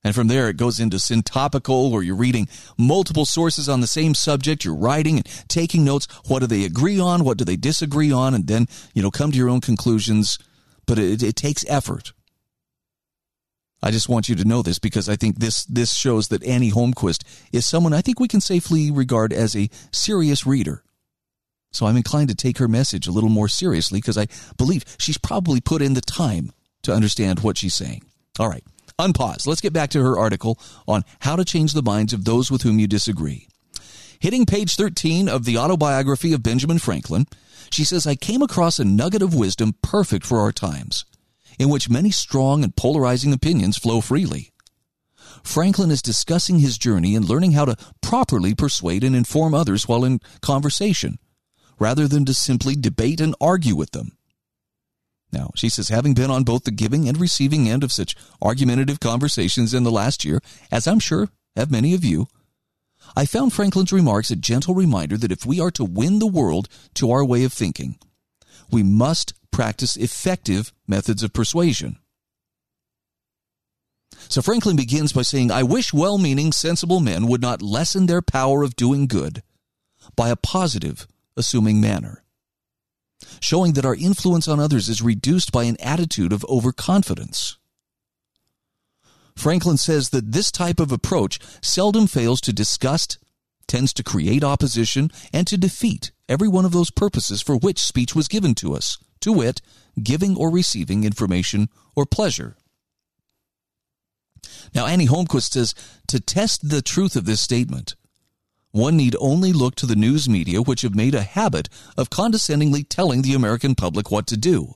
And 0.04 0.14
from 0.14 0.28
there, 0.28 0.48
it 0.48 0.56
goes 0.56 0.78
into 0.78 0.98
syntopical, 0.98 1.90
where 1.90 2.02
you're 2.02 2.14
reading 2.14 2.48
multiple 2.78 3.24
sources 3.24 3.68
on 3.68 3.80
the 3.80 3.88
same 3.88 4.14
subject. 4.14 4.64
You're 4.64 4.76
writing 4.76 5.16
and 5.16 5.48
taking 5.48 5.84
notes. 5.84 6.06
What 6.28 6.40
do 6.40 6.46
they 6.46 6.64
agree 6.64 7.00
on? 7.00 7.24
What 7.24 7.38
do 7.38 7.44
they 7.44 7.56
disagree 7.56 8.12
on? 8.12 8.32
And 8.32 8.46
then, 8.46 8.68
you 8.94 9.02
know, 9.02 9.10
come 9.10 9.32
to 9.32 9.38
your 9.38 9.48
own 9.48 9.60
conclusions. 9.60 10.38
But 10.86 11.00
it, 11.00 11.22
it 11.22 11.34
takes 11.34 11.64
effort. 11.66 12.12
I 13.82 13.90
just 13.90 14.08
want 14.08 14.28
you 14.28 14.34
to 14.36 14.44
know 14.44 14.62
this 14.62 14.78
because 14.78 15.08
I 15.08 15.16
think 15.16 15.38
this, 15.38 15.64
this 15.64 15.92
shows 15.92 16.28
that 16.28 16.44
Annie 16.44 16.70
Holmquist 16.70 17.24
is 17.52 17.66
someone 17.66 17.92
I 17.92 18.00
think 18.00 18.20
we 18.20 18.28
can 18.28 18.40
safely 18.40 18.90
regard 18.90 19.32
as 19.32 19.54
a 19.56 19.68
serious 19.92 20.46
reader. 20.46 20.82
So 21.72 21.86
I'm 21.86 21.96
inclined 21.96 22.30
to 22.30 22.34
take 22.34 22.58
her 22.58 22.68
message 22.68 23.06
a 23.06 23.12
little 23.12 23.28
more 23.28 23.48
seriously 23.48 24.00
because 24.00 24.16
I 24.16 24.28
believe 24.56 24.84
she's 24.98 25.18
probably 25.18 25.60
put 25.60 25.82
in 25.82 25.94
the 25.94 26.00
time 26.00 26.52
to 26.82 26.92
understand 26.92 27.40
what 27.40 27.58
she's 27.58 27.74
saying. 27.74 28.02
All 28.38 28.48
right. 28.48 28.64
Unpause. 28.98 29.46
Let's 29.46 29.60
get 29.60 29.74
back 29.74 29.90
to 29.90 30.02
her 30.02 30.18
article 30.18 30.58
on 30.88 31.04
how 31.20 31.36
to 31.36 31.44
change 31.44 31.72
the 31.72 31.82
minds 31.82 32.14
of 32.14 32.24
those 32.24 32.50
with 32.50 32.62
whom 32.62 32.78
you 32.78 32.86
disagree. 32.86 33.48
Hitting 34.20 34.46
page 34.46 34.76
13 34.76 35.28
of 35.28 35.44
the 35.44 35.58
autobiography 35.58 36.32
of 36.32 36.42
Benjamin 36.42 36.78
Franklin, 36.78 37.26
she 37.70 37.84
says, 37.84 38.06
I 38.06 38.14
came 38.14 38.40
across 38.40 38.78
a 38.78 38.84
nugget 38.84 39.20
of 39.20 39.34
wisdom 39.34 39.74
perfect 39.82 40.24
for 40.24 40.38
our 40.38 40.52
times, 40.52 41.04
in 41.58 41.68
which 41.68 41.90
many 41.90 42.10
strong 42.10 42.64
and 42.64 42.74
polarizing 42.74 43.34
opinions 43.34 43.76
flow 43.76 44.00
freely. 44.00 44.52
Franklin 45.42 45.90
is 45.90 46.00
discussing 46.00 46.60
his 46.60 46.78
journey 46.78 47.14
and 47.14 47.28
learning 47.28 47.52
how 47.52 47.66
to 47.66 47.76
properly 48.00 48.54
persuade 48.54 49.04
and 49.04 49.14
inform 49.14 49.52
others 49.52 49.86
while 49.86 50.04
in 50.04 50.20
conversation, 50.40 51.18
rather 51.78 52.08
than 52.08 52.24
to 52.24 52.32
simply 52.32 52.74
debate 52.74 53.20
and 53.20 53.34
argue 53.42 53.76
with 53.76 53.90
them. 53.90 54.16
Now, 55.32 55.50
she 55.54 55.68
says, 55.68 55.88
having 55.88 56.14
been 56.14 56.30
on 56.30 56.44
both 56.44 56.64
the 56.64 56.70
giving 56.70 57.08
and 57.08 57.20
receiving 57.20 57.68
end 57.68 57.82
of 57.82 57.92
such 57.92 58.14
argumentative 58.40 59.00
conversations 59.00 59.74
in 59.74 59.82
the 59.82 59.90
last 59.90 60.24
year, 60.24 60.40
as 60.70 60.86
I'm 60.86 61.00
sure 61.00 61.28
have 61.56 61.70
many 61.70 61.94
of 61.94 62.04
you, 62.04 62.28
I 63.16 63.26
found 63.26 63.52
Franklin's 63.52 63.92
remarks 63.92 64.30
a 64.30 64.36
gentle 64.36 64.74
reminder 64.74 65.16
that 65.16 65.32
if 65.32 65.46
we 65.46 65.60
are 65.60 65.70
to 65.72 65.84
win 65.84 66.18
the 66.18 66.26
world 66.26 66.68
to 66.94 67.10
our 67.10 67.24
way 67.24 67.44
of 67.44 67.52
thinking, 67.52 67.98
we 68.70 68.82
must 68.82 69.34
practice 69.50 69.96
effective 69.96 70.72
methods 70.86 71.22
of 71.22 71.32
persuasion. 71.32 71.98
So 74.28 74.42
Franklin 74.42 74.76
begins 74.76 75.12
by 75.12 75.22
saying, 75.22 75.50
I 75.50 75.62
wish 75.62 75.92
well 75.92 76.18
meaning, 76.18 76.52
sensible 76.52 77.00
men 77.00 77.26
would 77.26 77.40
not 77.40 77.62
lessen 77.62 78.06
their 78.06 78.22
power 78.22 78.62
of 78.62 78.76
doing 78.76 79.06
good 79.06 79.42
by 80.16 80.30
a 80.30 80.36
positive, 80.36 81.06
assuming 81.36 81.80
manner 81.80 82.22
showing 83.40 83.72
that 83.74 83.84
our 83.84 83.94
influence 83.94 84.48
on 84.48 84.60
others 84.60 84.88
is 84.88 85.02
reduced 85.02 85.52
by 85.52 85.64
an 85.64 85.76
attitude 85.80 86.32
of 86.32 86.44
overconfidence. 86.48 87.58
Franklin 89.36 89.76
says 89.76 90.10
that 90.10 90.32
this 90.32 90.50
type 90.50 90.80
of 90.80 90.90
approach 90.90 91.38
seldom 91.62 92.06
fails 92.06 92.40
to 92.40 92.52
disgust, 92.52 93.18
tends 93.68 93.92
to 93.92 94.02
create 94.02 94.42
opposition, 94.42 95.10
and 95.32 95.46
to 95.46 95.58
defeat 95.58 96.10
every 96.28 96.48
one 96.48 96.64
of 96.64 96.72
those 96.72 96.90
purposes 96.90 97.42
for 97.42 97.56
which 97.56 97.78
speech 97.78 98.14
was 98.14 98.28
given 98.28 98.54
to 98.54 98.74
us, 98.74 98.98
to 99.20 99.32
wit, 99.32 99.60
giving 100.02 100.36
or 100.36 100.50
receiving 100.50 101.04
information 101.04 101.68
or 101.94 102.06
pleasure. 102.06 102.56
Now, 104.74 104.86
Annie 104.86 105.06
Holmquist 105.06 105.52
says 105.52 105.74
to 106.08 106.20
test 106.20 106.68
the 106.68 106.82
truth 106.82 107.16
of 107.16 107.24
this 107.24 107.40
statement, 107.40 107.94
one 108.76 108.96
need 108.96 109.16
only 109.18 109.52
look 109.52 109.74
to 109.76 109.86
the 109.86 109.96
news 109.96 110.28
media, 110.28 110.60
which 110.60 110.82
have 110.82 110.94
made 110.94 111.14
a 111.14 111.22
habit 111.22 111.68
of 111.96 112.10
condescendingly 112.10 112.84
telling 112.84 113.22
the 113.22 113.34
American 113.34 113.74
public 113.74 114.10
what 114.10 114.26
to 114.26 114.36
do. 114.36 114.74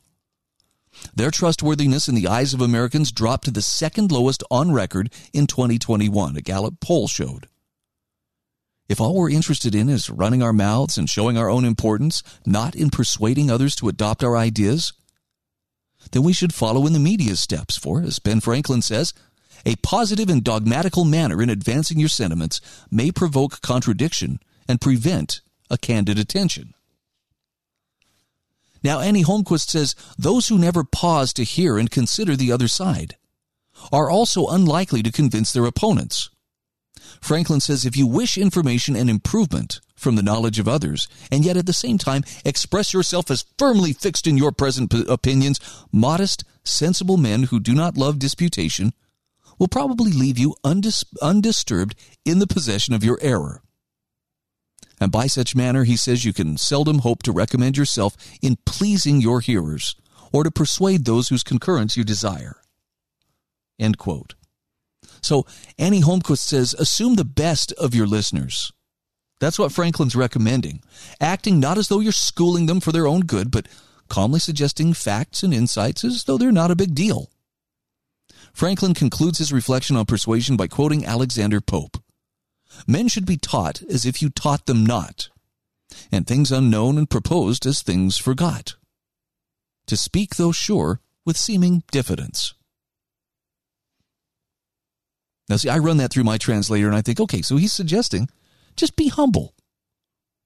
Their 1.15 1.31
trustworthiness 1.31 2.09
in 2.09 2.15
the 2.15 2.27
eyes 2.27 2.55
of 2.55 2.61
Americans 2.61 3.13
dropped 3.13 3.45
to 3.45 3.51
the 3.51 3.63
second 3.63 4.11
lowest 4.11 4.43
on 4.51 4.73
record 4.73 5.13
in 5.33 5.47
2021, 5.47 6.37
a 6.37 6.41
Gallup 6.41 6.81
poll 6.81 7.09
showed. 7.09 7.47
If 8.89 9.01
all 9.01 9.15
we're 9.15 9.31
interested 9.31 9.75
in 9.75 9.89
is 9.89 10.11
running 10.11 10.43
our 10.43 10.53
mouths 10.53 10.99
and 10.99 11.09
showing 11.09 11.39
our 11.39 11.49
own 11.49 11.65
importance, 11.65 12.23
not 12.45 12.75
in 12.75 12.91
persuading 12.91 13.51
others 13.51 13.77
to 13.77 13.89
adopt 13.89 14.25
our 14.25 14.37
ideas, 14.37 14.93
then 16.13 16.23
we 16.23 16.33
should 16.33 16.55
follow 16.55 16.87
in 16.87 16.93
the 16.93 16.99
media's 16.99 17.39
steps, 17.39 17.77
for, 17.77 18.03
as 18.03 18.19
Ben 18.19 18.41
Franklin 18.41 18.83
says, 18.83 19.15
a 19.65 19.77
positive 19.77 20.29
and 20.29 20.43
dogmatical 20.43 21.05
manner 21.05 21.43
in 21.43 21.51
advancing 21.51 21.99
your 21.99 22.09
sentiments 22.09 22.61
may 22.91 23.11
provoke 23.11 23.61
contradiction 23.63 24.41
and 24.69 24.81
prevent 24.81 25.41
a 25.71 25.79
candid 25.79 26.19
attention. 26.19 26.75
Now, 28.83 29.01
Annie 29.01 29.25
Holmquist 29.25 29.69
says 29.69 29.95
those 30.19 30.49
who 30.49 30.59
never 30.59 30.85
pause 30.85 31.33
to 31.35 31.45
hear 31.45 31.79
and 31.79 31.91
consider 31.91 32.35
the 32.35 32.53
other 32.53 32.69
side 32.69 33.17
are 33.93 34.11
also 34.11 34.47
unlikely 34.47 35.03
to 35.03 35.13
convince 35.13 35.53
their 35.53 35.67
opponents. 35.67 36.31
Franklin 37.21 37.61
says 37.61 37.85
if 37.85 37.97
you 37.97 38.07
wish 38.07 38.39
information 38.39 38.97
and 38.97 39.11
improvement 39.11 39.81
from 39.95 40.17
the 40.17 40.23
knowledge 40.23 40.59
of 40.59 40.69
others, 40.69 41.09
and 41.31 41.45
yet 41.45 41.57
at 41.57 41.67
the 41.67 41.73
same 41.73 41.99
time 41.99 42.25
express 42.45 42.95
yourself 42.95 43.31
as 43.31 43.45
firmly 43.59 43.93
fixed 43.93 44.27
in 44.27 44.39
your 44.39 44.53
present 44.53 44.93
opinions, 45.09 45.61
modest, 45.93 46.45
sensible 46.65 47.17
men 47.17 47.45
who 47.45 47.61
do 47.61 47.75
not 47.75 47.99
love 47.99 48.19
disputation 48.19 48.93
will 49.61 49.69
probably 49.69 50.11
leave 50.11 50.39
you 50.39 50.57
undis- 50.65 51.05
undisturbed 51.23 51.95
in 52.25 52.41
the 52.41 52.47
possession 52.47 52.95
of 52.95 53.05
your 53.05 53.19
error. 53.21 53.63
And 54.99 55.13
by 55.13 55.29
such 55.29 55.55
manner, 55.55 55.85
he 55.85 55.97
says, 55.97 56.25
you 56.25 56.33
can 56.33 56.57
seldom 56.57 57.01
hope 57.01 57.23
to 57.23 57.33
recommend 57.33 57.77
yourself 57.77 58.17
in 58.43 58.59
pleasing 58.67 59.21
your 59.21 59.41
hearers 59.41 59.95
or 60.33 60.45
to 60.45 60.51
persuade 60.51 61.05
those 61.05 61.29
whose 61.29 61.45
concurrence 61.45 61.97
you 61.97 62.05
desire. 62.05 62.57
End 63.79 63.99
quote. 63.99 64.35
So 65.23 65.47
Annie 65.79 66.03
Holmquist 66.03 66.39
says, 66.39 66.75
assume 66.75 67.15
the 67.15 67.25
best 67.25 67.73
of 67.73 67.95
your 67.95 68.07
listeners. 68.07 68.73
That's 69.41 69.59
what 69.59 69.73
Franklin's 69.73 70.17
recommending, 70.17 70.83
acting 71.21 71.61
not 71.61 71.79
as 71.79 71.89
though 71.89 72.01
you're 72.01 72.13
schooling 72.13 72.67
them 72.67 72.81
for 72.81 72.93
their 72.93 73.07
own 73.07 73.23
good, 73.23 73.51
but 73.51 73.69
calmly 74.09 74.41
suggesting 74.41 74.93
facts 74.93 75.43
and 75.43 75.53
insights 75.53 76.05
as 76.05 76.25
though 76.25 76.37
they're 76.39 76.53
not 76.53 76.71
a 76.71 76.77
big 76.77 76.95
deal. 76.95 77.31
Franklin 78.53 78.95
concludes 78.95 79.39
his 79.39 79.53
reflection 79.53 79.97
on 79.97 80.07
persuasion 80.07 80.57
by 80.57 80.67
quoting 80.67 81.05
Alexander 81.05 81.61
Pope 81.61 81.97
Men 82.87 83.09
should 83.09 83.27
be 83.27 83.37
taught 83.37 83.83
as 83.83 84.05
if 84.05 84.23
you 84.23 84.31
taught 84.31 84.67
them 84.67 84.85
not, 84.85 85.29
and 86.13 86.27
things 86.27 86.53
unknown 86.53 86.99
and 86.99 87.11
proposed 87.11 87.67
as 87.67 87.83
things 87.83 88.17
forgot. 88.17 88.77
To 89.87 89.97
speak, 89.97 90.37
though 90.37 90.53
sure, 90.53 91.01
with 91.27 91.37
seeming 91.37 91.83
diffidence. 91.91 92.55
Now, 95.49 95.57
see, 95.57 95.69
I 95.69 95.79
run 95.79 95.97
that 95.97 96.13
through 96.13 96.25
my 96.25 96.39
translator 96.39 96.87
and 96.87 96.95
I 96.95 97.03
think, 97.03 97.19
okay, 97.19 97.43
so 97.43 97.57
he's 97.57 97.73
suggesting 97.73 98.29
just 98.77 98.95
be 98.95 99.09
humble. 99.09 99.55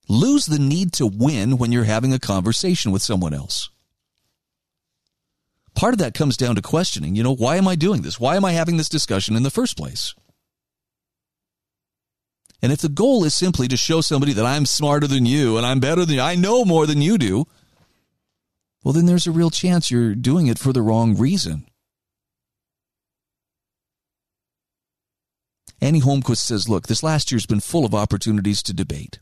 Lose 0.08 0.46
the 0.46 0.58
need 0.58 0.92
to 0.94 1.06
win 1.06 1.58
when 1.58 1.72
you're 1.72 1.84
having 1.84 2.12
a 2.12 2.18
conversation 2.18 2.90
with 2.90 3.02
someone 3.02 3.34
else 3.34 3.68
part 5.74 5.94
of 5.94 5.98
that 5.98 6.14
comes 6.14 6.36
down 6.36 6.54
to 6.54 6.62
questioning, 6.62 7.16
you 7.16 7.22
know, 7.22 7.34
why 7.34 7.56
am 7.56 7.68
I 7.68 7.74
doing 7.74 8.02
this? 8.02 8.20
Why 8.20 8.36
am 8.36 8.44
I 8.44 8.52
having 8.52 8.76
this 8.76 8.88
discussion 8.88 9.36
in 9.36 9.42
the 9.42 9.50
first 9.50 9.76
place? 9.76 10.14
And 12.62 12.72
if 12.72 12.80
the 12.80 12.88
goal 12.88 13.24
is 13.24 13.34
simply 13.34 13.68
to 13.68 13.76
show 13.76 14.00
somebody 14.00 14.32
that 14.32 14.46
I'm 14.46 14.64
smarter 14.64 15.06
than 15.06 15.26
you 15.26 15.58
and 15.58 15.66
I'm 15.66 15.80
better 15.80 16.04
than 16.04 16.14
you, 16.16 16.22
I 16.22 16.34
know 16.34 16.64
more 16.64 16.86
than 16.86 17.02
you 17.02 17.18
do, 17.18 17.46
well, 18.82 18.94
then 18.94 19.06
there's 19.06 19.26
a 19.26 19.32
real 19.32 19.50
chance 19.50 19.90
you're 19.90 20.14
doing 20.14 20.46
it 20.46 20.58
for 20.58 20.72
the 20.72 20.82
wrong 20.82 21.16
reason. 21.16 21.66
Annie 25.80 26.00
Holmquist 26.00 26.38
says, 26.38 26.68
look, 26.68 26.86
this 26.86 27.02
last 27.02 27.30
year's 27.30 27.44
been 27.44 27.60
full 27.60 27.84
of 27.84 27.94
opportunities 27.94 28.62
to 28.62 28.72
debate, 28.72 29.18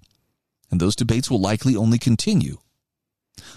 and 0.71 0.81
those 0.81 0.95
debates 0.95 1.29
will 1.29 1.41
likely 1.41 1.75
only 1.75 1.99
continue. 1.99 2.59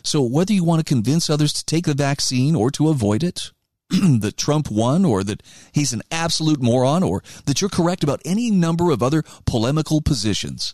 So, 0.03 0.21
whether 0.21 0.53
you 0.53 0.63
want 0.63 0.79
to 0.79 0.93
convince 0.93 1.29
others 1.29 1.53
to 1.53 1.65
take 1.65 1.85
the 1.85 1.93
vaccine 1.93 2.55
or 2.55 2.71
to 2.71 2.89
avoid 2.89 3.23
it, 3.23 3.51
that 3.89 4.37
Trump 4.37 4.71
won, 4.71 5.05
or 5.05 5.23
that 5.23 5.43
he's 5.71 5.93
an 5.93 6.01
absolute 6.11 6.61
moron, 6.61 7.03
or 7.03 7.23
that 7.45 7.61
you're 7.61 7.69
correct 7.69 8.03
about 8.03 8.21
any 8.25 8.49
number 8.49 8.91
of 8.91 9.03
other 9.03 9.23
polemical 9.45 10.01
positions, 10.01 10.73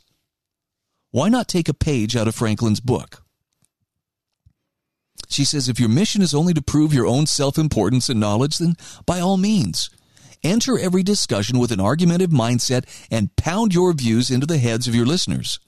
why 1.12 1.28
not 1.28 1.48
take 1.48 1.68
a 1.68 1.74
page 1.74 2.16
out 2.16 2.28
of 2.28 2.36
Franklin's 2.36 2.80
book? 2.80 3.24
She 5.30 5.46
says 5.46 5.70
if 5.70 5.80
your 5.80 5.90
mission 5.90 6.22
is 6.22 6.34
only 6.34 6.54
to 6.54 6.62
prove 6.62 6.94
your 6.94 7.08
own 7.08 7.26
self 7.26 7.58
importance 7.58 8.10
and 8.10 8.20
knowledge, 8.20 8.58
then 8.58 8.76
by 9.06 9.20
all 9.20 9.38
means, 9.38 9.90
enter 10.44 10.78
every 10.78 11.04
discussion 11.04 11.60
with 11.60 11.72
an 11.72 11.80
argumentative 11.80 12.32
mindset 12.32 12.86
and 13.10 13.36
pound 13.36 13.74
your 13.74 13.94
views 13.94 14.30
into 14.30 14.46
the 14.46 14.58
heads 14.58 14.88
of 14.88 14.96
your 14.96 15.06
listeners. 15.06 15.60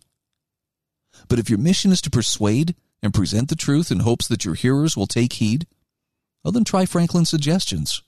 But 1.30 1.40
if 1.40 1.50
your 1.50 1.60
mission 1.60 1.92
is 1.92 2.02
to 2.02 2.10
persuade, 2.10 2.76
and 3.04 3.14
present 3.14 3.50
the 3.50 3.56
truth 3.56 3.92
in 3.92 4.00
hopes 4.00 4.28
that 4.28 4.46
your 4.46 4.56
hearers 4.56 4.98
will 4.98 5.06
take 5.06 5.34
heed, 5.34 5.68
well, 6.44 6.52
then 6.52 6.64
try 6.64 6.86
Franklin's 6.86 7.30
suggestions. 7.30 8.02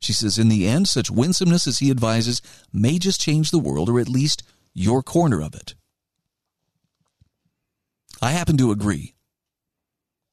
She 0.00 0.12
says, 0.12 0.38
in 0.38 0.48
the 0.48 0.68
end, 0.68 0.86
such 0.86 1.10
winsomeness 1.10 1.66
as 1.66 1.80
he 1.80 1.90
advises 1.90 2.42
may 2.72 2.98
just 3.00 3.20
change 3.20 3.50
the 3.50 3.58
world, 3.58 3.88
or 3.88 3.98
at 3.98 4.08
least 4.08 4.42
your 4.74 5.02
corner 5.02 5.42
of 5.42 5.54
it. 5.54 5.74
I 8.22 8.30
happen 8.30 8.56
to 8.58 8.70
agree. 8.70 9.14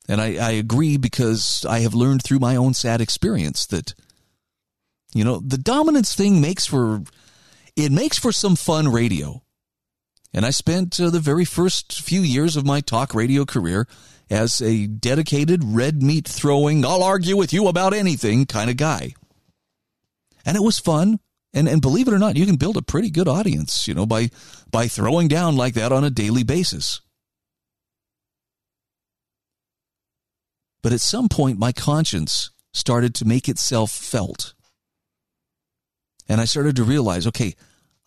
And 0.08 0.22
I, 0.22 0.36
I 0.36 0.52
agree 0.52 0.98
because 0.98 1.66
I 1.68 1.80
have 1.80 1.94
learned 1.94 2.24
through 2.24 2.40
my 2.40 2.56
own 2.56 2.74
sad 2.74 3.02
experience 3.02 3.66
that 3.68 3.96
You 5.14 5.24
know, 5.26 5.40
the 5.40 5.58
dominance 5.58 6.16
thing 6.16 6.40
makes 6.40 6.66
for 6.66 7.04
it 7.76 7.92
makes 7.92 8.18
for 8.18 8.32
some 8.32 8.56
fun 8.56 8.88
radio. 8.88 9.44
And 10.34 10.46
I 10.46 10.52
spent 10.52 11.00
uh, 11.00 11.10
the 11.10 11.20
very 11.20 11.46
first 11.46 12.02
few 12.02 12.22
years 12.22 12.56
of 12.56 12.66
my 12.66 12.80
talk 12.82 13.14
radio 13.14 13.46
career 13.46 13.88
as 14.30 14.62
a 14.62 14.88
dedicated 14.88 15.62
red 15.64 16.02
meat 16.02 16.28
throwing, 16.28 16.86
I'll 16.86 17.04
argue 17.04 17.36
with 17.36 17.52
you 17.52 17.68
about 17.68 17.94
anything 17.94 18.46
kind 18.46 18.70
of 18.70 18.78
guy. 18.78 19.14
And 20.46 20.56
it 20.56 20.64
was 20.64 20.80
fun. 20.80 21.20
And, 21.54 21.68
and 21.68 21.82
believe 21.82 22.08
it 22.08 22.14
or 22.14 22.20
not, 22.20 22.38
you 22.38 22.46
can 22.46 22.56
build 22.56 22.78
a 22.78 22.82
pretty 22.82 23.10
good 23.10 23.28
audience, 23.28 23.88
you 23.88 23.94
know, 23.94 24.06
by, 24.06 24.30
by 24.72 24.88
throwing 24.88 25.28
down 25.28 25.58
like 25.58 25.74
that 25.74 25.92
on 25.92 26.06
a 26.06 26.10
daily 26.10 26.44
basis. 26.44 27.02
But 30.82 30.94
at 30.94 31.02
some 31.02 31.28
point, 31.28 31.60
my 31.60 31.74
conscience 31.74 32.52
started 32.74 33.14
to 33.16 33.26
make 33.26 33.50
itself 33.50 33.92
felt. 33.92 34.54
And 36.30 36.40
I 36.40 36.46
started 36.46 36.78
to 36.78 36.86
realize, 36.86 37.28
okay, 37.28 37.56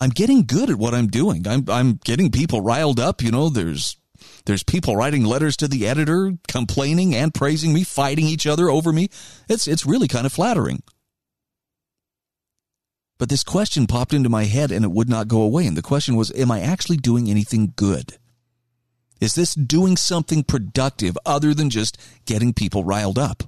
I'm 0.00 0.10
getting 0.10 0.44
good 0.44 0.70
at 0.70 0.76
what 0.76 0.94
I'm 0.94 1.06
doing. 1.06 1.46
I'm, 1.46 1.64
I'm 1.68 2.00
getting 2.04 2.30
people 2.30 2.60
riled 2.60 3.00
up. 3.00 3.22
You 3.22 3.30
know, 3.30 3.48
there's, 3.48 3.96
there's 4.44 4.62
people 4.62 4.96
writing 4.96 5.24
letters 5.24 5.56
to 5.58 5.68
the 5.68 5.86
editor, 5.86 6.32
complaining 6.48 7.14
and 7.14 7.32
praising 7.32 7.72
me, 7.72 7.84
fighting 7.84 8.26
each 8.26 8.46
other 8.46 8.68
over 8.68 8.92
me. 8.92 9.08
It's, 9.48 9.66
it's 9.66 9.86
really 9.86 10.08
kind 10.08 10.26
of 10.26 10.32
flattering. 10.32 10.82
But 13.18 13.28
this 13.28 13.44
question 13.44 13.86
popped 13.86 14.12
into 14.12 14.28
my 14.28 14.44
head 14.44 14.72
and 14.72 14.84
it 14.84 14.90
would 14.90 15.08
not 15.08 15.28
go 15.28 15.40
away. 15.42 15.66
And 15.66 15.76
the 15.76 15.82
question 15.82 16.16
was, 16.16 16.32
am 16.32 16.50
I 16.50 16.60
actually 16.60 16.96
doing 16.96 17.30
anything 17.30 17.72
good? 17.76 18.18
Is 19.20 19.34
this 19.34 19.54
doing 19.54 19.96
something 19.96 20.42
productive 20.42 21.16
other 21.24 21.54
than 21.54 21.70
just 21.70 21.98
getting 22.26 22.52
people 22.52 22.84
riled 22.84 23.18
up? 23.18 23.44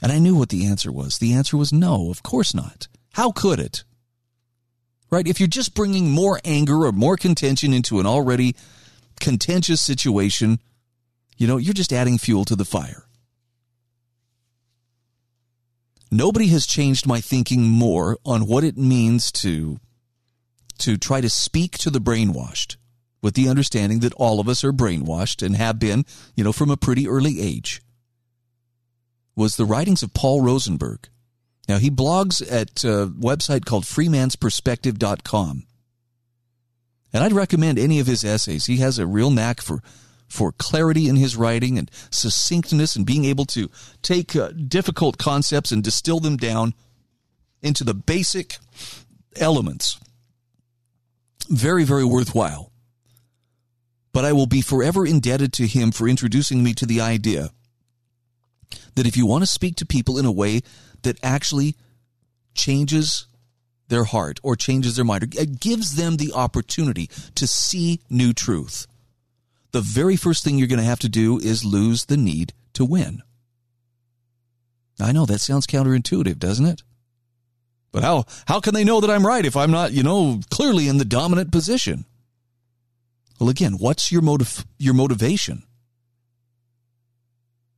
And 0.00 0.12
I 0.12 0.18
knew 0.18 0.36
what 0.36 0.50
the 0.50 0.66
answer 0.66 0.92
was. 0.92 1.18
The 1.18 1.32
answer 1.32 1.56
was 1.56 1.72
no, 1.72 2.10
of 2.10 2.22
course 2.22 2.54
not. 2.54 2.88
How 3.14 3.32
could 3.32 3.58
it? 3.58 3.84
Right? 5.10 5.26
If 5.26 5.38
you're 5.38 5.46
just 5.46 5.74
bringing 5.74 6.10
more 6.10 6.40
anger 6.44 6.84
or 6.86 6.92
more 6.92 7.16
contention 7.16 7.72
into 7.72 8.00
an 8.00 8.06
already 8.06 8.56
contentious 9.20 9.80
situation, 9.80 10.58
you 11.36 11.46
know, 11.46 11.56
you're 11.56 11.74
just 11.74 11.92
adding 11.92 12.18
fuel 12.18 12.44
to 12.46 12.56
the 12.56 12.64
fire. 12.64 13.04
Nobody 16.10 16.48
has 16.48 16.66
changed 16.66 17.06
my 17.06 17.20
thinking 17.20 17.62
more 17.62 18.18
on 18.24 18.46
what 18.46 18.64
it 18.64 18.76
means 18.76 19.32
to 19.32 19.80
to 20.78 20.96
try 20.96 21.20
to 21.20 21.30
speak 21.30 21.78
to 21.78 21.90
the 21.90 22.00
brainwashed 22.00 22.76
with 23.22 23.34
the 23.34 23.48
understanding 23.48 24.00
that 24.00 24.12
all 24.14 24.38
of 24.38 24.48
us 24.48 24.62
are 24.62 24.72
brainwashed 24.72 25.44
and 25.44 25.56
have 25.56 25.78
been, 25.78 26.04
you 26.36 26.44
know, 26.44 26.52
from 26.52 26.70
a 26.70 26.76
pretty 26.76 27.08
early 27.08 27.40
age. 27.40 27.80
Was 29.34 29.56
the 29.56 29.64
writings 29.64 30.02
of 30.02 30.14
Paul 30.14 30.42
Rosenberg. 30.42 31.08
Now 31.68 31.78
he 31.78 31.90
blogs 31.90 32.42
at 32.42 32.84
a 32.84 33.06
website 33.08 33.64
called 33.64 33.84
freemansperspective.com. 33.84 35.64
And 37.12 37.22
I'd 37.22 37.32
recommend 37.32 37.78
any 37.78 38.00
of 38.00 38.06
his 38.06 38.24
essays. 38.24 38.66
He 38.66 38.78
has 38.78 38.98
a 38.98 39.06
real 39.06 39.30
knack 39.30 39.60
for 39.60 39.80
for 40.26 40.50
clarity 40.52 41.08
in 41.08 41.16
his 41.16 41.36
writing 41.36 41.78
and 41.78 41.90
succinctness 42.10 42.96
and 42.96 43.06
being 43.06 43.24
able 43.24 43.44
to 43.44 43.70
take 44.02 44.34
uh, 44.34 44.50
difficult 44.50 45.16
concepts 45.16 45.70
and 45.70 45.84
distill 45.84 46.18
them 46.18 46.36
down 46.36 46.74
into 47.62 47.84
the 47.84 47.94
basic 47.94 48.58
elements. 49.36 50.00
Very, 51.48 51.84
very 51.84 52.04
worthwhile. 52.04 52.72
But 54.12 54.24
I 54.24 54.32
will 54.32 54.46
be 54.46 54.60
forever 54.60 55.06
indebted 55.06 55.52
to 55.54 55.66
him 55.66 55.92
for 55.92 56.08
introducing 56.08 56.64
me 56.64 56.74
to 56.74 56.86
the 56.86 57.00
idea 57.00 57.50
that 58.94 59.06
if 59.06 59.16
you 59.16 59.26
want 59.26 59.42
to 59.42 59.46
speak 59.46 59.76
to 59.76 59.86
people 59.86 60.18
in 60.18 60.24
a 60.24 60.32
way 60.32 60.62
that 61.04 61.18
actually 61.22 61.76
changes 62.54 63.26
their 63.88 64.04
heart 64.04 64.40
or 64.42 64.56
changes 64.56 64.96
their 64.96 65.04
mind 65.04 65.22
or 65.22 65.44
gives 65.44 65.96
them 65.96 66.16
the 66.16 66.32
opportunity 66.34 67.08
to 67.34 67.46
see 67.46 68.00
new 68.10 68.32
truth, 68.32 68.86
the 69.72 69.80
very 69.80 70.16
first 70.16 70.44
thing 70.44 70.58
you're 70.58 70.68
going 70.68 70.78
to 70.78 70.84
have 70.84 71.00
to 71.00 71.08
do 71.08 71.38
is 71.38 71.64
lose 71.64 72.06
the 72.06 72.16
need 72.16 72.52
to 72.74 72.84
win. 72.84 73.22
I 75.00 75.12
know 75.12 75.26
that 75.26 75.40
sounds 75.40 75.66
counterintuitive, 75.66 76.38
doesn't 76.38 76.66
it? 76.66 76.82
But 77.90 78.02
how 78.02 78.24
how 78.46 78.60
can 78.60 78.74
they 78.74 78.84
know 78.84 79.00
that 79.00 79.10
I'm 79.10 79.26
right 79.26 79.44
if 79.44 79.56
I'm 79.56 79.70
not, 79.70 79.92
you 79.92 80.02
know, 80.02 80.40
clearly 80.50 80.88
in 80.88 80.98
the 80.98 81.04
dominant 81.04 81.52
position? 81.52 82.04
Well, 83.38 83.48
again, 83.48 83.74
what's 83.74 84.10
your 84.10 84.22
motive 84.22 84.64
your 84.78 84.94
motivation? 84.94 85.64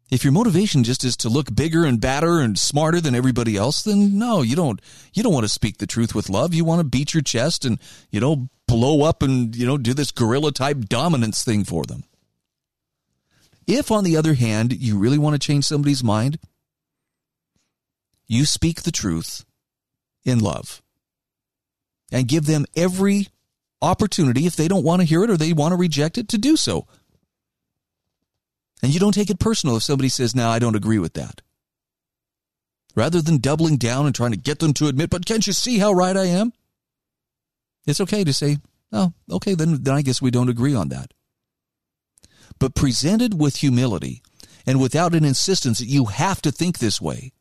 If 0.08 0.22
your 0.22 0.32
motivation 0.32 0.84
just 0.84 1.02
is 1.02 1.16
to 1.18 1.28
look 1.28 1.52
bigger 1.54 1.84
and 1.84 2.00
badder 2.00 2.38
and 2.38 2.56
smarter 2.56 3.00
than 3.00 3.16
everybody 3.16 3.56
else, 3.56 3.82
then 3.82 4.16
no, 4.18 4.42
you 4.42 4.54
don't 4.54 4.80
you 5.12 5.22
don't 5.22 5.32
want 5.32 5.44
to 5.44 5.48
speak 5.48 5.78
the 5.78 5.86
truth 5.86 6.14
with 6.14 6.30
love. 6.30 6.54
You 6.54 6.64
want 6.64 6.80
to 6.80 6.84
beat 6.84 7.12
your 7.12 7.22
chest 7.22 7.64
and, 7.64 7.80
you 8.10 8.20
know, 8.20 8.48
blow 8.68 9.02
up 9.02 9.22
and, 9.22 9.54
you 9.56 9.66
know, 9.66 9.76
do 9.76 9.94
this 9.94 10.12
gorilla 10.12 10.52
type 10.52 10.78
dominance 10.88 11.42
thing 11.42 11.64
for 11.64 11.84
them. 11.84 12.04
If, 13.66 13.90
on 13.90 14.04
the 14.04 14.16
other 14.16 14.34
hand, 14.34 14.72
you 14.72 14.96
really 14.96 15.18
want 15.18 15.34
to 15.34 15.44
change 15.44 15.64
somebody's 15.64 16.04
mind, 16.04 16.38
you 18.28 18.44
speak 18.44 18.82
the 18.82 18.92
truth 18.92 19.44
in 20.24 20.38
love 20.38 20.82
and 22.12 22.28
give 22.28 22.46
them 22.46 22.64
every 22.76 23.26
opportunity, 23.82 24.46
if 24.46 24.54
they 24.54 24.68
don't 24.68 24.84
want 24.84 25.00
to 25.00 25.06
hear 25.06 25.24
it 25.24 25.30
or 25.30 25.36
they 25.36 25.52
want 25.52 25.72
to 25.72 25.76
reject 25.76 26.16
it, 26.16 26.28
to 26.28 26.38
do 26.38 26.56
so. 26.56 26.86
And 28.82 28.92
you 28.92 29.00
don't 29.00 29.12
take 29.12 29.30
it 29.30 29.38
personal 29.38 29.76
if 29.76 29.82
somebody 29.82 30.08
says, 30.08 30.34
Now, 30.34 30.50
I 30.50 30.58
don't 30.58 30.76
agree 30.76 30.98
with 30.98 31.14
that. 31.14 31.40
Rather 32.94 33.20
than 33.20 33.38
doubling 33.38 33.76
down 33.76 34.06
and 34.06 34.14
trying 34.14 34.32
to 34.32 34.38
get 34.38 34.58
them 34.58 34.72
to 34.74 34.88
admit, 34.88 35.10
But 35.10 35.26
can't 35.26 35.46
you 35.46 35.52
see 35.52 35.78
how 35.78 35.92
right 35.92 36.16
I 36.16 36.26
am? 36.26 36.52
It's 37.86 38.00
okay 38.00 38.24
to 38.24 38.32
say, 38.32 38.58
oh, 38.92 39.12
okay, 39.30 39.54
then, 39.54 39.82
then 39.82 39.94
I 39.94 40.02
guess 40.02 40.20
we 40.20 40.30
don't 40.30 40.48
agree 40.48 40.74
on 40.74 40.88
that. 40.88 41.12
But 42.58 42.74
presented 42.74 43.38
with 43.38 43.56
humility 43.56 44.22
and 44.66 44.80
without 44.80 45.14
an 45.14 45.24
insistence 45.24 45.78
that 45.78 45.86
you 45.86 46.06
have 46.06 46.42
to 46.42 46.50
think 46.50 46.78
this 46.78 47.00
way, 47.00 47.32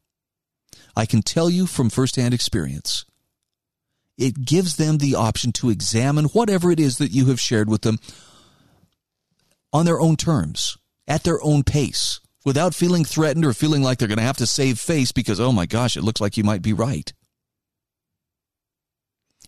I 0.96 1.06
can 1.06 1.22
tell 1.22 1.50
you 1.50 1.66
from 1.66 1.90
firsthand 1.90 2.34
experience, 2.34 3.06
it 4.18 4.46
gives 4.46 4.78
them 4.78 5.00
the 5.00 5.16
option 5.16 5.52
to 5.54 5.70
examine 5.70 6.26
whatever 6.26 6.72
it 6.72 6.80
is 6.80 7.00
that 7.00 7.12
you 7.12 7.26
have 7.26 7.40
shared 7.40 7.70
with 7.70 7.82
them 7.82 8.00
on 9.74 9.86
their 9.86 10.00
own 10.00 10.16
terms, 10.16 10.78
at 11.08 11.24
their 11.24 11.42
own 11.44 11.64
pace, 11.64 12.20
without 12.44 12.76
feeling 12.76 13.06
threatened 13.06 13.46
or 13.46 13.54
feeling 13.54 13.84
like 13.84 13.98
they're 13.98 14.08
going 14.08 14.18
to 14.18 14.24
have 14.24 14.38
to 14.38 14.48
save 14.48 14.80
face 14.80 15.12
because, 15.12 15.40
oh 15.40 15.52
my 15.52 15.66
gosh, 15.66 15.98
it 15.98 16.04
looks 16.04 16.22
like 16.22 16.38
you 16.38 16.44
might 16.44 16.62
be 16.62 16.74
right 16.74 17.14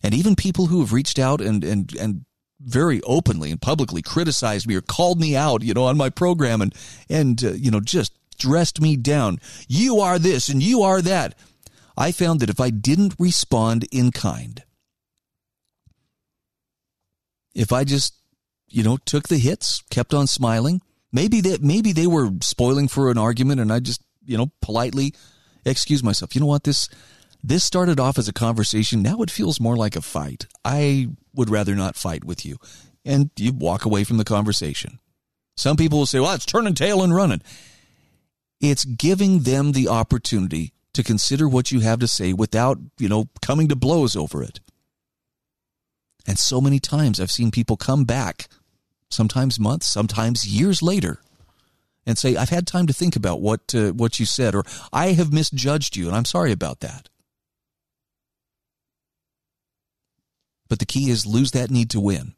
and 0.03 0.13
even 0.13 0.35
people 0.35 0.67
who 0.67 0.79
have 0.79 0.93
reached 0.93 1.19
out 1.19 1.41
and 1.41 1.63
and 1.63 1.95
and 1.95 2.25
very 2.59 3.01
openly 3.03 3.51
and 3.51 3.61
publicly 3.61 4.01
criticized 4.01 4.67
me 4.67 4.75
or 4.75 4.81
called 4.81 5.19
me 5.19 5.35
out, 5.35 5.61
you 5.63 5.73
know, 5.73 5.85
on 5.85 5.97
my 5.97 6.09
program 6.09 6.61
and 6.61 6.73
and 7.09 7.43
uh, 7.43 7.51
you 7.51 7.71
know 7.71 7.79
just 7.79 8.13
dressed 8.37 8.81
me 8.81 8.95
down. 8.95 9.39
You 9.67 9.99
are 9.99 10.19
this 10.19 10.49
and 10.49 10.61
you 10.61 10.81
are 10.81 11.01
that. 11.01 11.35
I 11.97 12.11
found 12.11 12.39
that 12.39 12.49
if 12.49 12.59
I 12.59 12.69
didn't 12.69 13.15
respond 13.17 13.87
in 13.91 14.11
kind, 14.11 14.63
if 17.55 17.71
I 17.71 17.83
just 17.83 18.15
you 18.67 18.83
know 18.83 18.97
took 18.97 19.27
the 19.27 19.37
hits, 19.37 19.83
kept 19.89 20.13
on 20.13 20.27
smiling, 20.27 20.81
maybe 21.11 21.41
that 21.41 21.61
maybe 21.61 21.91
they 21.91 22.07
were 22.07 22.29
spoiling 22.41 22.87
for 22.87 23.09
an 23.09 23.17
argument 23.17 23.61
and 23.61 23.71
I 23.71 23.79
just 23.79 24.01
you 24.25 24.37
know 24.37 24.51
politely 24.61 25.13
excuse 25.65 26.03
myself. 26.03 26.35
You 26.35 26.41
know 26.41 26.47
what 26.47 26.63
this 26.63 26.89
this 27.43 27.63
started 27.63 27.99
off 27.99 28.17
as 28.17 28.27
a 28.27 28.33
conversation. 28.33 29.01
Now 29.01 29.21
it 29.21 29.31
feels 29.31 29.59
more 29.59 29.75
like 29.75 29.95
a 29.95 30.01
fight. 30.01 30.47
I 30.65 31.07
would 31.33 31.49
rather 31.49 31.75
not 31.75 31.95
fight 31.95 32.23
with 32.23 32.45
you. 32.45 32.57
And 33.05 33.29
you 33.37 33.53
walk 33.53 33.85
away 33.85 34.03
from 34.03 34.17
the 34.17 34.25
conversation. 34.25 34.99
Some 35.55 35.77
people 35.77 35.99
will 35.99 36.05
say, 36.05 36.19
well, 36.19 36.33
it's 36.33 36.45
turning 36.45 36.73
tail 36.73 37.01
and 37.01 37.15
running. 37.15 37.41
It's 38.59 38.85
giving 38.85 39.39
them 39.39 39.71
the 39.71 39.87
opportunity 39.87 40.73
to 40.93 41.03
consider 41.03 41.47
what 41.47 41.71
you 41.71 41.79
have 41.81 41.99
to 41.99 42.07
say 42.07 42.33
without, 42.33 42.79
you 42.97 43.07
know, 43.07 43.29
coming 43.41 43.67
to 43.69 43.75
blows 43.75 44.15
over 44.15 44.43
it. 44.43 44.59
And 46.27 46.37
so 46.37 46.59
many 46.59 46.79
times 46.79 47.19
I've 47.19 47.31
seen 47.31 47.51
people 47.51 47.77
come 47.77 48.03
back, 48.03 48.47
sometimes 49.09 49.59
months, 49.59 49.85
sometimes 49.85 50.47
years 50.47 50.81
later, 50.81 51.19
and 52.05 52.17
say, 52.17 52.35
"I've 52.35 52.49
had 52.49 52.67
time 52.67 52.87
to 52.87 52.93
think 52.93 53.15
about 53.15 53.41
what 53.41 53.73
uh, 53.75 53.91
what 53.91 54.19
you 54.19 54.25
said, 54.25 54.55
or 54.55 54.63
I 54.93 55.13
have 55.13 55.33
misjudged 55.33 55.95
you, 55.95 56.07
and 56.07 56.15
I'm 56.15 56.25
sorry 56.25 56.51
about 56.51 56.79
that." 56.81 57.09
But 60.69 60.79
the 60.79 60.85
key 60.85 61.09
is 61.09 61.25
lose 61.25 61.51
that 61.51 61.71
need 61.71 61.89
to 61.91 61.99
win. 61.99 62.33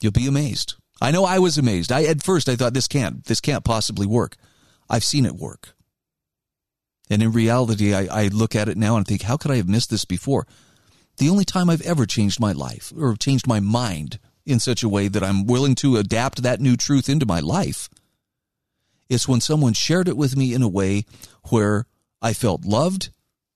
You'll 0.00 0.12
be 0.12 0.26
amazed. 0.26 0.74
I 1.00 1.10
know 1.10 1.24
I 1.24 1.38
was 1.38 1.58
amazed. 1.58 1.92
I 1.92 2.04
at 2.04 2.22
first 2.22 2.48
I 2.48 2.56
thought 2.56 2.74
this 2.74 2.88
can't 2.88 3.24
this 3.24 3.40
can't 3.40 3.64
possibly 3.64 4.06
work. 4.06 4.36
I've 4.88 5.04
seen 5.04 5.26
it 5.26 5.36
work. 5.36 5.74
And 7.10 7.22
in 7.22 7.32
reality, 7.32 7.94
I, 7.94 8.24
I 8.24 8.28
look 8.28 8.54
at 8.54 8.68
it 8.68 8.78
now 8.78 8.96
and 8.96 9.06
think, 9.06 9.22
how 9.22 9.36
could 9.36 9.50
I 9.50 9.56
have 9.56 9.68
missed 9.68 9.90
this 9.90 10.04
before? 10.04 10.46
The 11.18 11.28
only 11.28 11.44
time 11.44 11.68
I've 11.68 11.82
ever 11.82 12.06
changed 12.06 12.40
my 12.40 12.52
life 12.52 12.92
or 12.96 13.14
changed 13.14 13.46
my 13.46 13.60
mind 13.60 14.18
in 14.46 14.60
such 14.60 14.82
a 14.82 14.88
way 14.88 15.08
that 15.08 15.22
I'm 15.22 15.46
willing 15.46 15.74
to 15.76 15.96
adapt 15.96 16.42
that 16.42 16.60
new 16.60 16.76
truth 16.76 17.08
into 17.08 17.26
my 17.26 17.40
life 17.40 17.88
It's 19.08 19.28
when 19.28 19.40
someone 19.40 19.72
shared 19.72 20.08
it 20.08 20.16
with 20.16 20.36
me 20.36 20.54
in 20.54 20.62
a 20.62 20.68
way 20.68 21.04
where 21.50 21.86
I 22.22 22.32
felt 22.32 22.64
loved, 22.64 23.10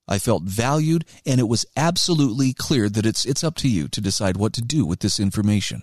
I 0.06 0.18
felt 0.18 0.42
valued, 0.42 1.04
and 1.24 1.40
it 1.40 1.48
was 1.48 1.66
absolutely 1.76 2.52
clear 2.52 2.88
that 2.88 3.06
it's, 3.06 3.24
it's 3.24 3.44
up 3.44 3.54
to 3.56 3.68
you 3.68 3.88
to 3.88 4.00
decide 4.00 4.36
what 4.36 4.52
to 4.54 4.62
do 4.62 4.84
with 4.84 5.00
this 5.00 5.18
information. 5.18 5.82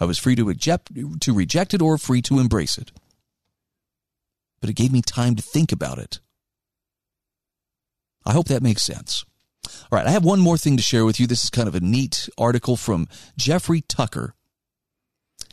I 0.00 0.06
was 0.06 0.18
free 0.18 0.34
to 0.36 0.44
reject, 0.44 0.90
to 1.20 1.34
reject 1.34 1.74
it 1.74 1.82
or 1.82 1.98
free 1.98 2.22
to 2.22 2.38
embrace 2.38 2.78
it. 2.78 2.92
But 4.60 4.70
it 4.70 4.76
gave 4.76 4.92
me 4.92 5.02
time 5.02 5.36
to 5.36 5.42
think 5.42 5.72
about 5.72 5.98
it. 5.98 6.20
I 8.24 8.32
hope 8.32 8.48
that 8.48 8.62
makes 8.62 8.82
sense. 8.82 9.24
All 9.90 9.98
right, 9.98 10.06
I 10.06 10.10
have 10.10 10.24
one 10.24 10.40
more 10.40 10.58
thing 10.58 10.76
to 10.76 10.82
share 10.82 11.04
with 11.04 11.20
you. 11.20 11.26
This 11.26 11.44
is 11.44 11.50
kind 11.50 11.68
of 11.68 11.74
a 11.74 11.80
neat 11.80 12.28
article 12.38 12.76
from 12.76 13.08
Jeffrey 13.36 13.82
Tucker. 13.82 14.34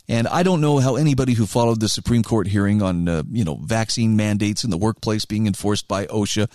And 0.08 0.26
I 0.26 0.42
don't 0.42 0.62
know 0.62 0.78
how 0.78 0.96
anybody 0.96 1.34
who 1.34 1.46
followed 1.46 1.80
the 1.80 1.88
Supreme 1.88 2.22
Court 2.22 2.46
hearing 2.46 2.80
on, 2.80 3.08
uh, 3.08 3.22
you 3.30 3.44
know, 3.44 3.56
vaccine 3.56 4.16
mandates 4.16 4.64
in 4.64 4.70
the 4.70 4.78
workplace 4.78 5.26
being 5.26 5.46
enforced 5.46 5.86
by 5.86 6.06
OSHA, 6.06 6.50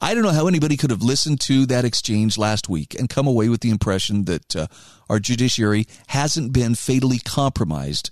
I 0.00 0.14
don't 0.14 0.22
know 0.22 0.30
how 0.30 0.46
anybody 0.46 0.76
could 0.76 0.90
have 0.90 1.02
listened 1.02 1.40
to 1.42 1.66
that 1.66 1.84
exchange 1.84 2.38
last 2.38 2.68
week 2.68 2.94
and 2.98 3.08
come 3.08 3.26
away 3.26 3.48
with 3.48 3.60
the 3.60 3.70
impression 3.70 4.24
that 4.24 4.54
uh, 4.54 4.66
our 5.08 5.18
judiciary 5.18 5.86
hasn't 6.08 6.52
been 6.52 6.74
fatally 6.74 7.18
compromised 7.18 8.10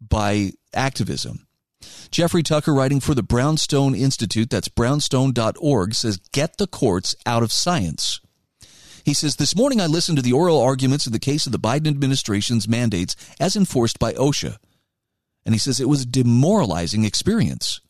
by 0.00 0.52
activism. 0.74 1.46
Jeffrey 2.10 2.42
Tucker, 2.42 2.74
writing 2.74 3.00
for 3.00 3.14
the 3.14 3.22
Brownstone 3.22 3.94
Institute, 3.94 4.50
that's 4.50 4.68
brownstone.org, 4.68 5.94
says, 5.94 6.18
Get 6.32 6.58
the 6.58 6.66
courts 6.66 7.14
out 7.24 7.42
of 7.42 7.52
science. 7.52 8.20
He 9.04 9.14
says, 9.14 9.36
This 9.36 9.56
morning 9.56 9.80
I 9.80 9.86
listened 9.86 10.18
to 10.18 10.22
the 10.22 10.32
oral 10.32 10.60
arguments 10.60 11.06
in 11.06 11.12
the 11.12 11.18
case 11.18 11.46
of 11.46 11.52
the 11.52 11.58
Biden 11.58 11.88
administration's 11.88 12.68
mandates 12.68 13.16
as 13.38 13.56
enforced 13.56 13.98
by 13.98 14.12
OSHA. 14.14 14.56
And 15.44 15.54
he 15.54 15.58
says 15.58 15.80
it 15.80 15.88
was 15.88 16.02
a 16.02 16.06
demoralizing 16.06 17.04
experience. 17.04 17.80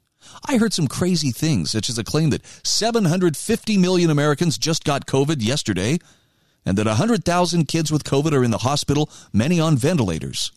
I 0.47 0.59
heard 0.59 0.73
some 0.73 0.87
crazy 0.87 1.31
things, 1.31 1.71
such 1.71 1.89
as 1.89 1.99
a 1.99 2.05
claim 2.05 2.31
that 2.31 2.47
750 2.63 3.79
million 3.79 4.11
Americans 4.11 4.59
just 4.59 4.85
got 4.85 5.07
COVID 5.07 5.43
yesterday, 5.43 5.99
and 6.65 6.77
that 6.79 6.87
100,000 6.87 7.67
kids 7.67 7.91
with 7.91 8.05
COVID 8.05 8.33
are 8.33 8.45
in 8.45 8.51
the 8.51 8.59
hospital, 8.59 9.11
many 9.33 9.59
on 9.59 9.77
ventilators. 9.77 10.53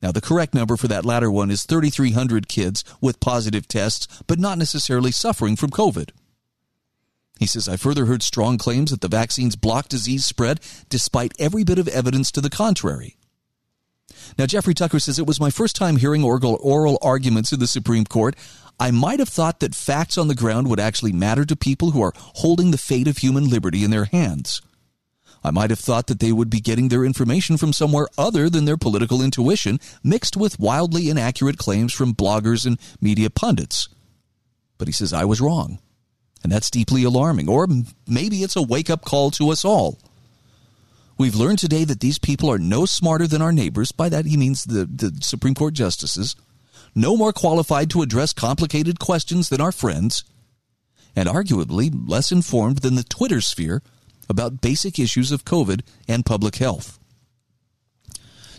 Now, 0.00 0.12
the 0.12 0.20
correct 0.20 0.54
number 0.54 0.76
for 0.76 0.86
that 0.88 1.04
latter 1.04 1.30
one 1.30 1.50
is 1.50 1.64
3,300 1.64 2.48
kids 2.48 2.84
with 3.00 3.20
positive 3.20 3.66
tests, 3.66 4.06
but 4.26 4.38
not 4.38 4.58
necessarily 4.58 5.10
suffering 5.10 5.56
from 5.56 5.70
COVID. 5.70 6.10
He 7.38 7.46
says, 7.46 7.68
I 7.68 7.76
further 7.76 8.06
heard 8.06 8.22
strong 8.22 8.58
claims 8.58 8.90
that 8.90 9.00
the 9.00 9.08
vaccines 9.08 9.56
block 9.56 9.88
disease 9.88 10.24
spread 10.24 10.60
despite 10.88 11.32
every 11.38 11.64
bit 11.64 11.78
of 11.78 11.88
evidence 11.88 12.30
to 12.32 12.40
the 12.40 12.50
contrary. 12.50 13.16
Now, 14.36 14.46
Jeffrey 14.46 14.74
Tucker 14.74 14.98
says, 14.98 15.18
It 15.18 15.26
was 15.26 15.40
my 15.40 15.50
first 15.50 15.76
time 15.76 15.96
hearing 15.96 16.24
oral, 16.24 16.58
oral 16.60 16.98
arguments 17.02 17.52
in 17.52 17.60
the 17.60 17.66
Supreme 17.66 18.04
Court. 18.04 18.36
I 18.80 18.90
might 18.90 19.18
have 19.18 19.28
thought 19.28 19.60
that 19.60 19.74
facts 19.74 20.18
on 20.18 20.28
the 20.28 20.34
ground 20.34 20.68
would 20.68 20.80
actually 20.80 21.12
matter 21.12 21.44
to 21.44 21.56
people 21.56 21.90
who 21.90 22.02
are 22.02 22.12
holding 22.16 22.70
the 22.70 22.78
fate 22.78 23.08
of 23.08 23.18
human 23.18 23.48
liberty 23.48 23.84
in 23.84 23.90
their 23.90 24.04
hands. 24.04 24.62
I 25.44 25.50
might 25.50 25.70
have 25.70 25.78
thought 25.78 26.08
that 26.08 26.20
they 26.20 26.32
would 26.32 26.50
be 26.50 26.60
getting 26.60 26.88
their 26.88 27.04
information 27.04 27.56
from 27.56 27.72
somewhere 27.72 28.08
other 28.16 28.50
than 28.50 28.64
their 28.64 28.76
political 28.76 29.22
intuition, 29.22 29.78
mixed 30.02 30.36
with 30.36 30.58
wildly 30.58 31.08
inaccurate 31.08 31.58
claims 31.58 31.92
from 31.92 32.14
bloggers 32.14 32.66
and 32.66 32.78
media 33.00 33.30
pundits. 33.30 33.88
But 34.78 34.88
he 34.88 34.92
says, 34.92 35.12
I 35.12 35.24
was 35.24 35.40
wrong. 35.40 35.78
And 36.42 36.52
that's 36.52 36.70
deeply 36.70 37.04
alarming. 37.04 37.48
Or 37.48 37.66
maybe 38.06 38.42
it's 38.42 38.56
a 38.56 38.62
wake 38.62 38.90
up 38.90 39.04
call 39.04 39.30
to 39.32 39.50
us 39.50 39.64
all. 39.64 39.98
We've 41.18 41.34
learned 41.34 41.58
today 41.58 41.84
that 41.84 42.00
these 42.00 42.18
people 42.18 42.50
are 42.50 42.58
no 42.58 42.86
smarter 42.86 43.26
than 43.26 43.42
our 43.42 43.52
neighbors. 43.52 43.90
By 43.90 44.08
that, 44.08 44.26
he 44.26 44.36
means 44.36 44.64
the, 44.64 44.84
the 44.86 45.18
Supreme 45.20 45.54
Court 45.54 45.74
justices. 45.74 46.36
No 46.94 47.16
more 47.16 47.32
qualified 47.32 47.90
to 47.90 48.02
address 48.02 48.32
complicated 48.32 49.00
questions 49.00 49.48
than 49.48 49.60
our 49.60 49.72
friends. 49.72 50.22
And 51.16 51.28
arguably 51.28 51.92
less 52.08 52.30
informed 52.30 52.78
than 52.78 52.94
the 52.94 53.02
Twitter 53.02 53.40
sphere 53.40 53.82
about 54.28 54.60
basic 54.60 54.98
issues 54.98 55.32
of 55.32 55.44
COVID 55.44 55.82
and 56.06 56.26
public 56.26 56.56
health. 56.56 56.98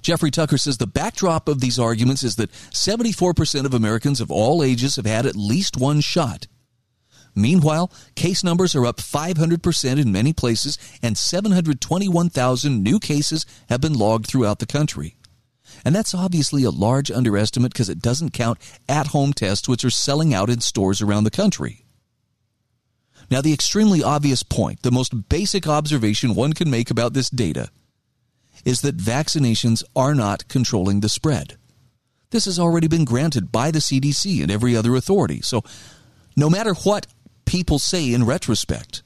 Jeffrey 0.01 0.31
Tucker 0.31 0.57
says 0.57 0.77
the 0.77 0.87
backdrop 0.87 1.47
of 1.47 1.59
these 1.59 1.79
arguments 1.79 2.23
is 2.23 2.37
that 2.37 2.51
74% 2.51 3.65
of 3.65 3.73
Americans 3.73 4.21
of 4.21 4.31
all 4.31 4.63
ages 4.63 4.95
have 4.95 5.05
had 5.05 5.25
at 5.25 5.35
least 5.35 5.77
one 5.77 6.01
shot. 6.01 6.47
Meanwhile, 7.35 7.91
case 8.15 8.43
numbers 8.43 8.75
are 8.75 8.85
up 8.85 8.97
500% 8.97 9.99
in 9.99 10.11
many 10.11 10.33
places, 10.33 10.77
and 11.01 11.17
721,000 11.17 12.83
new 12.83 12.99
cases 12.99 13.45
have 13.69 13.81
been 13.81 13.93
logged 13.93 14.27
throughout 14.27 14.59
the 14.59 14.65
country. 14.65 15.15
And 15.85 15.95
that's 15.95 16.15
obviously 16.15 16.63
a 16.63 16.71
large 16.71 17.11
underestimate 17.11 17.71
because 17.71 17.89
it 17.89 18.01
doesn't 18.01 18.33
count 18.33 18.57
at 18.87 19.07
home 19.07 19.33
tests, 19.33 19.69
which 19.69 19.85
are 19.85 19.89
selling 19.89 20.33
out 20.33 20.49
in 20.49 20.61
stores 20.61 21.01
around 21.01 21.23
the 21.23 21.31
country. 21.31 21.85
Now, 23.31 23.41
the 23.41 23.53
extremely 23.53 24.01
obvious 24.01 24.41
point, 24.43 24.81
the 24.81 24.91
most 24.91 25.29
basic 25.29 25.67
observation 25.67 26.33
one 26.33 26.53
can 26.53 26.69
make 26.69 26.89
about 26.89 27.13
this 27.13 27.29
data, 27.29 27.69
is 28.65 28.81
that 28.81 28.97
vaccinations 28.97 29.83
are 29.95 30.15
not 30.15 30.47
controlling 30.47 30.99
the 30.99 31.09
spread. 31.09 31.57
This 32.31 32.45
has 32.45 32.59
already 32.59 32.87
been 32.87 33.05
granted 33.05 33.51
by 33.51 33.71
the 33.71 33.79
CDC 33.79 34.41
and 34.41 34.51
every 34.51 34.75
other 34.75 34.95
authority. 34.95 35.41
So, 35.41 35.63
no 36.35 36.49
matter 36.49 36.73
what 36.73 37.07
people 37.45 37.79
say 37.79 38.13
in 38.13 38.25
retrospect, 38.25 39.03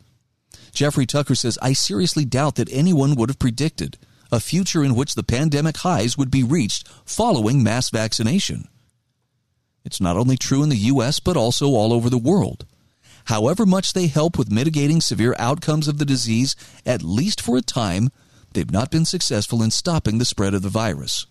Jeffrey 0.73 1.05
Tucker 1.05 1.35
says, 1.35 1.57
I 1.61 1.73
seriously 1.73 2.25
doubt 2.25 2.55
that 2.55 2.71
anyone 2.71 3.15
would 3.15 3.29
have 3.29 3.39
predicted 3.39 3.97
a 4.31 4.39
future 4.39 4.83
in 4.83 4.95
which 4.95 5.15
the 5.15 5.23
pandemic 5.23 5.77
highs 5.77 6.17
would 6.17 6.31
be 6.31 6.43
reached 6.43 6.87
following 7.05 7.61
mass 7.61 7.89
vaccination. 7.89 8.67
It's 9.85 10.01
not 10.01 10.17
only 10.17 10.37
true 10.37 10.63
in 10.63 10.69
the 10.69 10.75
U.S., 10.77 11.19
but 11.19 11.37
also 11.37 11.67
all 11.67 11.93
over 11.93 12.09
the 12.09 12.17
world. 12.17 12.65
However 13.25 13.65
much 13.65 13.93
they 13.93 14.07
help 14.07 14.37
with 14.37 14.51
mitigating 14.51 15.01
severe 15.01 15.35
outcomes 15.39 15.87
of 15.87 15.97
the 15.97 16.05
disease, 16.05 16.55
at 16.85 17.03
least 17.03 17.39
for 17.41 17.57
a 17.57 17.61
time, 17.61 18.09
they've 18.53 18.69
not 18.69 18.91
been 18.91 19.05
successful 19.05 19.63
in 19.63 19.71
stopping 19.71 20.17
the 20.17 20.25
spread 20.25 20.53
of 20.53 20.61
the 20.61 20.69
virus. 20.69 21.25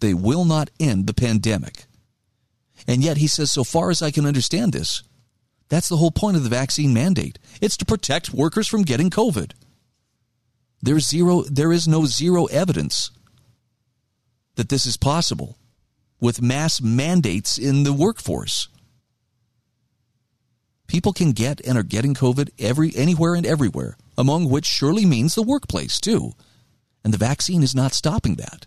They 0.00 0.14
will 0.14 0.44
not 0.44 0.70
end 0.78 1.06
the 1.06 1.14
pandemic. 1.14 1.84
And 2.86 3.02
yet, 3.02 3.16
he 3.16 3.26
says, 3.26 3.50
so 3.50 3.64
far 3.64 3.90
as 3.90 4.02
I 4.02 4.10
can 4.10 4.26
understand 4.26 4.72
this, 4.72 5.02
that's 5.68 5.88
the 5.88 5.96
whole 5.96 6.10
point 6.10 6.36
of 6.36 6.44
the 6.44 6.48
vaccine 6.48 6.94
mandate. 6.94 7.38
It's 7.60 7.76
to 7.78 7.84
protect 7.84 8.32
workers 8.32 8.68
from 8.68 8.82
getting 8.82 9.10
COVID. 9.10 9.52
There's 10.80 11.08
zero, 11.08 11.42
there 11.42 11.72
is 11.72 11.88
no 11.88 12.06
zero 12.06 12.46
evidence 12.46 13.10
that 14.54 14.68
this 14.68 14.86
is 14.86 14.96
possible 14.96 15.58
with 16.20 16.42
mass 16.42 16.80
mandates 16.80 17.58
in 17.58 17.82
the 17.82 17.92
workforce. 17.92 18.68
People 20.88 21.12
can 21.12 21.32
get 21.32 21.60
and 21.66 21.78
are 21.78 21.84
getting 21.84 22.14
COVID 22.14 22.50
every 22.58 22.92
anywhere 22.96 23.34
and 23.34 23.46
everywhere, 23.46 23.96
among 24.16 24.48
which 24.48 24.66
surely 24.66 25.06
means 25.06 25.34
the 25.34 25.42
workplace 25.42 26.00
too. 26.00 26.32
And 27.04 27.14
the 27.14 27.18
vaccine 27.18 27.62
is 27.62 27.74
not 27.74 27.92
stopping 27.92 28.36
that. 28.36 28.66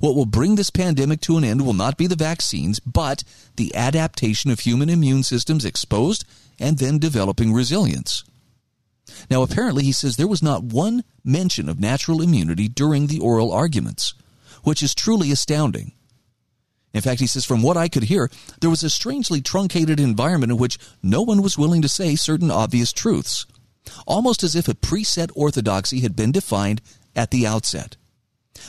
What 0.00 0.16
will 0.16 0.26
bring 0.26 0.56
this 0.56 0.70
pandemic 0.70 1.20
to 1.22 1.38
an 1.38 1.44
end 1.44 1.64
will 1.64 1.72
not 1.72 1.96
be 1.96 2.08
the 2.08 2.16
vaccines, 2.16 2.80
but 2.80 3.22
the 3.56 3.74
adaptation 3.74 4.50
of 4.50 4.60
human 4.60 4.90
immune 4.90 5.22
systems 5.22 5.64
exposed 5.64 6.24
and 6.58 6.78
then 6.78 6.98
developing 6.98 7.52
resilience. 7.52 8.24
Now, 9.30 9.42
apparently, 9.42 9.84
he 9.84 9.92
says 9.92 10.16
there 10.16 10.26
was 10.26 10.42
not 10.42 10.64
one 10.64 11.04
mention 11.24 11.68
of 11.68 11.78
natural 11.78 12.20
immunity 12.20 12.68
during 12.68 13.06
the 13.06 13.20
oral 13.20 13.52
arguments, 13.52 14.14
which 14.62 14.82
is 14.82 14.94
truly 14.94 15.30
astounding. 15.30 15.92
In 16.94 17.02
fact, 17.02 17.20
he 17.20 17.26
says, 17.26 17.44
from 17.44 17.60
what 17.60 17.76
I 17.76 17.88
could 17.88 18.04
hear, 18.04 18.30
there 18.60 18.70
was 18.70 18.84
a 18.84 18.88
strangely 18.88 19.42
truncated 19.42 19.98
environment 19.98 20.52
in 20.52 20.58
which 20.58 20.78
no 21.02 21.22
one 21.22 21.42
was 21.42 21.58
willing 21.58 21.82
to 21.82 21.88
say 21.88 22.14
certain 22.14 22.52
obvious 22.52 22.92
truths, 22.92 23.46
almost 24.06 24.44
as 24.44 24.54
if 24.54 24.68
a 24.68 24.74
preset 24.74 25.30
orthodoxy 25.34 26.00
had 26.00 26.14
been 26.14 26.30
defined 26.30 26.80
at 27.16 27.32
the 27.32 27.46
outset. 27.46 27.96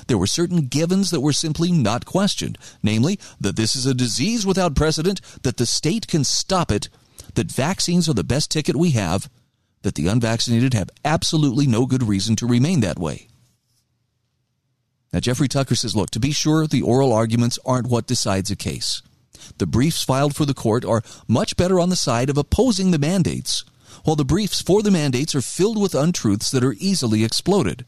There 0.07 0.17
were 0.17 0.27
certain 0.27 0.67
givens 0.67 1.11
that 1.11 1.21
were 1.21 1.33
simply 1.33 1.71
not 1.71 2.05
questioned, 2.05 2.57
namely, 2.81 3.19
that 3.39 3.55
this 3.55 3.75
is 3.75 3.85
a 3.85 3.93
disease 3.93 4.43
without 4.43 4.75
precedent, 4.75 5.21
that 5.43 5.57
the 5.57 5.67
state 5.67 6.07
can 6.07 6.23
stop 6.23 6.71
it, 6.71 6.89
that 7.35 7.51
vaccines 7.51 8.09
are 8.09 8.15
the 8.15 8.23
best 8.23 8.49
ticket 8.49 8.75
we 8.75 8.91
have, 8.91 9.29
that 9.83 9.93
the 9.93 10.07
unvaccinated 10.07 10.73
have 10.73 10.89
absolutely 11.05 11.67
no 11.67 11.85
good 11.85 12.01
reason 12.01 12.35
to 12.37 12.47
remain 12.47 12.79
that 12.79 12.97
way. 12.97 13.27
Now, 15.15 15.21
Jeffrey 15.21 15.47
Tucker 15.47 15.75
says, 15.75 15.95
look, 15.95 16.09
to 16.09 16.19
be 16.19 16.33
sure, 16.33 16.67
the 16.67 16.81
oral 16.81 17.13
arguments 17.13 17.57
aren't 17.65 17.87
what 17.87 18.05
decides 18.05 18.51
a 18.51 18.55
case. 18.57 19.01
The 19.59 19.65
briefs 19.65 20.03
filed 20.03 20.35
for 20.35 20.43
the 20.43 20.53
court 20.53 20.83
are 20.83 21.03
much 21.25 21.55
better 21.55 21.79
on 21.79 21.87
the 21.87 21.95
side 21.95 22.29
of 22.29 22.37
opposing 22.37 22.91
the 22.91 22.99
mandates, 22.99 23.63
while 24.03 24.17
the 24.17 24.25
briefs 24.25 24.61
for 24.61 24.83
the 24.83 24.91
mandates 24.91 25.33
are 25.33 25.39
filled 25.39 25.81
with 25.81 25.95
untruths 25.95 26.51
that 26.51 26.65
are 26.65 26.75
easily 26.79 27.23
exploded. 27.23 27.85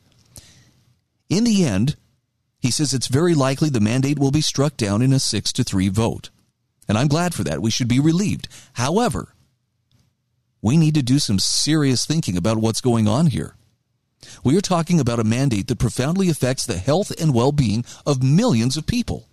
In 1.29 1.43
the 1.43 1.65
end, 1.65 1.97
he 2.61 2.71
says 2.71 2.93
it's 2.93 3.07
very 3.07 3.33
likely 3.33 3.67
the 3.67 3.81
mandate 3.81 4.19
will 4.19 4.31
be 4.31 4.39
struck 4.39 4.77
down 4.77 5.01
in 5.01 5.11
a 5.11 5.19
6 5.19 5.51
to 5.51 5.65
3 5.65 5.89
vote. 5.89 6.29
And 6.87 6.97
I'm 6.97 7.09
glad 7.09 7.33
for 7.33 7.43
that. 7.43 7.61
We 7.61 7.71
should 7.71 7.89
be 7.89 7.99
relieved. 7.99 8.47
However, 8.75 9.33
we 10.61 10.77
need 10.77 10.93
to 10.93 11.03
do 11.03 11.19
some 11.19 11.39
serious 11.39 12.05
thinking 12.05 12.37
about 12.37 12.59
what's 12.59 12.79
going 12.79 13.05
on 13.05 13.27
here. 13.27 13.56
We 14.43 14.57
are 14.57 14.61
talking 14.61 14.99
about 14.99 15.19
a 15.19 15.23
mandate 15.23 15.67
that 15.67 15.79
profoundly 15.79 16.29
affects 16.29 16.65
the 16.65 16.77
health 16.77 17.11
and 17.19 17.33
well 17.33 17.51
being 17.51 17.85
of 18.05 18.23
millions 18.23 18.77
of 18.77 18.87
people. 18.87 19.27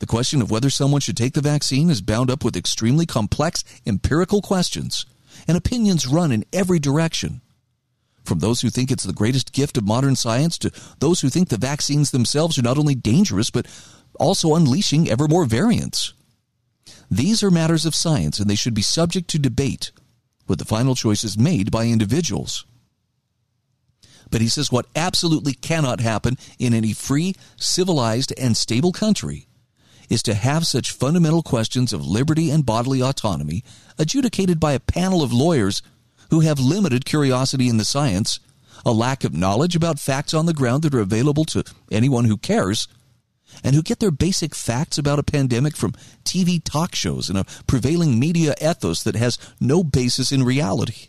The 0.00 0.06
question 0.06 0.40
of 0.40 0.50
whether 0.50 0.70
someone 0.70 1.02
should 1.02 1.16
take 1.16 1.34
the 1.34 1.40
vaccine 1.40 1.90
is 1.90 2.00
bound 2.00 2.30
up 2.30 2.42
with 2.42 2.56
extremely 2.56 3.06
complex 3.06 3.62
empirical 3.86 4.40
questions, 4.40 5.04
and 5.46 5.56
opinions 5.56 6.06
run 6.06 6.32
in 6.32 6.44
every 6.52 6.78
direction. 6.78 7.42
From 8.24 8.38
those 8.38 8.60
who 8.60 8.70
think 8.70 8.90
it's 8.90 9.04
the 9.04 9.12
greatest 9.12 9.52
gift 9.52 9.76
of 9.76 9.86
modern 9.86 10.16
science 10.16 10.56
to 10.58 10.70
those 11.00 11.20
who 11.20 11.28
think 11.28 11.48
the 11.48 11.56
vaccines 11.56 12.10
themselves 12.10 12.58
are 12.58 12.62
not 12.62 12.78
only 12.78 12.94
dangerous, 12.94 13.50
but 13.50 13.66
also 14.18 14.54
unleashing 14.54 15.08
ever 15.08 15.28
more 15.28 15.44
variants. 15.44 16.12
These 17.10 17.42
are 17.42 17.50
matters 17.50 17.84
of 17.84 17.94
science, 17.94 18.38
and 18.38 18.48
they 18.48 18.54
should 18.54 18.74
be 18.74 18.82
subject 18.82 19.28
to 19.30 19.38
debate, 19.38 19.90
with 20.46 20.58
the 20.58 20.64
final 20.64 20.94
choices 20.94 21.36
made 21.36 21.70
by 21.70 21.86
individuals. 21.86 22.64
But 24.30 24.40
he 24.40 24.48
says 24.48 24.70
what 24.70 24.86
absolutely 24.94 25.54
cannot 25.54 26.00
happen 26.00 26.38
in 26.58 26.72
any 26.72 26.92
free, 26.92 27.34
civilized, 27.56 28.32
and 28.38 28.56
stable 28.56 28.92
country 28.92 29.46
is 30.08 30.22
to 30.24 30.34
have 30.34 30.66
such 30.66 30.90
fundamental 30.90 31.42
questions 31.42 31.92
of 31.92 32.04
liberty 32.04 32.50
and 32.50 32.66
bodily 32.66 33.00
autonomy 33.00 33.62
adjudicated 33.98 34.58
by 34.58 34.72
a 34.72 34.80
panel 34.80 35.22
of 35.22 35.32
lawyers 35.32 35.82
who 36.30 36.40
have 36.40 36.58
limited 36.58 37.04
curiosity 37.04 37.68
in 37.68 37.76
the 37.76 37.84
science, 37.84 38.40
a 38.84 38.92
lack 38.92 39.24
of 39.24 39.34
knowledge 39.34 39.76
about 39.76 40.00
facts 40.00 40.34
on 40.34 40.46
the 40.46 40.54
ground 40.54 40.82
that 40.82 40.94
are 40.94 41.00
available 41.00 41.44
to 41.44 41.64
anyone 41.90 42.24
who 42.24 42.36
cares, 42.36 42.88
and 43.64 43.74
who 43.74 43.82
get 43.82 43.98
their 43.98 44.12
basic 44.12 44.54
facts 44.54 44.98
about 44.98 45.18
a 45.18 45.24
pandemic 45.24 45.76
from 45.76 45.92
TV 46.24 46.62
talk 46.62 46.94
shows 46.94 47.28
and 47.28 47.38
a 47.38 47.44
prevailing 47.66 48.18
media 48.18 48.54
ethos 48.60 49.02
that 49.02 49.16
has 49.16 49.38
no 49.60 49.82
basis 49.82 50.30
in 50.32 50.42
reality. 50.44 51.08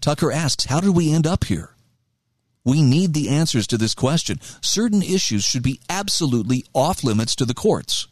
Tucker 0.00 0.32
asks, 0.32 0.66
How 0.66 0.80
did 0.80 0.90
we 0.90 1.12
end 1.12 1.26
up 1.26 1.44
here? 1.44 1.75
We 2.66 2.82
need 2.82 3.14
the 3.14 3.28
answers 3.28 3.68
to 3.68 3.78
this 3.78 3.94
question. 3.94 4.40
Certain 4.60 5.00
issues 5.00 5.44
should 5.44 5.62
be 5.62 5.80
absolutely 5.88 6.64
off 6.74 7.04
limits 7.04 7.36
to 7.36 7.44
the 7.44 7.54
courts. 7.54 8.08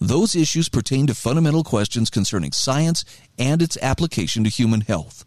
Those 0.00 0.34
issues 0.34 0.68
pertain 0.68 1.06
to 1.06 1.14
fundamental 1.14 1.62
questions 1.62 2.10
concerning 2.10 2.50
science 2.50 3.04
and 3.38 3.62
its 3.62 3.78
application 3.80 4.42
to 4.42 4.50
human 4.50 4.80
health. 4.80 5.24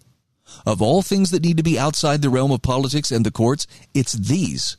Of 0.66 0.82
all 0.82 1.02
things 1.02 1.32
that 1.32 1.44
need 1.44 1.56
to 1.56 1.64
be 1.64 1.80
outside 1.80 2.22
the 2.22 2.30
realm 2.30 2.52
of 2.52 2.62
politics 2.62 3.12
and 3.12 3.26
the 3.26 3.32
courts, 3.32 3.66
it's 3.94 4.12
these. 4.12 4.76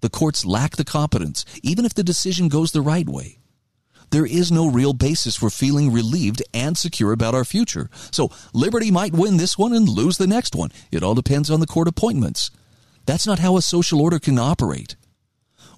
The 0.00 0.08
courts 0.08 0.46
lack 0.46 0.76
the 0.76 0.84
competence, 0.84 1.44
even 1.62 1.84
if 1.84 1.92
the 1.92 2.02
decision 2.02 2.48
goes 2.48 2.72
the 2.72 2.80
right 2.80 3.06
way. 3.08 3.38
There 4.10 4.26
is 4.26 4.52
no 4.52 4.68
real 4.70 4.92
basis 4.92 5.36
for 5.36 5.50
feeling 5.50 5.92
relieved 5.92 6.42
and 6.54 6.78
secure 6.78 7.12
about 7.12 7.34
our 7.34 7.44
future. 7.44 7.90
So 8.10 8.30
Liberty 8.52 8.90
might 8.90 9.12
win 9.12 9.36
this 9.36 9.58
one 9.58 9.72
and 9.72 9.88
lose 9.88 10.18
the 10.18 10.26
next 10.26 10.54
one. 10.54 10.70
It 10.90 11.02
all 11.02 11.14
depends 11.14 11.50
on 11.50 11.60
the 11.60 11.66
court 11.66 11.88
appointments. 11.88 12.50
That's 13.04 13.26
not 13.26 13.40
how 13.40 13.56
a 13.56 13.62
social 13.62 14.00
order 14.00 14.18
can 14.18 14.38
operate. 14.38 14.96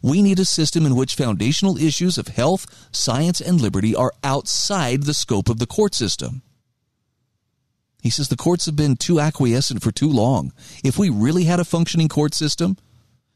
We 0.02 0.22
need 0.22 0.38
a 0.38 0.44
system 0.44 0.86
in 0.86 0.94
which 0.94 1.14
foundational 1.14 1.76
issues 1.76 2.18
of 2.18 2.28
health, 2.28 2.88
science, 2.92 3.40
and 3.40 3.60
liberty 3.60 3.94
are 3.94 4.12
outside 4.22 5.02
the 5.02 5.14
scope 5.14 5.48
of 5.48 5.58
the 5.58 5.66
court 5.66 5.94
system. 5.94 6.42
He 8.00 8.10
says 8.10 8.28
the 8.28 8.36
courts 8.36 8.66
have 8.66 8.76
been 8.76 8.96
too 8.96 9.18
acquiescent 9.18 9.82
for 9.82 9.90
too 9.90 10.08
long. 10.08 10.52
If 10.84 10.98
we 10.98 11.10
really 11.10 11.44
had 11.44 11.58
a 11.58 11.64
functioning 11.64 12.08
court 12.08 12.32
system 12.32 12.76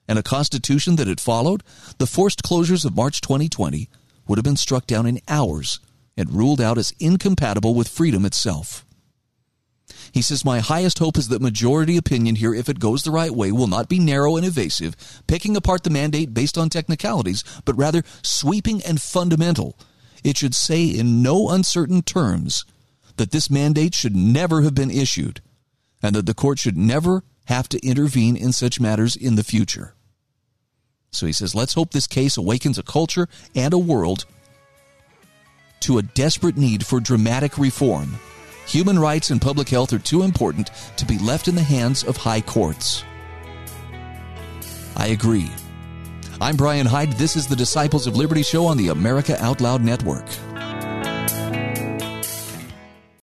and 0.06 0.18
a 0.18 0.22
constitution 0.22 0.96
that 0.96 1.08
had 1.08 1.20
followed, 1.20 1.64
the 1.98 2.06
forced 2.06 2.42
closures 2.42 2.84
of 2.84 2.94
March 2.94 3.20
2020 3.20 3.88
would 4.26 4.38
have 4.38 4.44
been 4.44 4.56
struck 4.56 4.86
down 4.86 5.06
in 5.06 5.20
hours 5.28 5.80
and 6.16 6.34
ruled 6.34 6.60
out 6.60 6.78
as 6.78 6.94
incompatible 6.98 7.74
with 7.74 7.88
freedom 7.88 8.24
itself. 8.24 8.84
He 10.12 10.22
says, 10.22 10.44
My 10.44 10.60
highest 10.60 10.98
hope 10.98 11.16
is 11.16 11.28
that 11.28 11.40
majority 11.40 11.96
opinion 11.96 12.36
here, 12.36 12.54
if 12.54 12.68
it 12.68 12.78
goes 12.78 13.02
the 13.02 13.10
right 13.10 13.30
way, 13.30 13.50
will 13.50 13.66
not 13.66 13.88
be 13.88 13.98
narrow 13.98 14.36
and 14.36 14.44
evasive, 14.44 14.94
picking 15.26 15.56
apart 15.56 15.84
the 15.84 15.90
mandate 15.90 16.34
based 16.34 16.58
on 16.58 16.68
technicalities, 16.68 17.42
but 17.64 17.76
rather 17.76 18.02
sweeping 18.22 18.82
and 18.82 19.00
fundamental. 19.00 19.78
It 20.22 20.36
should 20.36 20.54
say 20.54 20.84
in 20.84 21.22
no 21.22 21.48
uncertain 21.50 22.02
terms 22.02 22.64
that 23.16 23.30
this 23.30 23.50
mandate 23.50 23.94
should 23.94 24.14
never 24.14 24.62
have 24.62 24.74
been 24.74 24.90
issued, 24.90 25.40
and 26.02 26.14
that 26.14 26.26
the 26.26 26.34
court 26.34 26.58
should 26.58 26.76
never 26.76 27.24
have 27.46 27.68
to 27.70 27.86
intervene 27.86 28.36
in 28.36 28.52
such 28.52 28.80
matters 28.80 29.16
in 29.16 29.34
the 29.34 29.44
future. 29.44 29.94
So 31.12 31.26
he 31.26 31.32
says, 31.32 31.54
let's 31.54 31.74
hope 31.74 31.90
this 31.90 32.06
case 32.06 32.36
awakens 32.36 32.78
a 32.78 32.82
culture 32.82 33.28
and 33.54 33.74
a 33.74 33.78
world 33.78 34.24
to 35.80 35.98
a 35.98 36.02
desperate 36.02 36.56
need 36.56 36.86
for 36.86 37.00
dramatic 37.00 37.58
reform. 37.58 38.18
Human 38.66 38.98
rights 38.98 39.30
and 39.30 39.40
public 39.40 39.68
health 39.68 39.92
are 39.92 39.98
too 39.98 40.22
important 40.22 40.70
to 40.96 41.04
be 41.04 41.18
left 41.18 41.48
in 41.48 41.54
the 41.54 41.62
hands 41.62 42.02
of 42.02 42.16
high 42.16 42.40
courts. 42.40 43.04
I 44.96 45.08
agree. 45.08 45.50
I'm 46.40 46.56
Brian 46.56 46.86
Hyde. 46.86 47.12
This 47.12 47.36
is 47.36 47.46
the 47.46 47.56
Disciples 47.56 48.06
of 48.06 48.16
Liberty 48.16 48.42
show 48.42 48.66
on 48.66 48.76
the 48.76 48.88
America 48.88 49.40
Out 49.42 49.60
Loud 49.60 49.82
Network. 49.82 50.24